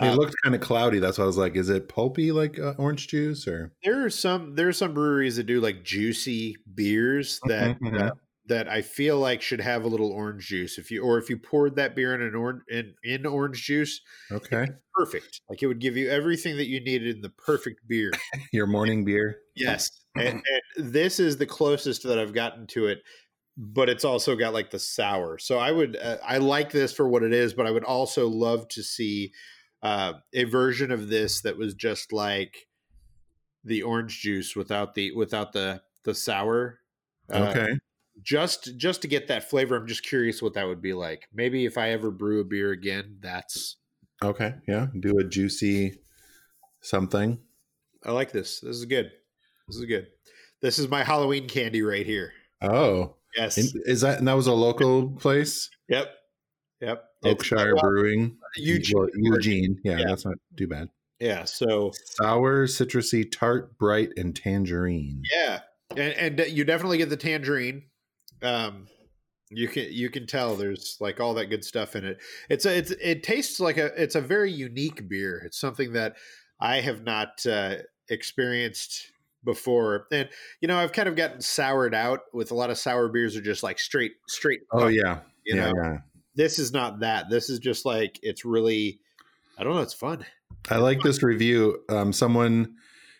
It 0.00 0.04
Uh, 0.04 0.16
looked 0.16 0.34
kind 0.42 0.54
of 0.54 0.60
cloudy. 0.60 0.98
That's 0.98 1.18
why 1.18 1.24
I 1.24 1.26
was 1.26 1.36
like, 1.36 1.56
is 1.56 1.68
it 1.68 1.88
pulpy 1.88 2.32
like 2.32 2.58
uh, 2.58 2.74
orange 2.78 3.08
juice 3.08 3.46
or? 3.46 3.72
there 3.84 4.04
are 4.04 4.10
some 4.10 4.54
there 4.54 4.68
are 4.68 4.72
some 4.72 4.94
breweries 4.94 5.36
that 5.36 5.44
do 5.44 5.60
like 5.60 5.84
juicy 5.84 6.56
beers 6.74 7.40
that 7.46 7.76
Mhm, 7.80 7.80
mhm. 7.80 8.08
uh, 8.08 8.14
that 8.46 8.68
I 8.68 8.82
feel 8.82 9.18
like 9.18 9.40
should 9.42 9.60
have 9.60 9.84
a 9.84 9.88
little 9.88 10.10
orange 10.12 10.46
juice. 10.48 10.78
If 10.78 10.90
you 10.90 11.02
or 11.02 11.18
if 11.18 11.28
you 11.30 11.38
poured 11.38 11.76
that 11.76 11.94
beer 11.94 12.14
in 12.14 12.22
an 12.22 12.34
orange 12.34 12.62
in, 12.68 12.94
in 13.04 13.26
orange 13.26 13.62
juice, 13.64 14.00
Okay, 14.30 14.66
perfect. 14.94 15.40
Like 15.48 15.62
it 15.62 15.66
would 15.66 15.80
give 15.80 15.96
you 15.96 16.08
everything 16.08 16.56
that 16.56 16.66
you 16.66 16.80
needed 16.80 17.16
in 17.16 17.22
the 17.22 17.30
perfect 17.30 17.86
beer. 17.88 18.10
your 18.52 18.66
morning 18.66 19.04
beer. 19.04 19.38
Yes, 19.54 19.90
and, 20.16 20.42
and 20.76 20.92
this 20.92 21.20
is 21.20 21.36
the 21.36 21.46
closest 21.46 22.02
that 22.04 22.18
I've 22.18 22.32
gotten 22.32 22.66
to 22.68 22.86
it. 22.86 23.02
But 23.56 23.90
it's 23.90 24.04
also 24.04 24.34
got 24.34 24.54
like 24.54 24.70
the 24.70 24.78
sour. 24.78 25.38
So 25.38 25.58
I 25.58 25.70
would 25.72 25.96
uh, 25.96 26.16
I 26.26 26.38
like 26.38 26.72
this 26.72 26.92
for 26.92 27.06
what 27.06 27.22
it 27.22 27.32
is, 27.32 27.52
but 27.52 27.66
I 27.66 27.70
would 27.70 27.84
also 27.84 28.28
love 28.28 28.66
to 28.68 28.82
see 28.82 29.32
uh, 29.82 30.14
a 30.32 30.44
version 30.44 30.90
of 30.90 31.08
this 31.08 31.42
that 31.42 31.58
was 31.58 31.74
just 31.74 32.12
like 32.12 32.68
the 33.64 33.82
orange 33.82 34.20
juice 34.20 34.56
without 34.56 34.94
the 34.94 35.12
without 35.12 35.52
the 35.52 35.82
the 36.04 36.14
sour. 36.14 36.78
Uh, 37.30 37.50
Okay, 37.50 37.78
just 38.22 38.76
just 38.78 39.02
to 39.02 39.08
get 39.08 39.28
that 39.28 39.50
flavor. 39.50 39.76
I'm 39.76 39.86
just 39.86 40.02
curious 40.04 40.40
what 40.40 40.54
that 40.54 40.66
would 40.66 40.82
be 40.82 40.94
like. 40.94 41.28
Maybe 41.32 41.66
if 41.66 41.76
I 41.76 41.90
ever 41.90 42.10
brew 42.10 42.40
a 42.40 42.44
beer 42.44 42.70
again, 42.70 43.18
that's 43.20 43.76
okay, 44.22 44.54
yeah. 44.66 44.86
Do 44.98 45.18
a 45.18 45.24
juicy 45.24 45.98
something. 46.80 47.38
I 48.04 48.12
like 48.12 48.32
this. 48.32 48.60
This 48.60 48.76
is 48.76 48.84
good. 48.86 49.12
This 49.68 49.76
is 49.76 49.84
good. 49.84 50.08
This 50.60 50.78
is 50.78 50.88
my 50.88 51.04
Halloween 51.04 51.48
candy 51.48 51.82
right 51.82 52.06
here. 52.06 52.32
Oh, 52.60 53.16
Yes. 53.36 53.56
And 53.56 53.82
is 53.86 54.00
that 54.02 54.18
and 54.18 54.28
that 54.28 54.34
was 54.34 54.46
a 54.46 54.52
local 54.52 55.10
place? 55.12 55.70
yep. 55.88 56.08
Yep. 56.80 57.04
It's- 57.24 57.34
Oakshire 57.48 57.80
Brewing, 57.80 58.36
Eugene. 58.56 58.98
Well, 58.98 59.08
Eugene. 59.14 59.78
Yeah, 59.84 59.98
Yeah. 59.98 60.04
that's 60.08 60.24
not 60.24 60.34
too 60.56 60.66
bad. 60.66 60.88
Yeah. 61.20 61.44
So 61.44 61.92
Sour, 62.16 62.66
citrusy, 62.66 63.30
tart, 63.30 63.78
bright, 63.78 64.10
and 64.16 64.34
tangerine. 64.34 65.22
yeah, 65.32 65.60
and 65.96 66.38
and 66.38 66.50
you 66.52 66.64
definitely 66.64 66.98
get 66.98 67.08
the 67.10 67.16
tangerine. 67.16 67.84
Um, 68.42 68.88
you 69.50 69.68
can 69.68 69.86
you 69.92 70.10
can 70.10 70.26
tell 70.26 70.56
there's 70.56 70.96
like 70.98 71.20
all 71.20 71.34
that 71.34 71.46
good 71.46 71.64
stuff 71.64 71.94
in 71.94 72.04
it. 72.04 72.18
It's 72.50 72.66
a 72.66 72.76
it's 72.76 72.90
it 72.90 73.22
tastes 73.22 73.60
like 73.60 73.76
a 73.76 73.86
it's 74.02 74.16
a 74.16 74.20
very 74.20 74.50
unique 74.50 75.08
beer. 75.08 75.40
It's 75.46 75.58
something 75.60 75.92
that 75.92 76.16
I 76.60 76.80
have 76.80 77.04
not 77.04 77.46
uh, 77.46 77.76
experienced 78.08 79.11
before, 79.44 80.06
and 80.12 80.28
you 80.60 80.68
know 80.68 80.78
I've 80.78 80.92
kind 80.92 81.08
of 81.08 81.16
gotten 81.16 81.40
soured 81.40 81.94
out 81.94 82.20
with 82.32 82.50
a 82.50 82.54
lot 82.54 82.70
of 82.70 82.78
sour 82.78 83.08
beers 83.08 83.36
are 83.36 83.42
just 83.42 83.62
like 83.62 83.78
straight 83.78 84.12
straight. 84.28 84.60
Oh 84.72 84.80
punk, 84.80 84.96
yeah, 84.96 85.20
you 85.44 85.56
yeah, 85.56 85.70
know 85.70 85.82
yeah. 85.82 85.98
this 86.34 86.58
is 86.58 86.72
not 86.72 87.00
that. 87.00 87.30
This 87.30 87.50
is 87.50 87.58
just 87.58 87.84
like 87.84 88.18
it's 88.22 88.44
really. 88.44 89.00
I 89.58 89.64
don't 89.64 89.74
know. 89.74 89.82
It's 89.82 89.94
fun. 89.94 90.24
I 90.70 90.76
like 90.76 91.02
this 91.02 91.22
review. 91.22 91.82
Um, 91.88 92.12
someone 92.12 92.76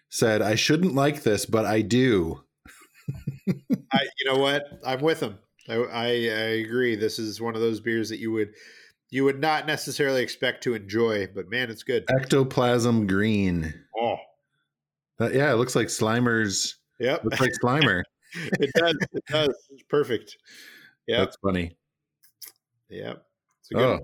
said 0.08 0.42
I 0.42 0.54
shouldn't 0.54 0.94
like 0.94 1.22
this, 1.22 1.46
but 1.46 1.66
I 1.66 1.82
do. 1.82 2.42
I, 3.48 4.06
you 4.18 4.32
know 4.32 4.38
what? 4.38 4.64
I'm 4.84 5.00
with 5.00 5.20
them. 5.20 5.38
I, 5.68 5.74
I, 5.74 6.06
I 6.06 6.52
agree. 6.60 6.96
This 6.96 7.18
is 7.18 7.40
one 7.40 7.54
of 7.54 7.60
those 7.60 7.80
beers 7.80 8.08
that 8.08 8.18
you 8.18 8.32
would 8.32 8.54
you 9.10 9.24
would 9.24 9.40
not 9.40 9.66
necessarily 9.66 10.22
expect 10.22 10.62
to 10.64 10.74
enjoy, 10.74 11.28
but 11.34 11.50
man, 11.50 11.70
it's 11.70 11.82
good. 11.82 12.04
Ectoplasm 12.08 13.06
green. 13.06 13.74
Oh, 13.98 14.16
That- 15.22 15.34
yeah, 15.34 15.52
it 15.52 15.56
looks 15.56 15.74
like 15.76 15.88
Slimer's. 15.88 16.76
yep, 17.00 17.24
Looks 17.24 17.40
like 17.40 17.52
Slimer. 17.62 18.02
it 18.34 18.70
does. 18.74 18.96
It 19.12 19.24
does. 19.28 19.48
It's 19.70 19.82
perfect. 19.88 20.36
Yeah. 21.06 21.18
That's 21.20 21.36
funny. 21.42 21.76
yep. 22.88 23.24
It's 23.60 23.70
a 23.70 23.74
good 23.74 23.84
Oh. 23.84 23.90
one. 23.92 24.00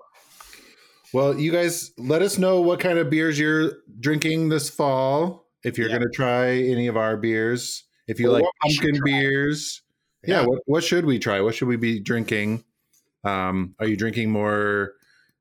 Well, 1.14 1.38
you 1.40 1.50
guys 1.52 1.92
let 1.96 2.20
us 2.22 2.36
know 2.38 2.60
what 2.60 2.80
kind 2.80 2.98
of 2.98 3.08
beers 3.08 3.38
you're 3.38 3.72
drinking 4.00 4.48
this 4.50 4.68
fall. 4.68 5.46
If 5.64 5.78
you're 5.78 5.88
Yeah. 5.88 5.96
going 5.98 6.08
to 6.10 6.14
try 6.14 6.50
any 6.56 6.86
of 6.86 6.96
our 6.96 7.16
beers, 7.16 7.84
if 8.06 8.20
you 8.20 8.28
Or 8.28 8.32
like 8.32 8.42
what 8.42 8.52
we 8.64 8.70
should 8.74 8.82
pumpkin 8.94 9.02
beers, 9.04 9.82
yeah, 10.26 10.44
what, 10.44 10.60
what 10.66 10.84
should 10.84 11.04
we 11.06 11.18
try? 11.18 11.40
What 11.40 11.54
should 11.54 11.68
we 11.68 11.76
be 11.76 11.98
drinking? 12.00 12.64
Um, 13.24 13.74
are 13.78 13.86
you 13.86 13.96
drinking 13.96 14.30
more 14.30 14.92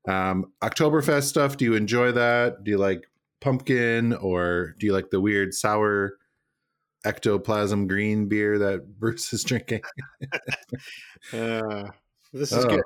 um, 0.08 0.52
Oktoberfest 0.62 1.24
stuff? 1.24 1.56
Do 1.56 1.64
you 1.66 1.74
enjoy 1.74 2.12
that? 2.12 2.64
Do 2.64 2.70
you 2.70 2.78
like 2.78 3.07
pumpkin 3.40 4.12
or 4.14 4.74
do 4.78 4.86
you 4.86 4.92
like 4.92 5.10
the 5.10 5.20
weird 5.20 5.54
sour 5.54 6.12
ectoplasm 7.04 7.86
green 7.86 8.28
beer 8.28 8.58
that 8.58 8.86
Bruce 8.98 9.32
is 9.32 9.44
drinking? 9.44 9.82
Uh, 11.32 11.88
this 12.32 12.52
is 12.52 12.64
Oh. 12.64 12.68
good. 12.68 12.82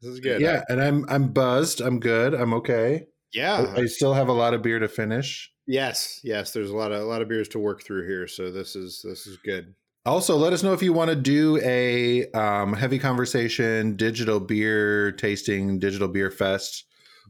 This 0.00 0.10
is 0.12 0.20
good. 0.20 0.40
Yeah, 0.40 0.62
and 0.68 0.80
I'm 0.80 1.04
I'm 1.08 1.28
buzzed. 1.32 1.80
I'm 1.80 2.00
good. 2.00 2.34
I'm 2.34 2.54
okay. 2.54 3.06
yeah. 3.32 3.66
I, 3.76 3.80
I 3.82 3.86
still 3.86 4.14
have 4.14 4.28
a 4.28 4.32
lot 4.32 4.54
of 4.54 4.62
beer 4.62 4.78
to 4.78 4.88
finish. 4.88 5.50
Yes, 5.66 6.20
yes. 6.24 6.52
There's 6.52 6.70
a 6.70 6.76
lot 6.76 6.92
of 6.92 7.00
a 7.02 7.04
lot 7.04 7.22
of 7.22 7.28
beers 7.28 7.48
to 7.48 7.58
work 7.58 7.82
through 7.82 8.06
here, 8.06 8.26
so 8.26 8.50
this 8.50 8.76
is 8.76 9.02
this 9.04 9.26
is 9.26 9.36
good. 9.44 9.74
Also, 10.04 10.36
let 10.36 10.52
us 10.52 10.62
know 10.62 10.72
if 10.72 10.82
you 10.82 10.92
want 10.92 11.10
to 11.10 11.16
do 11.16 11.58
a 11.62 12.30
um, 12.32 12.72
heavy 12.72 12.98
conversation 12.98 13.96
digital 13.96 14.38
beer 14.40 15.12
tasting, 15.12 15.78
digital 15.78 16.08
beer 16.08 16.30
fest. 16.30 16.84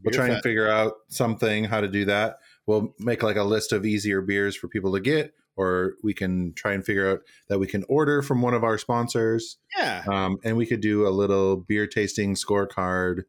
We'll 0.04 0.12
try 0.14 0.28
and 0.28 0.42
figure 0.42 0.68
out 0.68 0.92
something 1.08 1.64
how 1.64 1.80
to 1.80 1.88
do 1.88 2.04
that. 2.04 2.36
We'll 2.66 2.94
make 2.98 3.22
like 3.22 3.36
a 3.36 3.44
list 3.44 3.72
of 3.72 3.86
easier 3.86 4.20
beers 4.20 4.56
for 4.56 4.66
people 4.68 4.92
to 4.94 5.00
get, 5.00 5.34
or 5.56 5.94
we 6.02 6.12
can 6.14 6.52
try 6.54 6.72
and 6.72 6.84
figure 6.84 7.08
out 7.10 7.20
that 7.48 7.58
we 7.58 7.66
can 7.66 7.84
order 7.88 8.22
from 8.22 8.42
one 8.42 8.54
of 8.54 8.64
our 8.64 8.76
sponsors. 8.76 9.58
Yeah, 9.78 10.02
Um, 10.08 10.38
and 10.44 10.56
we 10.56 10.66
could 10.66 10.80
do 10.80 11.06
a 11.06 11.10
little 11.10 11.56
beer 11.56 11.86
tasting 11.86 12.34
scorecard 12.34 13.22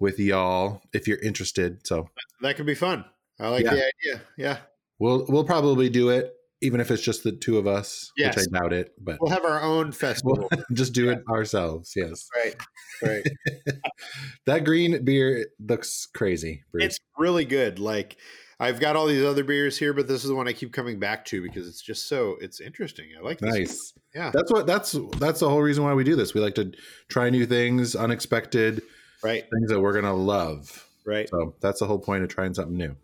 with 0.00 0.18
y'all 0.18 0.82
if 0.92 1.08
you're 1.08 1.18
interested. 1.18 1.86
So 1.86 2.08
that 2.42 2.56
could 2.56 2.66
be 2.66 2.74
fun. 2.74 3.04
I 3.40 3.48
like 3.48 3.64
Yeah. 3.64 3.74
the 3.74 3.76
idea. 4.04 4.22
Yeah, 4.36 4.58
we'll 4.98 5.24
we'll 5.28 5.44
probably 5.44 5.88
do 5.88 6.08
it, 6.10 6.34
even 6.60 6.80
if 6.80 6.90
it's 6.90 7.02
just 7.02 7.22
the 7.22 7.32
two 7.32 7.56
of 7.58 7.66
us, 7.66 8.10
Yes. 8.16 8.36
which 8.36 8.46
I 8.52 8.58
doubt 8.58 8.72
it. 8.72 8.92
But 9.00 9.18
we'll 9.20 9.30
have 9.30 9.44
our 9.44 9.62
own 9.62 9.92
festival. 9.92 10.48
we'll 10.50 10.64
just 10.72 10.92
do 10.92 11.10
it 11.10 11.22
ourselves. 11.28 11.92
Yes. 11.94 12.28
right, 12.34 12.56
right. 13.02 13.24
that 14.46 14.64
green 14.64 15.04
beer 15.04 15.46
looks 15.60 16.06
crazy. 16.06 16.64
Bruce. 16.72 16.84
It's 16.84 16.98
really 17.16 17.44
good. 17.44 17.78
Like 17.78 18.16
I've 18.60 18.80
got 18.80 18.96
all 18.96 19.06
these 19.06 19.24
other 19.24 19.44
beers 19.44 19.78
here, 19.78 19.92
but 19.92 20.08
this 20.08 20.24
is 20.24 20.28
the 20.30 20.34
one 20.34 20.48
I 20.48 20.52
keep 20.52 20.72
coming 20.72 20.98
back 20.98 21.24
to 21.26 21.40
because 21.42 21.68
it's 21.68 21.80
just 21.80 22.08
so 22.08 22.36
it's 22.40 22.60
interesting. 22.60 23.06
I 23.16 23.22
like 23.22 23.38
this. 23.38 23.54
nice. 23.54 23.92
Yeah. 24.14 24.30
That's 24.34 24.50
what 24.50 24.66
that's 24.66 24.96
that's 25.18 25.40
the 25.40 25.48
whole 25.48 25.62
reason 25.62 25.84
why 25.84 25.94
we 25.94 26.02
do 26.02 26.16
this. 26.16 26.34
We 26.34 26.40
like 26.40 26.56
to 26.56 26.72
try 27.08 27.30
new 27.30 27.46
things, 27.46 27.94
unexpected 27.94 28.82
Right, 29.22 29.42
things 29.52 29.68
that 29.70 29.80
we're 29.80 29.92
gonna 29.94 30.14
love. 30.14 30.88
right. 31.04 31.28
So 31.28 31.54
that's 31.60 31.80
the 31.80 31.86
whole 31.86 31.98
point 31.98 32.22
of 32.22 32.28
trying 32.28 32.54
something 32.54 32.76
new. 32.76 32.94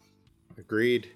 Agreed. 0.58 1.10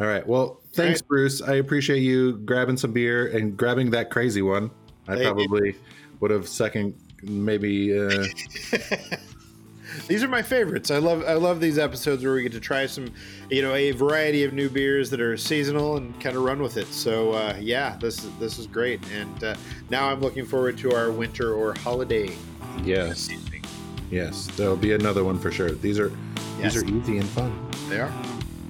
All 0.00 0.06
right. 0.06 0.26
Well, 0.26 0.60
thanks, 0.74 1.02
Bruce. 1.02 1.42
I 1.42 1.54
appreciate 1.54 2.00
you 2.00 2.38
grabbing 2.38 2.76
some 2.76 2.92
beer 2.92 3.26
and 3.36 3.56
grabbing 3.56 3.90
that 3.90 4.10
crazy 4.10 4.42
one. 4.42 4.70
I 5.08 5.16
Thank 5.16 5.18
you. 5.20 5.24
probably 5.48 5.76
would 6.20 6.30
have 6.30 6.46
second, 6.48 6.94
maybe. 7.22 7.98
Uh, 7.98 8.24
these 10.06 10.22
are 10.22 10.28
my 10.28 10.42
favorites. 10.42 10.90
I 10.90 10.98
love 10.98 11.24
I 11.26 11.32
love 11.34 11.60
these 11.60 11.78
episodes 11.78 12.22
where 12.22 12.34
we 12.34 12.42
get 12.42 12.52
to 12.52 12.60
try 12.60 12.86
some, 12.86 13.12
you 13.50 13.62
know, 13.62 13.74
a 13.74 13.90
variety 13.92 14.44
of 14.44 14.52
new 14.52 14.68
beers 14.68 15.10
that 15.10 15.20
are 15.20 15.36
seasonal 15.36 15.96
and 15.96 16.18
kind 16.20 16.36
of 16.36 16.42
run 16.42 16.62
with 16.62 16.76
it. 16.76 16.86
So 16.88 17.32
uh, 17.32 17.56
yeah, 17.60 17.96
this 18.00 18.22
is 18.22 18.30
this 18.38 18.58
is 18.58 18.66
great. 18.66 19.00
And 19.12 19.42
uh, 19.42 19.56
now 19.90 20.08
I'm 20.08 20.20
looking 20.20 20.44
forward 20.46 20.78
to 20.78 20.94
our 20.94 21.10
winter 21.10 21.54
or 21.54 21.74
holiday 21.78 22.30
yes. 22.84 23.28
Yes. 24.10 24.46
There'll 24.56 24.76
be 24.76 24.92
another 24.92 25.24
one 25.24 25.38
for 25.38 25.50
sure. 25.50 25.70
These 25.72 25.98
are 25.98 26.12
Yes. 26.60 26.74
these 26.74 26.82
are 26.82 26.86
easy 26.86 27.18
and 27.18 27.28
fun. 27.28 27.70
They 27.88 28.00
are. 28.00 28.12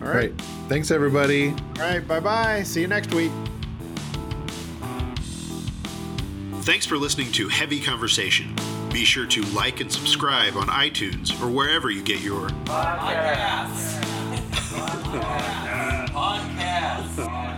All 0.02 0.08
right. 0.08 0.32
Thanks, 0.68 0.90
everybody. 0.90 1.50
All 1.50 1.54
right. 1.78 2.06
Bye 2.06 2.20
bye. 2.20 2.62
See 2.62 2.80
you 2.80 2.88
next 2.88 3.12
week. 3.12 3.32
Thanks 6.62 6.86
for 6.86 6.96
listening 6.98 7.32
to 7.32 7.48
Heavy 7.48 7.80
Conversation. 7.80 8.54
Be 8.92 9.04
sure 9.04 9.26
to 9.26 9.42
like 9.54 9.80
and 9.80 9.90
subscribe 9.90 10.56
on 10.56 10.66
iTunes 10.68 11.30
or 11.42 11.50
wherever 11.50 11.90
you 11.90 12.02
get 12.02 12.20
your 12.20 12.48
podcasts. 12.64 13.98
podcasts. 14.74 16.08
podcasts. 16.10 17.16
podcasts. 17.16 17.57